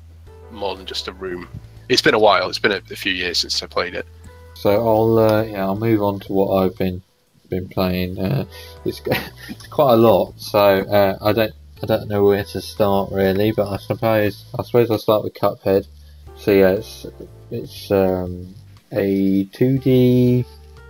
more 0.51 0.77
than 0.77 0.87
just 0.87 1.09
a 1.09 1.13
room. 1.13 1.49
It's 1.89 2.03
been 2.03 2.15
a 2.15 2.19
while. 2.19 2.49
It's 2.49 2.59
been 2.59 2.73
a, 2.73 2.83
a 2.91 2.97
few 2.97 3.13
years 3.13 3.39
since 3.39 3.63
I 3.63 3.67
played 3.67 3.95
it. 3.95 4.07
So 4.55 4.71
I'll 4.71 5.19
uh, 5.19 5.43
yeah 5.45 5.65
I'll 5.65 5.79
move 5.79 6.03
on 6.03 6.21
to 6.21 6.33
what 6.33 6.57
I've 6.57 6.77
been 6.77 7.03
been 7.49 7.69
playing. 7.69 8.19
Uh, 8.19 8.45
it's, 8.85 9.01
quite 9.71 9.95
a 9.95 9.97
lot, 9.97 10.35
so 10.39 10.59
uh, 10.59 11.19
I 11.21 11.33
don't 11.33 11.53
I 11.83 11.87
don't 11.87 12.09
know 12.09 12.25
where 12.25 12.45
to 12.45 12.61
start 12.61 13.11
really. 13.11 13.53
But 13.53 13.69
I 13.69 13.79
suppose 13.79 14.45
I 14.59 14.63
suppose 14.63 14.91
I'll 14.91 14.99
start 14.99 15.25
with 15.25 15.35
Cuphead. 15.35 15.87
So 16.37 16.53
yeah, 16.53 16.71
it's 16.71 17.07
it's 17.51 17.91
um, 17.91 18.55
a 18.93 19.45
2D. 19.47 20.45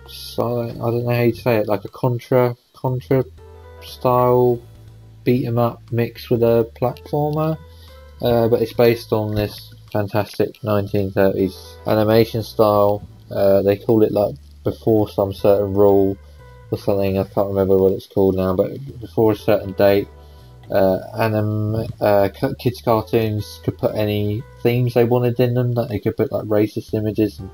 So 0.07 0.61
I 0.61 0.67
don't 0.73 1.05
know 1.05 1.15
how 1.15 1.21
you 1.21 1.33
say 1.33 1.57
it, 1.57 1.67
like 1.67 1.85
a 1.85 1.89
Contra 1.89 2.55
Contra 2.73 3.23
style 3.81 4.59
beat 5.23 5.45
'em 5.45 5.57
up 5.57 5.81
mixed 5.91 6.29
with 6.29 6.43
a 6.43 6.69
platformer. 6.79 7.57
Uh, 8.21 8.47
but 8.47 8.61
it's 8.61 8.73
based 8.73 9.11
on 9.11 9.35
this 9.35 9.73
fantastic 9.91 10.61
1930s 10.63 11.77
animation 11.87 12.43
style. 12.43 13.01
Uh, 13.31 13.61
they 13.61 13.77
call 13.77 14.03
it 14.03 14.11
like 14.11 14.35
before 14.63 15.09
some 15.09 15.33
certain 15.33 15.73
rule 15.73 16.17
or 16.71 16.77
something. 16.77 17.17
I 17.17 17.23
can't 17.23 17.47
remember 17.47 17.77
what 17.77 17.93
it's 17.93 18.07
called 18.07 18.35
now, 18.35 18.55
but 18.55 18.71
before 18.99 19.33
a 19.33 19.35
certain 19.35 19.73
date, 19.73 20.07
uh, 20.71 20.99
uh, 22.01 22.29
kids' 22.59 22.81
cartoons 22.81 23.59
could 23.63 23.77
put 23.77 23.93
any 23.95 24.41
themes 24.61 24.93
they 24.93 25.03
wanted 25.03 25.39
in 25.39 25.53
them. 25.53 25.73
That 25.73 25.89
they 25.89 25.99
could 25.99 26.17
put 26.17 26.31
like 26.31 26.45
racist 26.45 26.93
images 26.93 27.39
and 27.39 27.49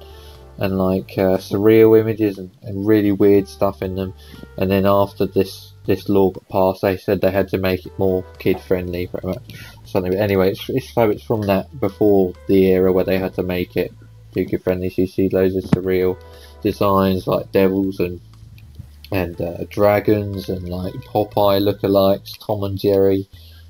and 0.60 0.78
like 0.78 1.18
uh, 1.18 1.38
surreal 1.38 2.00
images 2.00 2.38
and, 2.38 2.52
and 2.64 2.86
really 2.86 3.12
weird 3.12 3.48
stuff 3.48 3.82
in 3.82 3.96
them. 3.96 4.14
And 4.58 4.70
then 4.70 4.86
after 4.86 5.26
this 5.26 5.74
this 5.86 6.08
law 6.08 6.30
got 6.30 6.48
passed, 6.50 6.82
they 6.82 6.98
said 6.98 7.22
they 7.22 7.32
had 7.32 7.48
to 7.50 7.58
make 7.58 7.86
it 7.86 7.98
more 7.98 8.24
kid 8.38 8.60
friendly, 8.60 9.08
pretty 9.08 9.28
much. 9.28 9.56
But 9.92 10.06
anyway, 10.14 10.52
it's, 10.52 10.70
it's 10.70 10.94
so 10.94 11.10
it's 11.10 11.24
from 11.24 11.44
that 11.44 11.80
before 11.80 12.34
the 12.48 12.66
era 12.66 12.92
where 12.92 13.06
they 13.06 13.18
had 13.18 13.34
to 13.36 13.44
make 13.44 13.76
it 13.76 13.92
too 14.34 14.46
kid 14.46 14.64
friendly. 14.64 14.90
So 14.90 15.02
you 15.04 15.08
see 15.08 15.30
loads 15.30 15.56
of 15.56 15.64
surreal 15.64 16.22
designs 16.62 17.26
like 17.26 17.52
devils 17.52 18.00
and 18.00 18.20
and 19.12 19.40
uh, 19.42 19.64
dragons 19.70 20.50
and 20.50 20.70
like 20.70 20.94
Popeye 20.94 21.60
lookalikes, 21.60 22.38
Tom 22.46 22.64
and 22.64 22.78
Jerry 22.78 23.28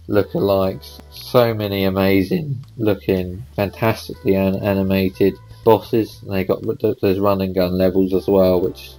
lookalikes. 0.10 1.00
So 1.12 1.54
many 1.54 1.86
amazing 1.86 2.66
looking, 2.78 3.46
fantastically 3.56 4.36
an- 4.36 4.62
animated 4.62 5.36
bosses. 5.64 6.22
And 6.22 6.32
they 6.32 6.44
got 6.44 6.62
there's 7.02 7.20
run 7.20 7.42
and 7.42 7.56
gun 7.56 7.78
levels 7.78 8.14
as 8.14 8.28
well, 8.28 8.62
which 8.62 8.92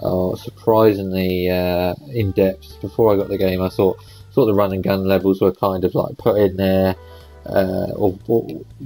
are 0.00 0.36
surprisingly 0.36 1.48
uh, 1.50 1.94
in 2.08 2.32
depth. 2.32 2.80
Before 2.80 3.12
I 3.12 3.16
got 3.16 3.28
the 3.28 3.38
game, 3.38 3.62
I 3.62 3.68
thought 3.68 3.98
thought 4.32 4.46
the 4.46 4.54
run 4.54 4.72
and 4.72 4.84
gun 4.84 5.04
levels 5.04 5.40
were 5.40 5.52
kind 5.52 5.84
of 5.84 5.94
like 5.94 6.18
put 6.18 6.38
in 6.38 6.56
there. 6.56 6.96
Uh, 7.46 7.92
or, 7.94 8.18
or 8.26 8.44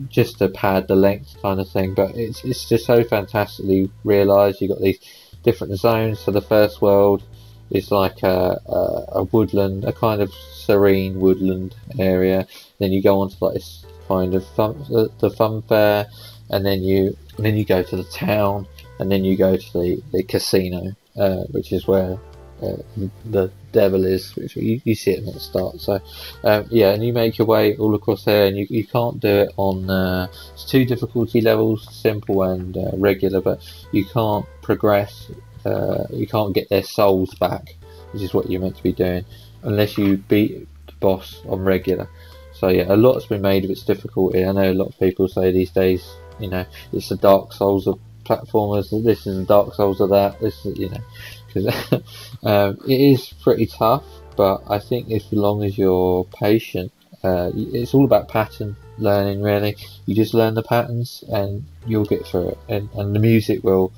just 0.08 0.36
to 0.36 0.46
pad 0.50 0.86
the 0.86 0.94
length 0.94 1.34
kind 1.40 1.60
of 1.60 1.68
thing, 1.70 1.94
but 1.94 2.14
it's 2.14 2.44
it's 2.44 2.68
just 2.68 2.84
so 2.84 3.02
fantastically 3.02 3.90
realised. 4.04 4.60
You've 4.60 4.72
got 4.72 4.82
these 4.82 5.00
different 5.42 5.78
zones. 5.78 6.20
So 6.20 6.30
the 6.30 6.42
first 6.42 6.82
world 6.82 7.22
is 7.70 7.90
like 7.90 8.22
a, 8.22 8.60
a, 8.66 9.04
a 9.20 9.22
woodland, 9.24 9.84
a 9.84 9.92
kind 9.92 10.20
of 10.20 10.32
serene 10.52 11.20
woodland 11.20 11.74
area. 11.98 12.46
Then 12.78 12.92
you 12.92 13.02
go 13.02 13.20
on 13.20 13.30
to 13.30 13.44
like 13.44 13.54
this 13.54 13.86
kind 14.08 14.34
of 14.34 14.46
fun, 14.48 14.78
the, 14.88 15.10
the 15.20 15.30
fun 15.30 15.62
fair, 15.62 16.08
and 16.50 16.64
then 16.64 16.82
you 16.82 17.16
and 17.36 17.46
then 17.46 17.56
you 17.56 17.64
go 17.64 17.82
to 17.82 17.96
the 17.96 18.04
town, 18.04 18.66
and 18.98 19.10
then 19.10 19.24
you 19.24 19.36
go 19.36 19.56
to 19.56 19.72
the, 19.72 20.02
the 20.12 20.22
casino, 20.22 20.94
uh, 21.16 21.44
which 21.50 21.72
is 21.72 21.86
where 21.86 22.18
uh, 22.62 22.76
the 23.24 23.50
devil 23.72 24.04
is, 24.04 24.34
which 24.36 24.56
you, 24.56 24.80
you 24.84 24.94
see 24.94 25.12
it 25.12 25.26
at 25.26 25.34
the 25.34 25.40
start. 25.40 25.80
So 25.80 26.00
um, 26.44 26.66
yeah, 26.70 26.92
and 26.92 27.04
you 27.04 27.12
make 27.12 27.38
your 27.38 27.46
way 27.46 27.76
all 27.76 27.94
across 27.94 28.24
there, 28.24 28.46
and 28.46 28.56
you, 28.56 28.66
you 28.68 28.86
can't 28.86 29.20
do 29.20 29.28
it 29.28 29.52
on 29.56 29.88
uh, 29.88 30.26
two 30.66 30.84
difficulty 30.84 31.40
levels, 31.40 31.88
simple 31.94 32.42
and 32.42 32.76
uh, 32.76 32.90
regular, 32.94 33.40
but 33.40 33.60
you 33.92 34.04
can't 34.04 34.44
progress. 34.62 35.30
Uh, 35.64 36.04
you 36.10 36.26
can't 36.26 36.54
get 36.54 36.68
their 36.68 36.82
souls 36.82 37.34
back, 37.34 37.76
which 38.12 38.22
is 38.22 38.32
what 38.34 38.50
you're 38.50 38.60
meant 38.60 38.76
to 38.76 38.82
be 38.82 38.92
doing, 38.92 39.24
unless 39.62 39.98
you 39.98 40.16
beat 40.16 40.66
the 40.86 40.92
boss 41.00 41.42
on 41.48 41.60
regular. 41.60 42.08
So 42.54 42.68
yeah, 42.68 42.86
a 42.88 42.96
lot's 42.96 43.26
been 43.26 43.42
made 43.42 43.64
of 43.64 43.70
its 43.70 43.82
difficulty. 43.82 44.44
I 44.44 44.52
know 44.52 44.70
a 44.70 44.74
lot 44.74 44.88
of 44.88 44.98
people 44.98 45.28
say 45.28 45.50
these 45.50 45.70
days, 45.70 46.04
you 46.40 46.48
know, 46.48 46.66
it's 46.92 47.08
the 47.08 47.16
Dark 47.16 47.52
Souls 47.52 47.86
of 47.86 47.98
platformers. 48.24 48.90
This 49.04 49.26
is 49.26 49.38
the 49.38 49.44
Dark 49.44 49.74
Souls 49.74 50.00
of 50.00 50.10
that. 50.10 50.40
This 50.40 50.64
is, 50.64 50.78
you 50.78 50.88
know, 50.88 51.00
because 51.46 51.92
um, 52.44 52.78
it 52.88 53.00
is 53.00 53.32
pretty 53.42 53.66
tough. 53.66 54.04
But 54.36 54.62
I 54.68 54.78
think 54.78 55.10
as 55.10 55.30
long 55.32 55.64
as 55.64 55.76
you're 55.76 56.24
patient, 56.24 56.92
uh, 57.22 57.50
it's 57.54 57.92
all 57.92 58.04
about 58.04 58.28
pattern 58.28 58.76
learning. 58.98 59.42
Really, 59.42 59.76
you 60.06 60.14
just 60.14 60.34
learn 60.34 60.54
the 60.54 60.62
patterns 60.62 61.24
and 61.28 61.64
you'll 61.86 62.04
get 62.04 62.26
through 62.26 62.50
it. 62.50 62.58
And, 62.68 62.88
and 62.94 63.14
the 63.14 63.18
music 63.18 63.62
will 63.64 63.92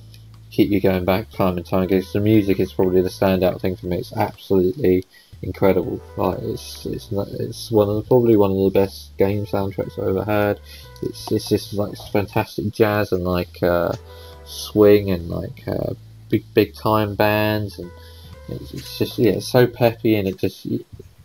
keep 0.50 0.70
you 0.70 0.81
going 0.81 1.05
back 1.05 1.31
time 1.31 1.57
and 1.57 1.66
time 1.66 1.83
again. 1.83 2.02
So 2.02 2.18
the 2.18 2.24
music 2.24 2.61
is 2.61 2.72
probably 2.72 3.02
the 3.02 3.09
standout 3.09 3.61
thing 3.61 3.76
for 3.76 3.87
me. 3.87 3.98
It's 3.98 4.12
absolutely 4.12 5.05
incredible. 5.42 6.00
Like 6.16 6.38
it's 6.40 6.87
it's 6.87 7.09
it's 7.12 7.70
one 7.70 7.88
of 7.88 7.96
the, 7.96 8.02
probably 8.02 8.37
one 8.37 8.50
of 8.50 8.57
the 8.57 8.70
best 8.70 9.16
game 9.18 9.46
soundtracks 9.46 9.98
I've 9.98 10.09
ever 10.09 10.24
heard. 10.24 10.61
It's 11.02 11.31
it's 11.31 11.48
just 11.48 11.74
like 11.74 11.96
fantastic 12.12 12.72
jazz 12.72 13.12
and 13.12 13.24
like 13.24 13.62
uh, 13.62 13.92
swing 14.44 15.11
and 15.11 15.28
like 15.28 15.66
uh, 15.66 15.94
big 16.28 16.44
big 16.55 16.74
time 16.74 17.14
bands 17.14 17.78
and 17.78 17.90
it's, 18.48 18.74
it's 18.74 18.98
just 18.98 19.18
yeah 19.18 19.33
it's 19.33 19.48
so 19.48 19.66
peppy 19.66 20.16
and 20.16 20.26
it 20.28 20.38
just 20.38 20.66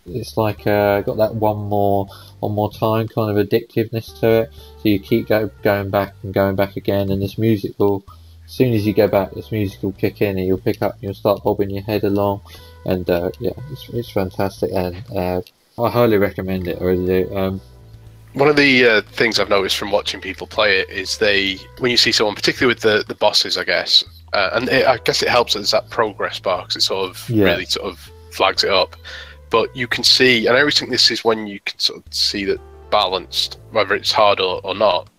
it's 0.06 0.38
like 0.38 0.66
uh, 0.66 1.02
got 1.02 1.18
that 1.18 1.36
one 1.36 1.58
more 1.58 2.08
one 2.40 2.54
more 2.54 2.72
time 2.72 3.08
kind 3.08 3.38
of 3.38 3.48
addictiveness 3.48 4.20
to 4.20 4.44
it. 4.44 4.54
So 4.54 4.90
you 4.90 5.00
keep 5.00 5.28
go, 5.28 5.50
going 5.64 5.90
back 5.90 6.14
and 6.24 6.34
going 6.34 6.56
back 6.56 6.76
again, 6.76 7.12
and 7.12 7.22
this 7.22 7.38
music 7.38 7.78
will 7.78 8.04
as 8.46 8.54
soon 8.54 8.74
as 8.74 8.88
you 8.88 8.94
go 8.94 9.10
back, 9.10 9.34
this 9.34 9.52
music 9.52 9.84
will 9.84 9.92
kick 9.92 10.22
in 10.22 10.38
and 10.38 10.48
you'll 10.48 10.58
pick 10.58 10.82
up 10.82 10.94
and 10.94 11.04
you'll 11.04 11.14
start 11.14 11.44
bobbing 11.44 11.70
your 11.70 11.84
head 11.84 12.06
along. 12.06 12.42
And 12.86 13.10
uh, 13.10 13.30
yeah, 13.40 13.52
it's, 13.72 13.90
it's 13.90 14.10
fantastic 14.12 14.72
and 14.74 15.04
uh, 15.16 15.42
I 15.82 15.90
highly 15.90 16.18
recommend 16.18 16.68
it. 16.68 16.78
I 16.82 16.84
really 16.86 17.06
do. 17.24 17.36
Um, 17.38 17.62
One 18.34 18.50
of 18.50 18.56
the 18.56 18.86
uh, 18.88 19.02
things 19.02 19.40
I've 19.40 19.50
noticed 19.50 19.78
from 19.78 19.92
watching 19.92 20.22
people 20.22 20.48
play 20.48 20.80
it 20.80 20.90
is 20.90 21.18
they, 21.18 21.56
when 21.80 21.92
you 21.92 21.98
see 21.98 22.12
someone, 22.12 22.36
particularly 22.36 22.74
with 22.74 22.82
the, 22.84 23.04
the 23.08 23.16
bosses, 23.16 23.58
I 23.58 23.64
guess, 23.64 24.04
uh, 24.34 24.50
and 24.54 24.70
it, 24.70 24.86
I 24.88 24.98
guess 24.98 25.22
it 25.22 25.30
helps 25.30 25.54
that 25.54 25.60
there's 25.60 25.72
that 25.72 25.90
progress 25.90 26.40
bar 26.40 26.62
because 26.64 26.76
it 26.78 26.82
sort 26.82 27.10
of 27.10 27.30
Yeah. 27.30 27.46
really 27.46 27.66
sort 27.66 27.88
of 27.92 28.12
flags 28.32 28.64
it 28.64 28.70
up. 28.72 28.96
But 29.50 29.76
you 29.76 29.88
can 29.88 30.04
see, 30.04 30.46
and 30.48 30.56
I 30.56 30.60
always 30.60 30.78
think 30.78 30.92
this 30.92 31.10
is 31.10 31.24
when 31.24 31.48
you 31.48 31.60
can 31.62 31.80
sort 31.80 32.06
of 32.06 32.14
see 32.14 32.44
that 32.46 32.60
balanced, 32.90 33.60
whether 33.72 33.96
it's 33.96 34.12
hard 34.12 34.40
or, 34.40 34.62
or 34.64 34.76
not, 34.76 35.10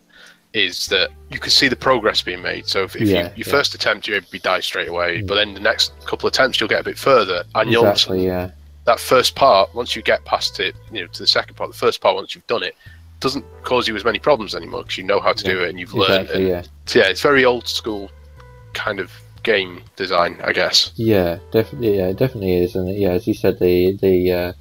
is 0.55 0.87
that 0.89 1.11
you 1.31 1.39
can 1.39 1.51
see 1.51 1.69
the 1.69 1.77
progress 1.77 2.23
being 2.23 2.43
made. 2.43 2.67
So 2.67 2.85
if, 2.85 2.97
if 2.97 3.03
Yeah, 3.03 3.09
you, 3.09 3.22
your 3.22 3.31
yeah. 3.37 3.45
first 3.51 3.75
attempt, 3.75 4.09
you 4.09 4.20
be 4.31 4.39
die 4.39 4.61
straight 4.61 4.89
away, 4.89 5.22
Mm. 5.22 5.27
but 5.27 5.35
then 5.35 5.55
the 5.55 5.61
next 5.61 5.93
couple 6.07 6.27
of 6.27 6.33
attempts, 6.35 6.59
you'll 6.59 6.68
get 6.68 6.81
a 6.81 6.85
bit 6.85 6.99
further, 6.99 7.45
and 7.55 7.70
you'll 7.70 7.87
exactly, 7.87 8.25
yeah. 8.27 8.51
that 8.85 8.99
first 8.99 9.35
part, 9.35 9.75
once 9.75 9.95
you 9.95 10.03
get 10.03 10.25
past 10.25 10.59
it, 10.61 10.75
you 10.91 11.03
know, 11.03 11.07
to 11.09 11.18
the 11.20 11.27
second 11.27 11.55
part, 11.57 11.70
the 11.70 11.77
first 11.77 12.01
part, 12.01 12.14
once 12.16 12.35
you've 12.35 12.47
done 12.47 12.62
it, 12.62 12.75
doesn't 13.20 13.45
cause 13.62 13.87
you 13.89 13.97
as 13.97 14.05
many 14.05 14.18
problems 14.18 14.55
anymore 14.55 14.83
because 14.85 14.97
you 14.97 15.05
know 15.05 15.20
how 15.20 15.33
to 15.33 15.45
do 15.45 15.62
it 15.62 15.68
and 15.70 15.79
you've 15.81 15.93
learned. 15.93 16.22
Exactly, 16.31 16.41
And, 16.45 16.49
yeah. 16.49 16.62
so, 16.87 16.99
yeah, 17.01 17.09
it's 17.09 17.20
very 17.20 17.45
old 17.45 17.68
school 17.68 18.11
kind 18.75 19.01
of 19.01 19.11
game 19.43 19.83
design, 19.97 20.39
I 20.45 20.53
guess. 20.53 20.93
Yeah, 20.97 21.39
definitely. 21.53 21.99
Yeah, 21.99 22.12
definitely 22.12 22.55
is. 22.62 22.75
And 22.77 22.89
yeah, 22.97 23.11
as 23.11 23.27
you 23.27 23.35
said, 23.35 23.59
the 23.59 23.99
the 24.01 24.33
uh, 24.33 24.53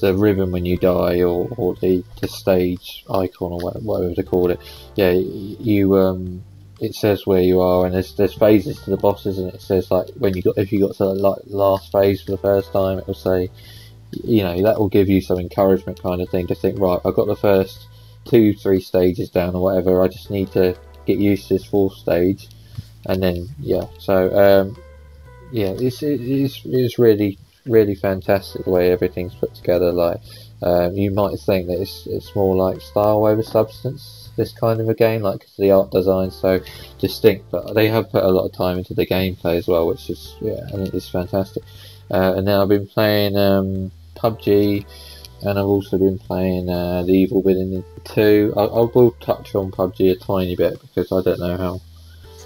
the 0.00 0.14
ribbon 0.14 0.52
when 0.52 0.64
you 0.64 0.76
die, 0.76 1.22
or, 1.22 1.48
or 1.56 1.74
the, 1.76 2.04
the 2.20 2.28
stage 2.28 3.04
icon, 3.10 3.52
or 3.52 3.72
whatever, 3.80 4.14
to 4.14 4.22
call 4.22 4.50
it. 4.50 4.60
Yeah, 4.96 5.10
you 5.10 5.96
um, 5.96 6.44
it 6.80 6.94
says 6.94 7.26
where 7.26 7.42
you 7.42 7.60
are, 7.60 7.86
and 7.86 7.94
there's 7.94 8.14
there's 8.14 8.34
phases 8.34 8.80
to 8.82 8.90
the 8.90 8.96
bosses, 8.96 9.38
and 9.38 9.52
it 9.52 9.60
says 9.60 9.90
like 9.90 10.08
when 10.16 10.36
you 10.36 10.42
got 10.42 10.58
if 10.58 10.72
you 10.72 10.80
got 10.80 10.94
to 10.96 11.04
the 11.04 11.14
like 11.14 11.40
last 11.46 11.92
phase 11.92 12.22
for 12.22 12.32
the 12.32 12.38
first 12.38 12.72
time, 12.72 12.98
it 12.98 13.06
will 13.06 13.14
say, 13.14 13.50
you 14.24 14.42
know, 14.42 14.62
that 14.62 14.78
will 14.78 14.88
give 14.88 15.08
you 15.08 15.20
some 15.20 15.38
encouragement 15.38 16.02
kind 16.02 16.20
of 16.20 16.28
thing 16.28 16.46
to 16.46 16.54
think, 16.54 16.78
right, 16.78 17.00
I 17.04 17.10
got 17.10 17.26
the 17.26 17.36
first 17.36 17.88
two, 18.24 18.54
three 18.54 18.80
stages 18.80 19.30
down 19.30 19.54
or 19.54 19.62
whatever. 19.62 20.02
I 20.02 20.08
just 20.08 20.30
need 20.30 20.52
to 20.52 20.76
get 21.06 21.18
used 21.18 21.48
to 21.48 21.54
this 21.54 21.64
fourth 21.64 21.94
stage, 21.94 22.48
and 23.06 23.22
then 23.22 23.48
yeah. 23.58 23.86
So 23.98 24.30
um, 24.38 24.82
yeah, 25.50 25.74
it's 25.78 26.02
it's 26.02 26.62
it's 26.64 26.98
really 26.98 27.38
really 27.68 27.94
fantastic 27.94 28.64
the 28.64 28.70
way 28.70 28.90
everything's 28.90 29.34
put 29.34 29.54
together. 29.54 29.92
Like 29.92 30.20
um, 30.62 30.94
you 30.94 31.10
might 31.10 31.38
think 31.38 31.68
that 31.68 31.80
it's 31.80 32.06
it's 32.06 32.34
more 32.34 32.56
like 32.56 32.80
style 32.80 33.26
over 33.26 33.42
substance. 33.42 34.30
This 34.36 34.52
kind 34.52 34.80
of 34.80 34.88
a 34.88 34.94
game, 34.94 35.22
like 35.22 35.46
the 35.58 35.72
art 35.72 35.90
design 35.90 36.30
so 36.30 36.60
distinct, 36.98 37.50
but 37.50 37.74
they 37.74 37.88
have 37.88 38.10
put 38.10 38.22
a 38.22 38.28
lot 38.28 38.46
of 38.46 38.52
time 38.52 38.78
into 38.78 38.94
the 38.94 39.06
gameplay 39.06 39.56
as 39.56 39.66
well, 39.66 39.86
which 39.86 40.10
is 40.10 40.36
yeah, 40.40 40.60
I 40.68 40.76
think 40.76 40.94
it's 40.94 41.08
fantastic. 41.08 41.62
Uh, 42.10 42.34
and 42.36 42.46
then 42.46 42.58
I've 42.58 42.68
been 42.68 42.86
playing 42.86 43.36
um, 43.36 43.90
PUBG, 44.16 44.86
and 45.42 45.58
I've 45.58 45.66
also 45.66 45.98
been 45.98 46.18
playing 46.18 46.68
uh, 46.68 47.02
The 47.02 47.12
Evil 47.12 47.42
Within 47.42 47.84
2. 48.04 48.54
I, 48.56 48.60
I 48.60 48.80
will 48.92 49.10
touch 49.20 49.54
on 49.54 49.70
PUBG 49.70 50.12
a 50.12 50.16
tiny 50.16 50.56
bit 50.56 50.80
because 50.80 51.12
I 51.12 51.22
don't 51.22 51.40
know 51.40 51.56
how 51.56 51.80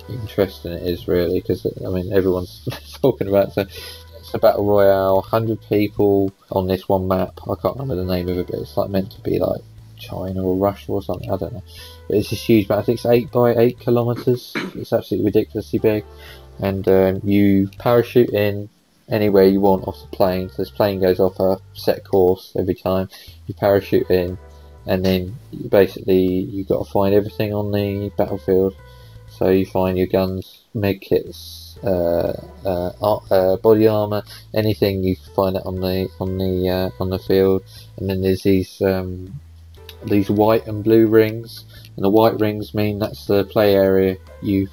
interesting 0.09 0.73
it 0.73 0.83
is 0.83 1.09
really, 1.09 1.41
because 1.41 1.66
I 1.85 1.89
mean 1.89 2.12
everyone's 2.12 2.68
talking 3.03 3.29
about 3.29 3.49
it. 3.49 3.53
So 3.55 3.66
it's 4.23 4.35
a 4.35 4.39
battle 4.39 4.64
royale, 4.64 5.16
100 5.16 5.61
people 5.68 6.33
on 6.53 6.68
this 6.68 6.89
one 6.89 7.09
map. 7.09 7.41
I 7.43 7.55
can't 7.61 7.77
remember 7.77 7.97
the 7.97 8.05
name 8.05 8.29
of 8.29 8.39
it, 8.39 8.47
but 8.47 8.61
it's 8.61 8.77
like 8.77 8.89
meant 8.89 9.11
to 9.12 9.20
be 9.20 9.41
like 9.41 9.61
China 9.99 10.45
or 10.45 10.55
Russia 10.55 10.93
or 10.93 11.03
something. 11.03 11.29
I 11.29 11.37
don't 11.37 11.53
know. 11.53 11.64
But 12.07 12.18
it's 12.18 12.31
this 12.31 12.41
huge 12.41 12.68
map. 12.68 12.79
I 12.79 12.83
think 12.83 12.99
it's 12.99 13.07
eight 13.07 13.33
by 13.33 13.55
eight 13.57 13.81
kilometers. 13.81 14.53
It's 14.77 14.93
absolutely 14.93 15.27
ridiculously 15.27 15.81
big, 15.81 16.05
and 16.61 16.87
um, 16.87 17.20
you 17.25 17.68
parachute 17.79 18.31
in 18.31 18.68
anywhere 19.09 19.45
you 19.45 19.61
want 19.61 19.89
off 19.89 20.01
the 20.01 20.16
plane. 20.16 20.49
So 20.51 20.62
this 20.62 20.70
plane 20.70 21.01
goes 21.01 21.18
off 21.18 21.41
a 21.41 21.59
set 21.75 22.05
course 22.05 22.53
every 22.57 22.77
time. 22.77 23.09
You 23.49 23.55
parachute 23.55 24.09
in, 24.09 24.39
and 24.87 25.05
then 25.05 25.37
you 25.51 25.68
basically 25.68 26.23
you've 26.23 26.68
got 26.68 26.87
to 26.87 26.93
find 26.93 27.12
everything 27.12 27.53
on 27.53 27.73
the 27.73 28.12
battlefield. 28.16 28.77
So 29.29 29.49
you 29.49 29.66
find 29.66 29.99
your 29.99 30.07
guns, 30.07 30.62
med 30.75 31.01
kits, 31.01 31.62
body 31.83 33.89
armor, 33.89 34.22
anything 34.55 35.03
you 35.03 35.16
can 35.16 35.35
find 35.35 35.57
it 35.57 35.62
on 35.64 35.80
the 35.80 36.09
on 36.20 36.39
the 36.39 36.68
uh, 36.68 36.91
on 37.01 37.11
the 37.11 37.18
field. 37.18 37.64
And 37.97 38.09
then 38.09 38.22
there's 38.22 38.43
these 38.43 38.80
um, 38.83 39.41
these 40.05 40.30
white 40.30 40.66
and 40.66 40.83
blue 40.83 41.07
rings, 41.07 41.64
and 41.97 42.05
the 42.05 42.11
white 42.11 42.39
rings 42.41 42.74
mean 42.74 42.99
that's 42.99 43.26
the 43.26 43.45
play 43.45 43.74
area 43.74 44.16
you 44.43 44.68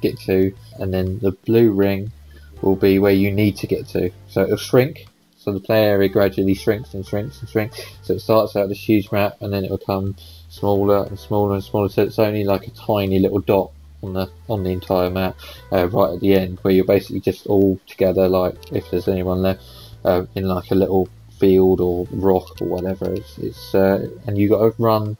get 0.00 0.18
to, 0.20 0.54
and 0.78 0.92
then 0.92 1.18
the 1.18 1.32
blue 1.32 1.72
ring 1.72 2.12
will 2.60 2.76
be 2.76 2.98
where 2.98 3.12
you 3.12 3.32
need 3.32 3.56
to 3.56 3.66
get 3.66 3.88
to. 3.88 4.10
So 4.28 4.42
it'll 4.42 4.56
shrink. 4.56 5.06
So 5.36 5.52
the 5.52 5.58
play 5.58 5.86
area 5.86 6.08
gradually 6.08 6.54
shrinks 6.54 6.94
and 6.94 7.04
shrinks 7.04 7.40
and 7.40 7.48
shrinks. 7.48 7.82
So 8.02 8.14
it 8.14 8.20
starts 8.20 8.54
out 8.54 8.68
this 8.68 8.78
huge 8.78 9.10
map, 9.10 9.38
and 9.40 9.52
then 9.52 9.64
it 9.64 9.70
will 9.70 9.78
come 9.78 10.14
smaller 10.48 11.04
and 11.04 11.18
smaller 11.18 11.54
and 11.54 11.64
smaller. 11.64 11.88
So 11.88 12.02
it's 12.02 12.20
only 12.20 12.44
like 12.44 12.68
a 12.68 12.70
tiny 12.70 13.18
little 13.18 13.40
dot 13.40 13.72
on 14.02 14.12
the 14.12 14.30
on 14.48 14.64
the 14.64 14.70
entire 14.70 15.10
map, 15.10 15.36
uh, 15.72 15.88
right 15.88 16.14
at 16.14 16.20
the 16.20 16.34
end, 16.34 16.58
where 16.62 16.74
you're 16.74 16.84
basically 16.84 17.20
just 17.20 17.46
all 17.46 17.78
together. 17.86 18.28
Like 18.28 18.72
if 18.72 18.90
there's 18.90 19.08
anyone 19.08 19.42
left 19.42 19.62
uh, 20.04 20.24
in 20.34 20.48
like 20.48 20.70
a 20.70 20.74
little 20.74 21.08
field 21.38 21.80
or 21.80 22.06
rock 22.10 22.60
or 22.60 22.68
whatever, 22.68 23.12
it's, 23.12 23.38
it's 23.38 23.74
uh, 23.74 24.08
and 24.26 24.38
you 24.38 24.48
got 24.48 24.58
to 24.58 24.82
run. 24.82 25.16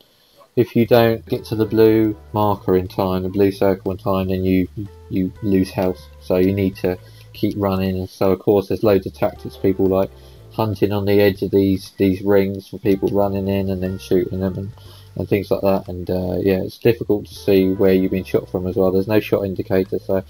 If 0.55 0.77
you 0.77 0.87
don't 0.87 1.25
get 1.27 1.47
to 1.47 1.57
the 1.57 1.65
blue 1.65 2.15
marker 2.35 2.77
in 2.77 2.87
time, 2.87 3.23
the 3.23 3.31
blue 3.31 3.53
circle 3.53 3.93
in 3.93 3.99
time, 3.99 4.29
then 4.29 4.45
you 4.45 4.69
you 5.09 5.33
lose 5.43 5.71
health. 5.71 6.01
So 6.21 6.37
you 6.37 6.53
need 6.53 6.77
to 6.77 6.99
keep 7.33 7.55
running. 7.57 7.97
And 7.99 8.09
so 8.09 8.33
of 8.33 8.41
course 8.41 8.69
there's 8.69 8.83
loads 8.83 9.07
of 9.07 9.15
tactics. 9.15 9.57
People 9.57 9.87
like 9.87 10.11
hunting 10.53 10.93
on 10.93 11.07
the 11.07 11.21
edge 11.21 11.43
of 11.43 11.51
these 11.51 11.93
these 11.97 12.21
rings 12.21 12.69
for 12.69 12.79
people 12.79 13.09
running 13.09 13.49
in 13.49 13.71
and 13.71 13.83
then 13.83 13.99
shooting 13.99 14.41
them 14.41 14.59
and, 14.59 14.73
and 15.17 15.29
things 15.29 15.51
like 15.51 15.61
that. 15.63 15.89
And 15.89 16.09
uh, 16.11 16.39
yeah, 16.41 16.63
it's 16.63 16.79
difficult 16.79 17.27
to 17.27 17.35
see 17.35 17.73
where 17.73 17.93
you've 17.93 18.11
been 18.11 18.25
shot 18.25 18.51
from 18.51 18.67
as 18.67 18.77
well. 18.77 18.91
There's 18.91 19.09
no 19.09 19.21
shot 19.21 19.45
indicator, 19.45 19.99
so 19.99 20.25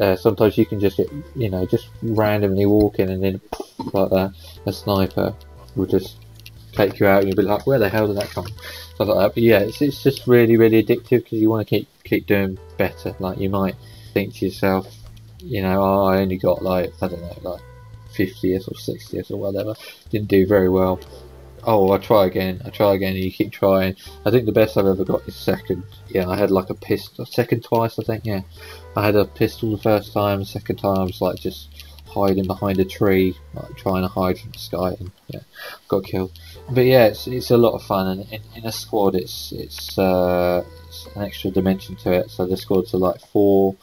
uh, 0.00 0.16
sometimes 0.16 0.58
you 0.58 0.66
can 0.66 0.80
just 0.80 0.96
get 0.96 1.10
you 1.36 1.50
know 1.50 1.66
just 1.66 1.88
randomly 2.02 2.66
walking 2.66 3.10
and 3.10 3.22
then 3.22 3.40
like 3.92 4.10
that 4.10 4.34
a 4.66 4.72
sniper 4.72 5.34
will 5.76 5.86
just 5.86 6.16
take 6.72 6.98
you 6.98 7.06
out 7.06 7.20
and 7.20 7.28
you'll 7.28 7.36
be 7.36 7.42
like, 7.42 7.66
where 7.66 7.78
the 7.78 7.88
hell 7.88 8.08
did 8.08 8.16
that 8.16 8.30
come? 8.30 8.46
Stuff 8.94 9.08
like 9.08 9.18
that. 9.18 9.34
But 9.34 9.42
yeah, 9.42 9.60
it's, 9.60 9.80
it's 9.80 10.02
just 10.02 10.26
really 10.26 10.56
really 10.56 10.82
addictive 10.82 11.22
because 11.24 11.38
you 11.38 11.50
want 11.50 11.66
to 11.66 11.78
keep 11.78 11.88
keep 12.04 12.26
doing 12.26 12.58
better. 12.76 13.14
Like 13.18 13.38
you 13.38 13.50
might 13.50 13.76
think 14.12 14.34
to 14.34 14.46
yourself, 14.46 14.92
you 15.38 15.62
know, 15.62 15.82
oh, 15.82 16.04
I 16.06 16.18
only 16.18 16.38
got 16.38 16.62
like 16.62 16.92
I 17.00 17.08
don't 17.08 17.20
know, 17.20 17.50
like 17.50 17.62
50th 18.14 18.68
or 18.68 18.74
60th 18.74 19.30
or 19.30 19.36
whatever. 19.36 19.74
Didn't 20.10 20.28
do 20.28 20.46
very 20.46 20.68
well. 20.68 21.00
Oh, 21.66 21.92
I 21.92 21.98
try 21.98 22.26
again. 22.26 22.60
I 22.64 22.70
try 22.70 22.94
again, 22.94 23.14
and 23.14 23.24
you 23.24 23.30
keep 23.30 23.52
trying. 23.52 23.96
I 24.24 24.30
think 24.30 24.46
the 24.46 24.52
best 24.52 24.76
I've 24.76 24.86
ever 24.86 25.04
got 25.04 25.26
is 25.26 25.34
second. 25.34 25.84
Yeah, 26.08 26.28
I 26.28 26.36
had 26.36 26.50
like 26.50 26.70
a 26.70 26.74
pistol. 26.74 27.24
Second 27.26 27.64
twice, 27.64 27.98
I 27.98 28.02
think. 28.02 28.24
Yeah, 28.26 28.42
I 28.96 29.04
had 29.04 29.16
a 29.16 29.24
pistol 29.24 29.70
the 29.70 29.82
first 29.82 30.12
time. 30.12 30.44
Second 30.44 30.76
time, 30.76 30.98
I 30.98 31.04
was 31.04 31.20
like 31.20 31.36
just 31.36 31.68
hiding 32.06 32.46
behind 32.46 32.78
a 32.78 32.84
tree, 32.84 33.36
like 33.54 33.76
trying 33.76 34.02
to 34.02 34.08
hide 34.08 34.38
from 34.38 34.52
the 34.52 34.58
sky, 34.58 34.96
and 34.98 35.10
yeah, 35.28 35.40
got 35.88 36.04
killed. 36.04 36.32
But 36.70 36.84
yeah, 36.84 37.06
it's 37.06 37.26
it's 37.26 37.50
a 37.50 37.56
lot 37.56 37.72
of 37.72 37.82
fun, 37.82 38.08
and 38.08 38.32
in, 38.32 38.42
in 38.56 38.66
a 38.66 38.72
squad, 38.72 39.14
it's 39.14 39.52
it's, 39.52 39.98
uh, 39.98 40.64
an 41.16 41.22
extra 41.22 41.50
dimension 41.50 41.96
to 41.96 42.12
it. 42.12 42.30
So 42.30 42.46
the 42.46 42.56
squads 42.56 42.94
are 42.94 42.98
like 42.98 43.20
four 43.20 43.76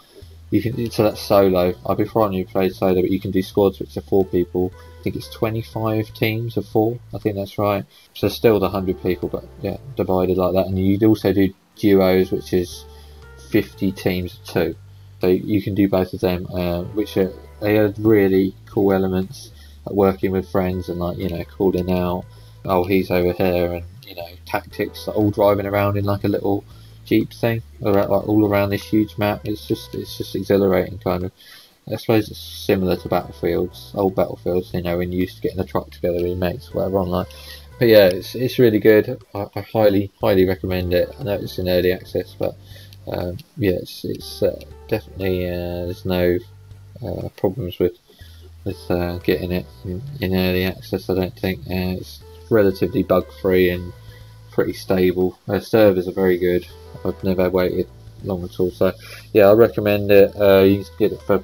you 0.51 0.61
can 0.61 0.91
so 0.91 1.03
that's 1.03 1.21
solo. 1.21 1.73
I'll 1.85 1.95
be 1.95 2.05
fine 2.05 2.33
you 2.33 2.45
play 2.45 2.69
solo, 2.69 3.01
but 3.01 3.09
you 3.09 3.19
can 3.19 3.31
do 3.31 3.41
squads 3.41 3.79
which 3.79 3.95
are 3.97 4.01
four 4.01 4.25
people. 4.25 4.71
I 5.01 5.03
think 5.03 5.15
it's 5.15 5.29
25 5.29 6.13
teams 6.13 6.57
of 6.57 6.67
four. 6.67 6.99
I 7.11 7.17
think 7.17 7.35
that's 7.35 7.57
right. 7.57 7.85
So 8.13 8.27
still 8.27 8.59
the 8.59 8.67
100 8.67 9.01
people, 9.01 9.29
but 9.29 9.45
yeah, 9.59 9.77
divided 9.95 10.37
like 10.37 10.53
that. 10.53 10.67
And 10.67 10.77
you'd 10.77 11.03
also 11.03 11.33
do 11.33 11.51
duos, 11.75 12.31
which 12.31 12.53
is 12.53 12.85
50 13.49 13.93
teams 13.93 14.35
of 14.35 14.45
two. 14.45 14.75
So 15.19 15.27
you 15.27 15.59
can 15.59 15.73
do 15.73 15.87
both 15.87 16.13
of 16.13 16.19
them, 16.19 16.45
uh, 16.53 16.83
which 16.83 17.17
are 17.17 17.33
they 17.61 17.79
are 17.79 17.91
really 17.97 18.53
cool 18.67 18.93
elements. 18.93 19.51
Like 19.85 19.95
working 19.95 20.31
with 20.31 20.51
friends 20.51 20.87
and 20.87 20.99
like 20.99 21.17
you 21.17 21.29
know 21.29 21.43
calling 21.45 21.91
out, 21.91 22.25
oh 22.63 22.83
he's 22.83 23.09
over 23.09 23.33
here, 23.33 23.73
and 23.73 23.85
you 24.05 24.13
know 24.13 24.29
tactics, 24.45 25.07
all 25.07 25.31
driving 25.31 25.65
around 25.65 25.97
in 25.97 26.05
like 26.05 26.23
a 26.25 26.27
little 26.27 26.63
jeep 27.05 27.33
thing, 27.33 27.63
like 27.79 28.07
all 28.07 28.47
around 28.47 28.69
this 28.69 28.83
huge 28.83 29.17
map. 29.17 29.41
It's 29.45 29.67
just 29.67 29.95
it's 29.95 30.15
just 30.15 30.35
exhilarating, 30.35 30.99
kind 30.99 31.23
of. 31.23 31.31
I 31.91 31.95
suppose 31.95 32.29
it's 32.29 32.39
similar 32.39 32.95
to 32.97 33.09
battlefields, 33.09 33.91
old 33.95 34.15
battlefields. 34.15 34.73
You 34.73 34.81
know, 34.81 34.97
when 34.97 35.11
you 35.11 35.19
used 35.19 35.35
to 35.37 35.41
get 35.41 35.53
in 35.53 35.59
a 35.59 35.65
truck 35.65 35.89
together 35.89 36.17
with 36.17 36.27
your 36.27 36.35
mates, 36.37 36.73
whatever 36.73 36.97
online. 36.97 37.25
But 37.79 37.87
yeah, 37.87 38.07
it's 38.07 38.35
it's 38.35 38.59
really 38.59 38.79
good. 38.79 39.21
I, 39.33 39.47
I 39.55 39.61
highly 39.61 40.11
highly 40.21 40.45
recommend 40.45 40.93
it. 40.93 41.09
I 41.19 41.23
know 41.23 41.33
it's 41.33 41.57
in 41.57 41.67
early 41.67 41.91
access, 41.91 42.35
but 42.37 42.55
um, 43.11 43.37
yeah, 43.57 43.71
it's 43.81 44.05
it's 44.05 44.43
uh, 44.43 44.59
definitely 44.87 45.49
uh, 45.49 45.85
there's 45.85 46.05
no 46.05 46.37
uh, 47.03 47.29
problems 47.37 47.79
with 47.79 47.97
with 48.63 48.79
uh, 48.91 49.17
getting 49.19 49.51
it 49.51 49.65
in, 49.83 50.01
in 50.19 50.35
early 50.35 50.65
access. 50.65 51.09
I 51.09 51.15
don't 51.15 51.39
think 51.39 51.61
uh, 51.61 51.97
it's 51.97 52.21
relatively 52.49 53.03
bug 53.03 53.25
free 53.41 53.71
and 53.71 53.91
pretty 54.51 54.73
stable. 54.73 55.39
Uh, 55.47 55.59
servers 55.59 56.07
are 56.07 56.11
very 56.13 56.37
good. 56.37 56.67
I've 57.03 57.23
never 57.23 57.49
waited 57.49 57.87
long 58.23 58.43
at 58.43 58.59
all. 58.59 58.71
So 58.71 58.93
yeah, 59.33 59.47
I 59.47 59.53
recommend 59.53 60.11
it. 60.11 60.39
Uh, 60.39 60.59
you 60.59 60.83
can 60.83 60.93
get 60.99 61.11
it 61.13 61.21
for 61.23 61.43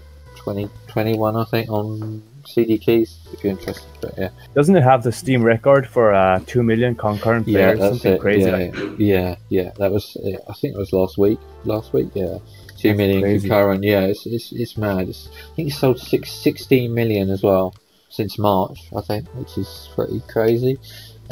20, 0.53 0.69
21, 0.87 1.35
I 1.35 1.43
think, 1.43 1.69
on 1.69 2.23
CD 2.45 2.77
keys 2.77 3.17
if 3.33 3.43
you're 3.43 3.51
interested. 3.51 3.85
But 3.99 4.17
yeah, 4.17 4.29
Doesn't 4.55 4.77
it 4.77 4.83
have 4.83 5.03
the 5.03 5.11
Steam 5.11 5.43
record 5.43 5.85
for 5.85 6.13
uh, 6.13 6.39
two 6.47 6.63
million 6.63 6.95
concurrent 6.95 7.45
yeah, 7.49 7.73
players? 7.73 7.79
that's 7.79 7.91
Something 7.95 8.13
it. 8.13 8.21
crazy. 8.21 8.49
Yeah, 8.49 8.55
like 8.55 8.75
yeah, 8.97 9.35
yeah. 9.49 9.71
That 9.77 9.91
was. 9.91 10.15
Yeah, 10.23 10.37
I 10.49 10.53
think 10.53 10.75
it 10.75 10.77
was 10.77 10.93
last 10.93 11.17
week. 11.17 11.37
Last 11.65 11.91
week, 11.91 12.07
yeah. 12.15 12.37
Two 12.77 12.89
That's 12.89 12.97
million 12.97 13.21
crazy. 13.21 13.49
concurrent. 13.49 13.83
Yeah, 13.83 14.01
it's 14.05 14.25
it's, 14.25 14.53
it's 14.53 14.77
mad. 14.77 15.09
It's, 15.09 15.27
I 15.51 15.55
think 15.55 15.69
it 15.69 15.73
sold 15.73 15.99
six, 15.99 16.31
16 16.31 16.93
million 16.93 17.29
as 17.29 17.43
well 17.43 17.75
since 18.09 18.39
March. 18.39 18.79
I 18.95 19.01
think, 19.01 19.27
which 19.35 19.57
is 19.57 19.89
pretty 19.95 20.21
crazy. 20.29 20.79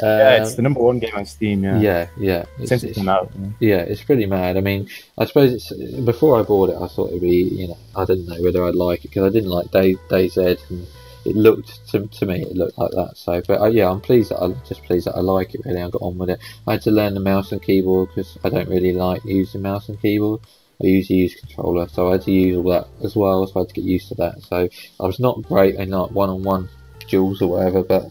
Uh, 0.02 0.06
Yeah, 0.06 0.42
it's 0.42 0.54
the 0.54 0.62
number 0.62 0.80
one 0.80 0.98
game 0.98 1.14
on 1.14 1.24
Steam. 1.26 1.64
Yeah, 1.64 1.80
yeah, 1.80 2.06
yeah. 2.18 2.44
It's, 2.58 2.68
since 2.68 2.82
it 2.84 2.90
it's- 2.90 2.96
came 2.96 3.08
out. 3.08 3.30
yeah, 3.60 3.78
it's 3.78 4.02
pretty 4.02 4.26
mad. 4.26 4.56
I 4.56 4.60
mean, 4.60 4.88
I 5.18 5.24
suppose 5.24 5.52
it's 5.52 5.72
before 6.04 6.38
I 6.38 6.42
bought 6.42 6.70
it, 6.70 6.76
I 6.80 6.86
thought 6.88 7.08
it'd 7.10 7.20
be, 7.22 7.36
you 7.44 7.68
know, 7.68 7.78
I 7.94 8.04
didn't 8.04 8.26
know 8.26 8.42
whether 8.42 8.64
I'd 8.64 8.74
like 8.74 9.04
it 9.04 9.08
because 9.08 9.24
I 9.24 9.30
didn't 9.30 9.50
like 9.50 9.70
Day 9.70 9.94
DayZ, 10.10 10.58
and 10.70 10.86
it 11.24 11.34
looked 11.34 11.88
to, 11.90 12.06
to 12.06 12.26
me 12.26 12.42
it 12.42 12.54
looked 12.56 12.78
like 12.78 12.90
that. 12.92 13.16
So, 13.16 13.40
but 13.46 13.60
uh, 13.60 13.66
yeah, 13.66 13.90
I'm 13.90 14.00
pleased 14.00 14.30
that 14.30 14.42
I 14.42 14.48
just 14.68 14.82
pleased 14.84 15.06
that 15.06 15.16
I 15.16 15.20
like 15.20 15.54
it. 15.54 15.62
Really, 15.64 15.80
I 15.82 15.88
got 15.90 16.02
on 16.02 16.18
with 16.18 16.30
it. 16.30 16.40
I 16.66 16.72
had 16.72 16.82
to 16.82 16.90
learn 16.90 17.14
the 17.14 17.20
mouse 17.20 17.50
and 17.52 17.62
keyboard 17.62 18.10
because 18.14 18.36
I 18.44 18.48
don't 18.50 18.68
really 18.68 18.92
like 18.92 19.24
using 19.24 19.62
mouse 19.62 19.88
and 19.88 20.00
keyboard. 20.00 20.40
I 20.82 20.88
usually 20.88 21.20
use 21.20 21.34
controller, 21.34 21.88
so 21.88 22.08
I 22.08 22.12
had 22.12 22.22
to 22.22 22.32
use 22.32 22.56
all 22.58 22.70
that 22.70 22.86
as 23.02 23.16
well. 23.16 23.46
So 23.46 23.54
I 23.56 23.58
had 23.62 23.68
to 23.70 23.74
get 23.74 23.84
used 23.84 24.08
to 24.08 24.14
that. 24.16 24.42
So 24.42 24.68
I 25.00 25.02
was 25.06 25.18
not 25.18 25.40
great 25.42 25.76
in 25.76 25.88
like 25.90 26.10
one-on-one 26.10 26.68
duels 27.08 27.40
or 27.40 27.48
whatever, 27.48 27.82
but 27.82 28.04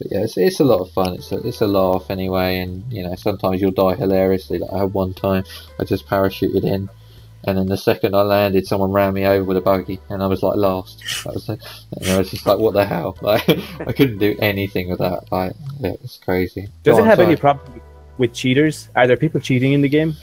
but 0.00 0.10
yeah, 0.10 0.20
it's, 0.20 0.38
it's 0.38 0.60
a 0.60 0.64
lot 0.64 0.80
of 0.80 0.90
fun. 0.92 1.14
It's 1.14 1.30
a, 1.30 1.46
it's 1.46 1.60
a 1.60 1.66
laugh 1.66 2.10
anyway, 2.10 2.58
and 2.58 2.90
you 2.90 3.02
know 3.02 3.14
sometimes 3.16 3.60
you'll 3.60 3.70
die 3.70 3.96
hilariously. 3.96 4.58
Like 4.58 4.72
I 4.72 4.78
had 4.78 4.94
one 4.94 5.12
time, 5.12 5.44
I 5.78 5.84
just 5.84 6.06
parachuted 6.06 6.64
in, 6.64 6.88
and 7.44 7.58
then 7.58 7.66
the 7.66 7.76
second 7.76 8.16
I 8.16 8.22
landed, 8.22 8.66
someone 8.66 8.92
ran 8.92 9.12
me 9.12 9.26
over 9.26 9.44
with 9.44 9.58
a 9.58 9.60
buggy, 9.60 10.00
and 10.08 10.22
I 10.22 10.26
was 10.26 10.42
like 10.42 10.56
last. 10.56 11.04
That 11.24 11.34
was, 11.34 11.48
and 11.50 11.60
I 12.08 12.16
was 12.16 12.30
just 12.30 12.46
like, 12.46 12.58
what 12.58 12.72
the 12.72 12.86
hell? 12.86 13.18
Like 13.22 13.46
I 13.86 13.92
couldn't 13.92 14.18
do 14.18 14.36
anything 14.40 14.88
with 14.88 15.00
that. 15.00 15.30
Like 15.30 15.52
yeah, 15.80 15.92
it's 16.02 16.16
crazy. 16.16 16.70
Does 16.82 16.94
Go 16.94 16.98
it 16.98 17.02
on, 17.02 17.06
have 17.06 17.20
any 17.20 17.36
problem? 17.36 17.82
with 18.16 18.32
cheaters? 18.32 18.88
Are 18.94 19.06
there 19.06 19.16
people 19.16 19.40
cheating 19.40 19.72
in 19.72 19.82
the 19.82 19.88
game? 19.88 20.14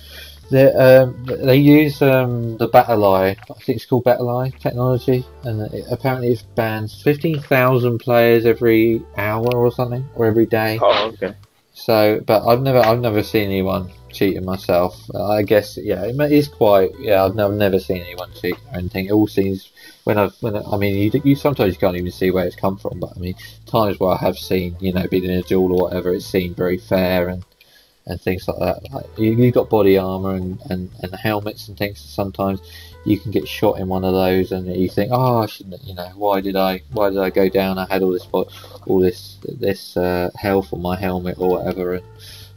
They 0.50 0.72
um, 0.74 1.26
they 1.26 1.58
use 1.58 2.02
um, 2.02 2.58
the 2.58 2.70
BattlEye, 2.70 3.38
I 3.38 3.54
think 3.64 3.76
it's 3.78 3.86
called 3.86 4.06
BattlEye 4.06 4.58
technology, 4.60 5.26
and 5.44 5.62
it, 5.74 5.86
apparently 5.92 6.32
it 6.32 6.44
bans 6.56 7.02
fifteen 7.02 7.40
thousand 7.40 8.00
players 8.00 8.46
every 8.46 9.02
hour 9.18 9.54
or 9.54 9.72
something, 9.72 10.08
or 10.16 10.26
every 10.26 10.46
day. 10.46 10.80
Oh, 10.82 11.12
okay. 11.14 11.36
So, 11.74 12.22
but 12.26 12.48
I've 12.48 12.62
never 12.62 12.80
I've 12.80 13.02
never 13.02 13.24
seen 13.24 13.46
anyone 13.46 13.92
cheating 14.12 14.46
myself. 14.46 15.14
I 15.14 15.44
guess 15.44 15.78
yeah, 15.78 16.06
it 16.06 16.32
is 16.32 16.48
quite 16.48 16.92
yeah. 16.98 17.24
I've 17.24 17.36
never, 17.36 17.54
never 17.54 17.80
seen 17.80 18.02
anyone 18.02 18.32
cheat 18.34 18.58
or 18.72 18.80
anything. 18.80 19.08
It 19.08 19.12
all 19.12 19.28
seems 19.28 19.72
when 20.06 20.18
I've 20.18 20.34
when 20.42 20.56
I, 20.56 20.62
I 20.62 20.78
mean 20.78 20.96
you, 20.96 21.22
you 21.24 21.36
sometimes 21.36 21.74
you 21.74 21.80
can't 21.80 21.98
even 21.98 22.12
see 22.12 22.32
where 22.32 22.46
it's 22.46 22.56
come 22.56 22.78
from, 22.78 23.00
but 23.00 23.12
I 23.16 23.20
mean 23.20 23.36
times 23.66 24.00
where 24.00 24.12
I 24.12 24.18
have 24.18 24.38
seen 24.38 24.78
you 24.80 24.94
know 24.94 25.08
being 25.08 25.26
in 25.26 25.32
a 25.32 25.44
duel 25.44 25.74
or 25.74 25.84
whatever, 25.84 26.14
it 26.14 26.22
seemed 26.22 26.56
very 26.56 26.78
fair 26.78 27.30
and 27.30 27.44
and 28.08 28.20
things 28.22 28.48
like 28.48 28.60
that. 28.60 28.92
Like 28.92 29.06
you, 29.18 29.32
you've 29.32 29.54
got 29.54 29.70
body 29.70 29.98
armor 29.98 30.36
and, 30.36 30.60
and, 30.70 30.90
and 31.02 31.16
helmets 31.16 31.68
and 31.68 31.78
things. 31.78 32.00
Sometimes 32.00 32.62
you 33.06 33.20
can 33.20 33.32
get 33.32 33.48
shot 33.48 33.80
in 33.80 33.88
one 33.88 34.04
of 34.04 34.14
those, 34.14 34.52
and 34.52 34.68
you 34.76 34.90
think, 34.90 35.12
oh, 35.14 35.40
I 35.40 35.46
shouldn't. 35.46 35.84
You 35.84 35.96
know, 35.96 36.12
why 36.16 36.42
did 36.42 36.56
I? 36.56 36.82
Why 36.92 37.10
did 37.10 37.20
I 37.20 37.30
go 37.30 37.50
down? 37.50 37.78
I 37.78 37.86
had 37.90 38.02
all 38.02 38.12
this, 38.12 38.28
all 38.32 39.00
this, 39.00 39.38
this 39.44 39.96
uh, 39.96 40.30
health 40.36 40.74
on 40.74 40.82
my 40.82 40.98
helmet 40.98 41.38
or 41.38 41.50
whatever, 41.50 41.94
and 41.96 42.04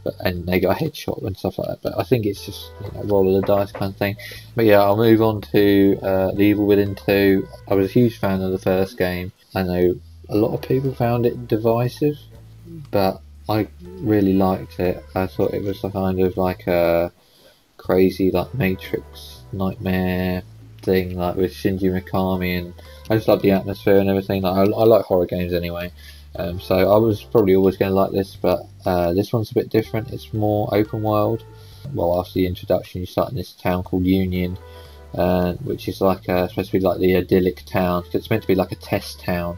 but, 0.03 0.15
and 0.19 0.45
they 0.47 0.59
got 0.59 0.81
a 0.81 0.83
headshot 0.83 1.25
and 1.25 1.37
stuff 1.37 1.57
like 1.57 1.67
that. 1.69 1.81
But 1.81 1.99
I 1.99 2.03
think 2.03 2.25
it's 2.25 2.45
just 2.45 2.71
you 2.83 2.91
know, 2.91 3.03
roll 3.03 3.35
of 3.35 3.41
the 3.41 3.47
dice 3.47 3.71
kind 3.71 3.91
of 3.91 3.97
thing. 3.97 4.17
But 4.55 4.65
yeah, 4.65 4.81
I'll 4.81 4.97
move 4.97 5.21
on 5.21 5.41
to 5.41 5.99
uh, 6.01 6.31
The 6.31 6.43
Evil 6.43 6.65
Within 6.65 6.95
2. 6.95 7.47
I 7.67 7.75
was 7.75 7.89
a 7.89 7.93
huge 7.93 8.17
fan 8.17 8.41
of 8.41 8.51
the 8.51 8.59
first 8.59 8.97
game. 8.97 9.31
I 9.53 9.63
know 9.63 9.95
a 10.29 10.35
lot 10.35 10.53
of 10.53 10.61
people 10.61 10.93
found 10.93 11.25
it 11.25 11.47
divisive, 11.47 12.17
but 12.89 13.21
I 13.51 13.67
really 13.99 14.33
liked 14.33 14.79
it. 14.79 15.03
I 15.13 15.27
thought 15.27 15.53
it 15.53 15.63
was 15.63 15.83
a 15.83 15.89
kind 15.89 16.21
of 16.21 16.37
like 16.37 16.67
a 16.67 17.11
crazy 17.77 18.31
like 18.31 18.53
Matrix 18.53 19.43
nightmare 19.51 20.43
thing, 20.81 21.17
like 21.17 21.35
with 21.35 21.53
Shinji 21.53 21.91
Mikami, 21.91 22.59
and 22.59 22.73
I 23.09 23.15
just 23.15 23.27
like 23.27 23.41
the 23.41 23.51
atmosphere 23.51 23.97
and 23.97 24.09
everything. 24.09 24.43
Like, 24.43 24.55
I, 24.55 24.71
I 24.71 24.83
like 24.85 25.05
horror 25.05 25.25
games 25.25 25.53
anyway, 25.53 25.91
um, 26.37 26.61
so 26.61 26.75
I 26.75 26.97
was 26.97 27.23
probably 27.23 27.55
always 27.55 27.75
going 27.75 27.91
to 27.91 27.95
like 27.95 28.11
this, 28.11 28.37
but 28.41 28.61
uh, 28.85 29.13
this 29.13 29.33
one's 29.33 29.51
a 29.51 29.55
bit 29.55 29.69
different. 29.69 30.11
It's 30.11 30.33
more 30.33 30.73
open 30.73 31.03
world. 31.03 31.43
Well, 31.93 32.19
after 32.19 32.33
the 32.33 32.47
introduction, 32.47 33.01
you 33.01 33.07
start 33.07 33.31
in 33.31 33.35
this 33.35 33.51
town 33.51 33.83
called 33.83 34.05
Union, 34.05 34.57
uh, 35.13 35.53
which 35.55 35.89
is 35.89 35.99
like 35.99 36.29
uh, 36.29 36.47
supposed 36.47 36.71
to 36.71 36.79
be 36.79 36.85
like 36.85 36.99
the 36.99 37.17
idyllic 37.17 37.65
town. 37.65 38.05
It's 38.13 38.29
meant 38.29 38.43
to 38.43 38.47
be 38.47 38.55
like 38.55 38.71
a 38.71 38.75
test 38.75 39.19
town 39.19 39.57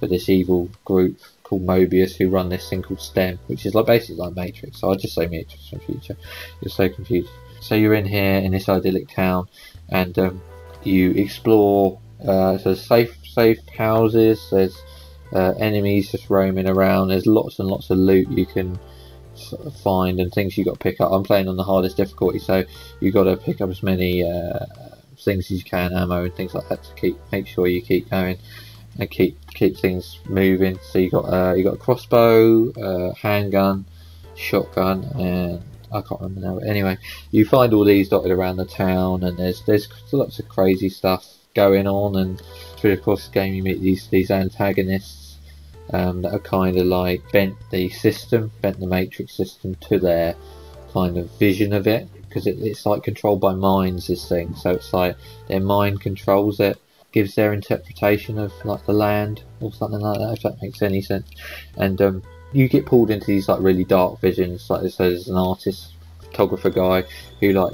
for 0.00 0.06
this 0.06 0.28
evil 0.28 0.68
group 0.84 1.20
called 1.44 1.66
Mobius 1.66 2.16
who 2.16 2.28
run 2.28 2.48
this 2.48 2.68
thing 2.68 2.82
called 2.82 3.00
STEM, 3.00 3.38
which 3.48 3.66
is 3.66 3.74
like 3.74 3.86
basically 3.86 4.16
like 4.16 4.34
Matrix. 4.34 4.80
So 4.80 4.88
I'll 4.88 4.96
just 4.96 5.14
say 5.14 5.26
Matrix 5.26 5.72
in 5.72 5.80
future. 5.80 6.16
You're 6.60 6.70
so 6.70 6.88
confused. 6.88 7.30
So 7.60 7.74
you're 7.74 7.94
in 7.94 8.06
here 8.06 8.38
in 8.38 8.52
this 8.52 8.68
idyllic 8.68 9.08
town, 9.08 9.48
and 9.90 10.18
um, 10.18 10.42
you 10.82 11.10
explore. 11.10 12.00
Uh, 12.26 12.58
so 12.58 12.74
safe, 12.74 13.16
safe 13.26 13.58
houses. 13.76 14.46
There's 14.50 14.76
uh, 15.32 15.54
enemies 15.58 16.10
just 16.10 16.30
roaming 16.30 16.68
around. 16.68 17.08
There's 17.08 17.26
lots 17.26 17.58
and 17.58 17.68
lots 17.68 17.90
of 17.90 17.98
loot 17.98 18.30
you 18.30 18.46
can 18.46 18.78
sort 19.34 19.66
of 19.66 19.74
find 19.76 20.20
and 20.20 20.32
things 20.32 20.56
you 20.56 20.64
got 20.64 20.74
to 20.74 20.78
pick 20.78 21.00
up. 21.00 21.12
I'm 21.12 21.22
playing 21.22 21.48
on 21.48 21.56
the 21.56 21.64
hardest 21.64 21.96
difficulty, 21.96 22.38
so 22.38 22.64
you 23.00 23.10
got 23.10 23.24
to 23.24 23.36
pick 23.36 23.60
up 23.60 23.70
as 23.70 23.82
many 23.82 24.22
uh, 24.22 24.66
things 25.18 25.50
as 25.50 25.58
you 25.58 25.64
can, 25.64 25.92
ammo 25.92 26.24
and 26.24 26.34
things 26.34 26.54
like 26.54 26.68
that 26.68 26.82
to 26.84 26.94
keep 26.94 27.16
make 27.32 27.46
sure 27.46 27.66
you 27.66 27.82
keep 27.82 28.08
going 28.10 28.38
and 29.00 29.10
keep 29.10 29.36
keep 29.54 29.76
things 29.76 30.20
moving. 30.28 30.78
So 30.82 30.98
you 30.98 31.10
got 31.10 31.24
uh, 31.24 31.54
you 31.54 31.64
got 31.64 31.78
crossbow, 31.78 32.70
uh, 32.72 33.14
handgun, 33.14 33.86
shotgun, 34.36 35.04
and 35.18 35.62
I 35.90 36.02
can't 36.02 36.20
remember 36.20 36.40
now. 36.40 36.54
But 36.60 36.68
anyway, 36.68 36.98
you 37.30 37.44
find 37.44 37.72
all 37.72 37.84
these 37.84 38.10
dotted 38.10 38.30
around 38.30 38.58
the 38.58 38.66
town, 38.66 39.24
and 39.24 39.38
there's 39.38 39.64
there's 39.64 39.88
lots 40.12 40.38
of 40.38 40.48
crazy 40.48 40.90
stuff 40.90 41.26
going 41.54 41.86
on. 41.88 42.16
And 42.16 42.40
through 42.76 42.94
the 42.94 43.02
course 43.02 43.26
of 43.26 43.32
the 43.32 43.40
game, 43.40 43.54
you 43.54 43.62
meet 43.62 43.80
these 43.80 44.06
these 44.08 44.30
antagonists 44.30 45.38
um, 45.92 46.22
that 46.22 46.34
are 46.34 46.38
kind 46.38 46.76
of 46.76 46.86
like 46.86 47.22
bent 47.32 47.56
the 47.70 47.88
system, 47.88 48.52
bent 48.60 48.78
the 48.80 48.86
Matrix 48.86 49.34
system 49.34 49.76
to 49.88 49.98
their 49.98 50.36
kind 50.92 51.16
of 51.16 51.30
vision 51.38 51.72
of 51.72 51.86
it, 51.86 52.06
because 52.28 52.46
it, 52.46 52.58
it's 52.60 52.84
like 52.84 53.02
controlled 53.02 53.40
by 53.40 53.54
minds. 53.54 54.08
This 54.08 54.28
thing, 54.28 54.54
so 54.54 54.72
it's 54.72 54.92
like 54.92 55.16
their 55.48 55.60
mind 55.60 56.02
controls 56.02 56.60
it 56.60 56.78
gives 57.12 57.34
their 57.34 57.52
interpretation 57.52 58.38
of 58.38 58.52
like 58.64 58.84
the 58.86 58.92
land 58.92 59.42
or 59.60 59.72
something 59.72 60.00
like 60.00 60.18
that 60.18 60.32
if 60.32 60.42
that 60.42 60.62
makes 60.62 60.82
any 60.82 61.02
sense. 61.02 61.28
And 61.76 62.00
um, 62.00 62.22
you 62.52 62.68
get 62.68 62.86
pulled 62.86 63.10
into 63.10 63.26
these 63.26 63.48
like 63.48 63.60
really 63.60 63.84
dark 63.84 64.20
visions 64.20 64.68
like 64.70 64.82
there's 64.96 65.28
an 65.28 65.36
artist 65.36 65.94
photographer 66.20 66.70
guy 66.70 67.04
who 67.40 67.52
like 67.52 67.72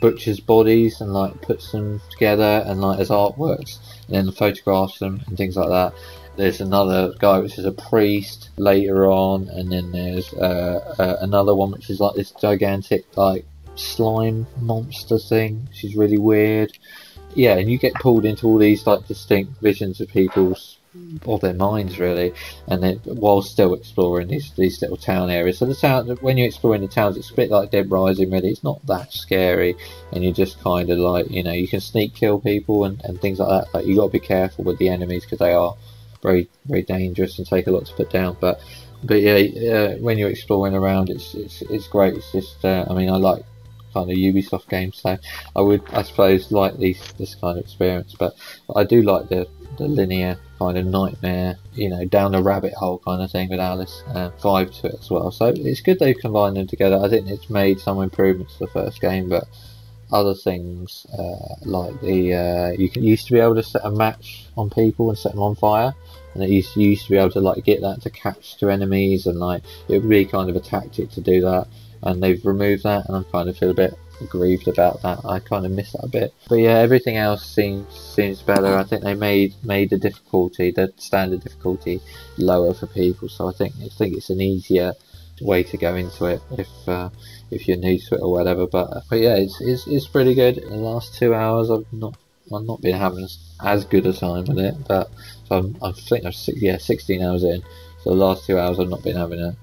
butchers 0.00 0.40
bodies 0.40 1.00
and 1.00 1.12
like 1.12 1.40
puts 1.40 1.72
them 1.72 2.00
together 2.10 2.62
and 2.66 2.80
like 2.80 2.98
as 3.00 3.08
artworks 3.08 3.78
and 4.06 4.16
then 4.16 4.30
photographs 4.32 4.98
them 4.98 5.22
and 5.26 5.36
things 5.36 5.56
like 5.56 5.68
that. 5.68 5.94
There's 6.36 6.60
another 6.60 7.14
guy 7.18 7.38
which 7.38 7.58
is 7.58 7.64
a 7.64 7.72
priest 7.72 8.50
later 8.56 9.06
on 9.06 9.48
and 9.48 9.70
then 9.70 9.92
there's 9.92 10.32
uh, 10.34 10.94
uh, 10.98 11.16
another 11.20 11.54
one 11.54 11.70
which 11.70 11.90
is 11.90 12.00
like 12.00 12.16
this 12.16 12.32
gigantic 12.32 13.04
like 13.16 13.46
slime 13.76 14.46
monster 14.60 15.18
thing 15.18 15.66
which 15.68 15.84
is 15.84 15.96
really 15.96 16.18
weird 16.18 16.76
yeah, 17.34 17.56
and 17.56 17.70
you 17.70 17.78
get 17.78 17.94
pulled 17.94 18.24
into 18.24 18.46
all 18.46 18.58
these 18.58 18.86
like 18.86 19.06
distinct 19.06 19.60
visions 19.60 20.00
of 20.00 20.08
people's 20.08 20.78
or 21.24 21.38
their 21.38 21.54
minds 21.54 21.98
really, 21.98 22.32
and 22.68 22.82
then 22.82 22.96
while 23.04 23.42
still 23.42 23.74
exploring 23.74 24.28
these 24.28 24.52
these 24.52 24.80
little 24.80 24.96
town 24.96 25.30
areas. 25.30 25.58
So 25.58 25.66
the 25.66 25.74
town 25.74 26.08
when 26.20 26.36
you're 26.36 26.46
exploring 26.46 26.82
the 26.82 26.88
towns, 26.88 27.16
it's 27.16 27.30
a 27.30 27.34
bit 27.34 27.50
like 27.50 27.70
Dead 27.70 27.90
Rising 27.90 28.30
really. 28.30 28.50
It's 28.50 28.64
not 28.64 28.84
that 28.86 29.12
scary, 29.12 29.74
and 30.12 30.22
you're 30.22 30.32
just 30.32 30.60
kind 30.62 30.90
of 30.90 30.98
like 30.98 31.30
you 31.30 31.42
know 31.42 31.52
you 31.52 31.68
can 31.68 31.80
sneak 31.80 32.14
kill 32.14 32.40
people 32.40 32.84
and, 32.84 33.00
and 33.04 33.20
things 33.20 33.38
like 33.38 33.48
that. 33.48 33.74
Like 33.74 33.86
you 33.86 33.96
got 33.96 34.06
to 34.06 34.12
be 34.12 34.20
careful 34.20 34.64
with 34.64 34.78
the 34.78 34.88
enemies 34.88 35.24
because 35.24 35.38
they 35.38 35.52
are 35.52 35.74
very 36.22 36.48
very 36.66 36.82
dangerous 36.82 37.38
and 37.38 37.46
take 37.46 37.66
a 37.66 37.70
lot 37.70 37.86
to 37.86 37.94
put 37.94 38.10
down. 38.10 38.36
But 38.40 38.60
but 39.02 39.20
yeah, 39.20 39.34
uh, 39.72 39.96
when 39.96 40.16
you're 40.16 40.30
exploring 40.30 40.74
around, 40.74 41.10
it's 41.10 41.34
it's 41.34 41.62
it's 41.62 41.88
great. 41.88 42.14
It's 42.14 42.30
just 42.30 42.64
uh, 42.64 42.86
I 42.88 42.94
mean 42.94 43.10
I 43.10 43.16
like 43.16 43.44
kind 43.94 44.10
of 44.10 44.16
Ubisoft 44.16 44.68
games. 44.68 44.98
So 44.98 45.16
I 45.56 45.60
would, 45.60 45.82
I 45.92 46.02
suppose, 46.02 46.52
like 46.52 46.76
these 46.76 47.00
this 47.14 47.34
kind 47.36 47.58
of 47.58 47.64
experience. 47.64 48.14
But 48.18 48.34
I 48.74 48.84
do 48.84 49.02
like 49.02 49.28
the 49.28 49.48
the 49.78 49.88
linear 49.88 50.38
kind 50.58 50.78
of 50.78 50.86
nightmare, 50.86 51.56
you 51.74 51.88
know, 51.88 52.04
down 52.04 52.32
the 52.32 52.42
rabbit 52.42 52.74
hole 52.74 52.98
kind 52.98 53.22
of 53.22 53.30
thing 53.30 53.48
with 53.48 53.60
Alice 53.60 54.02
uh, 54.08 54.30
vibe 54.40 54.78
to 54.80 54.88
it 54.88 54.96
as 55.00 55.10
well. 55.10 55.30
So 55.30 55.46
it's 55.46 55.80
good 55.80 55.98
they've 55.98 56.16
combined 56.16 56.56
them 56.56 56.66
together. 56.66 56.96
I 56.96 57.08
think 57.08 57.28
it's 57.28 57.50
made 57.50 57.80
some 57.80 58.00
improvements 58.02 58.54
to 58.54 58.66
the 58.66 58.70
first 58.70 59.00
game, 59.00 59.28
but 59.28 59.44
other 60.12 60.34
things 60.34 61.06
uh, 61.18 61.56
like 61.62 62.00
the 62.00 62.34
uh, 62.34 62.70
you 62.80 62.88
can 62.88 63.02
used 63.02 63.26
to 63.26 63.32
be 63.32 63.40
able 63.40 63.54
to 63.56 63.62
set 63.62 63.84
a 63.84 63.90
match 63.90 64.46
on 64.56 64.70
people 64.70 65.08
and 65.08 65.18
set 65.18 65.32
them 65.32 65.42
on 65.42 65.56
fire, 65.56 65.92
and 66.34 66.42
it 66.44 66.50
used, 66.50 66.76
you 66.76 66.90
used 66.90 67.04
to 67.06 67.10
be 67.10 67.16
able 67.16 67.30
to 67.30 67.40
like 67.40 67.64
get 67.64 67.80
that 67.80 68.02
to 68.02 68.10
catch 68.10 68.56
to 68.58 68.70
enemies, 68.70 69.26
and 69.26 69.38
like 69.38 69.62
it 69.88 69.98
would 69.98 70.08
be 70.08 70.24
kind 70.24 70.48
of 70.48 70.56
a 70.56 70.60
tactic 70.60 71.10
to 71.10 71.20
do 71.20 71.40
that 71.40 71.66
and 72.04 72.22
they've 72.22 72.44
removed 72.44 72.84
that, 72.84 73.08
and 73.08 73.16
I 73.16 73.22
kind 73.30 73.48
of 73.48 73.56
feel 73.56 73.70
a 73.70 73.74
bit 73.74 73.98
aggrieved 74.20 74.68
about 74.68 75.02
that. 75.02 75.20
I 75.24 75.40
kind 75.40 75.66
of 75.66 75.72
miss 75.72 75.92
that 75.92 76.04
a 76.04 76.08
bit. 76.08 76.32
But 76.48 76.56
yeah, 76.56 76.78
everything 76.78 77.16
else 77.16 77.44
seems 77.44 77.92
seems 77.98 78.42
better. 78.42 78.76
I 78.76 78.84
think 78.84 79.02
they 79.02 79.14
made 79.14 79.54
made 79.64 79.90
the 79.90 79.98
difficulty, 79.98 80.70
the 80.70 80.92
standard 80.96 81.42
difficulty, 81.42 82.00
lower 82.38 82.74
for 82.74 82.86
people. 82.86 83.28
So 83.28 83.48
I 83.48 83.52
think 83.52 83.74
I 83.82 83.88
think 83.88 84.16
it's 84.16 84.30
an 84.30 84.40
easier 84.40 84.92
way 85.40 85.62
to 85.64 85.76
go 85.76 85.96
into 85.96 86.26
it 86.26 86.40
if 86.56 86.68
uh, 86.88 87.10
if 87.50 87.66
you're 87.66 87.76
new 87.76 87.98
to 87.98 88.14
it 88.14 88.20
or 88.20 88.30
whatever. 88.30 88.66
But 88.66 89.04
but 89.08 89.18
yeah, 89.18 89.36
it's 89.36 89.60
it's, 89.60 89.86
it's 89.86 90.06
pretty 90.06 90.34
good. 90.34 90.58
In 90.58 90.70
the 90.70 90.76
last 90.76 91.14
two 91.14 91.34
hours, 91.34 91.70
I've 91.70 91.90
not 91.92 92.16
I've 92.54 92.64
not 92.64 92.82
been 92.82 92.96
having 92.96 93.26
as 93.62 93.84
good 93.84 94.06
a 94.06 94.12
time 94.12 94.44
with 94.44 94.58
it, 94.58 94.74
but 94.86 95.10
so 95.48 95.58
I'm, 95.58 95.76
I 95.82 95.92
think 95.92 96.24
I'm 96.24 96.32
yeah 96.54 96.78
16 96.78 97.22
hours 97.22 97.44
in. 97.44 97.62
So 98.02 98.10
the 98.10 98.16
last 98.16 98.46
two 98.46 98.58
hours 98.58 98.78
I've 98.78 98.90
not 98.90 99.02
been 99.02 99.16
having 99.16 99.40
a 99.40 99.56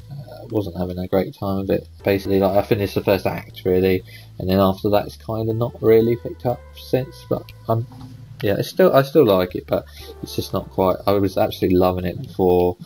wasn't 0.50 0.78
having 0.78 0.98
a 0.98 1.08
great 1.08 1.36
time 1.36 1.60
of 1.60 1.70
it. 1.70 1.88
Basically, 2.04 2.40
like 2.40 2.58
I 2.58 2.62
finished 2.62 2.96
the 2.96 3.04
first 3.04 3.26
act 3.26 3.62
really, 3.66 4.04
and 4.40 4.50
then 4.50 4.60
after 4.60 4.90
that, 4.90 5.06
it's 5.06 5.18
kind 5.18 5.50
of 5.50 5.56
not 5.56 5.82
really 5.82 6.16
picked 6.16 6.46
up 6.46 6.62
since. 6.76 7.26
But 7.30 7.44
I'm, 7.68 7.86
yeah, 8.42 8.56
it's 8.58 8.70
still 8.70 8.94
I 8.96 9.04
still 9.04 9.26
like 9.26 9.56
it, 9.56 9.68
but 9.68 9.86
it's 10.24 10.36
just 10.36 10.54
not 10.54 10.70
quite. 10.72 10.98
I 11.06 11.14
was 11.14 11.38
absolutely 11.38 11.78
loving 11.78 12.06
it 12.06 12.22
before 12.22 12.78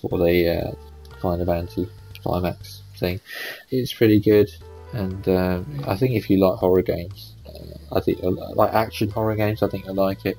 for 0.00 0.18
the 0.18 0.48
uh, 0.48 0.72
kind 1.20 1.40
of 1.40 1.48
anti-climax 1.48 2.82
thing. 2.98 3.20
It's 3.70 3.92
pretty 3.92 4.20
good, 4.20 4.50
and 4.92 5.26
um, 5.28 5.84
I 5.86 5.96
think 5.96 6.14
if 6.14 6.28
you 6.28 6.38
like 6.38 6.58
horror 6.58 6.82
games, 6.82 7.34
uh, 7.46 7.96
I 7.96 8.00
think 8.00 8.22
uh, 8.22 8.30
like 8.30 8.74
action 8.74 9.10
horror 9.10 9.36
games, 9.36 9.62
I 9.62 9.68
think 9.68 9.88
I 9.88 9.92
like 9.92 10.26
it. 10.26 10.38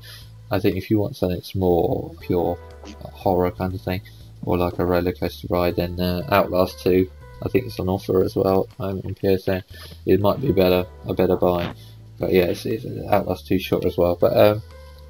I 0.52 0.60
think 0.60 0.78
if 0.78 0.92
you 0.92 1.00
want 1.00 1.16
something 1.16 1.38
that's 1.38 1.56
more 1.56 2.14
pure 2.22 2.60
uh, 2.86 3.08
horror 3.10 3.50
kind 3.52 3.74
of 3.74 3.82
thing, 3.82 4.02
or 4.46 4.58
like 4.58 4.80
a 4.80 4.86
roller 4.86 5.14
coaster 5.14 5.48
ride, 5.50 5.76
then 5.76 6.00
uh, 6.00 6.24
Outlast 6.32 6.82
2, 6.82 7.10
I 7.44 7.50
think 7.50 7.66
it's 7.66 7.80
on 7.80 7.90
offer 7.90 8.24
as 8.24 8.36
well 8.36 8.68
um, 8.80 9.02
on 9.06 9.16
PSN. 9.16 9.64
It 10.06 10.20
might 10.20 10.42
be 10.42 10.52
better, 10.52 10.86
a 11.06 11.14
better 11.14 11.36
buy. 11.36 11.74
But 12.20 12.32
yeah, 12.32 12.46
it's, 12.46 12.66
it's 12.66 12.86
Outlast 13.10 13.48
2 13.48 13.60
short 13.60 13.86
as 13.86 13.98
well. 13.98 14.16
But 14.16 14.38
um, 14.38 14.62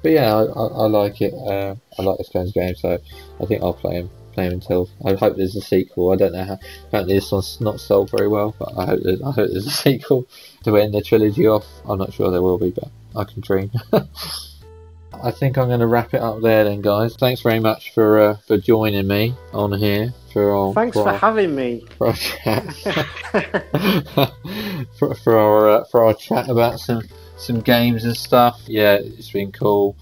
but 0.02 0.12
yeah, 0.12 0.34
I, 0.34 0.42
I, 0.42 0.66
I 0.66 0.86
like 0.86 1.22
it. 1.22 1.32
Uh, 1.32 1.76
I 1.98 2.02
like 2.02 2.18
this 2.18 2.34
of 2.34 2.52
game, 2.52 2.74
so 2.74 2.98
I 3.40 3.46
think 3.46 3.62
I'll 3.62 3.72
play 3.72 3.94
him 3.94 4.10
play 4.34 4.46
him 4.46 4.54
until. 4.54 4.90
I 5.04 5.14
hope 5.14 5.36
there's 5.36 5.56
a 5.56 5.62
sequel. 5.62 6.12
I 6.12 6.16
don't 6.16 6.32
know 6.32 6.44
how. 6.44 6.58
Apparently, 6.88 7.14
this 7.14 7.32
one's 7.32 7.60
not 7.60 7.80
sold 7.80 8.10
very 8.10 8.28
well, 8.28 8.54
but 8.58 8.76
I 8.76 8.84
hope 8.86 9.00
there's, 9.02 9.22
I 9.22 9.30
hope 9.30 9.50
there's 9.50 9.66
a 9.66 9.70
sequel 9.86 10.28
to 10.64 10.76
end 10.76 10.92
the 10.92 11.00
trilogy 11.00 11.46
off. 11.46 11.66
I'm 11.88 11.98
not 11.98 12.12
sure 12.12 12.30
there 12.30 12.42
will 12.42 12.58
be, 12.58 12.70
but 12.70 12.90
I 13.16 13.24
can 13.24 13.40
dream. 13.40 13.70
I 15.22 15.30
think 15.30 15.58
I'm 15.58 15.68
going 15.68 15.80
to 15.80 15.86
wrap 15.86 16.14
it 16.14 16.20
up 16.22 16.40
there 16.42 16.64
then, 16.64 16.80
guys. 16.80 17.14
Thanks 17.16 17.40
very 17.40 17.60
much 17.60 17.92
for 17.92 18.18
uh, 18.18 18.36
for 18.46 18.56
joining 18.56 19.06
me 19.06 19.34
on 19.52 19.72
here 19.72 20.12
for 20.32 20.54
our 20.54 20.74
Thanks 20.74 20.96
for 20.96 21.04
for 21.04 21.10
our, 21.10 21.18
having 21.18 21.54
me. 21.54 21.84
for 21.96 22.08
our 22.08 22.12
chat 22.14 22.64
for, 24.98 25.14
for 25.14 25.38
our 25.38 25.68
uh, 25.68 25.84
for 25.84 26.04
our 26.04 26.14
chat 26.14 26.48
about 26.48 26.80
some 26.80 27.02
some 27.36 27.60
games 27.60 28.04
and 28.04 28.16
stuff. 28.16 28.60
Yeah, 28.66 28.94
it's 28.94 29.30
been 29.30 29.52
cool. 29.52 29.96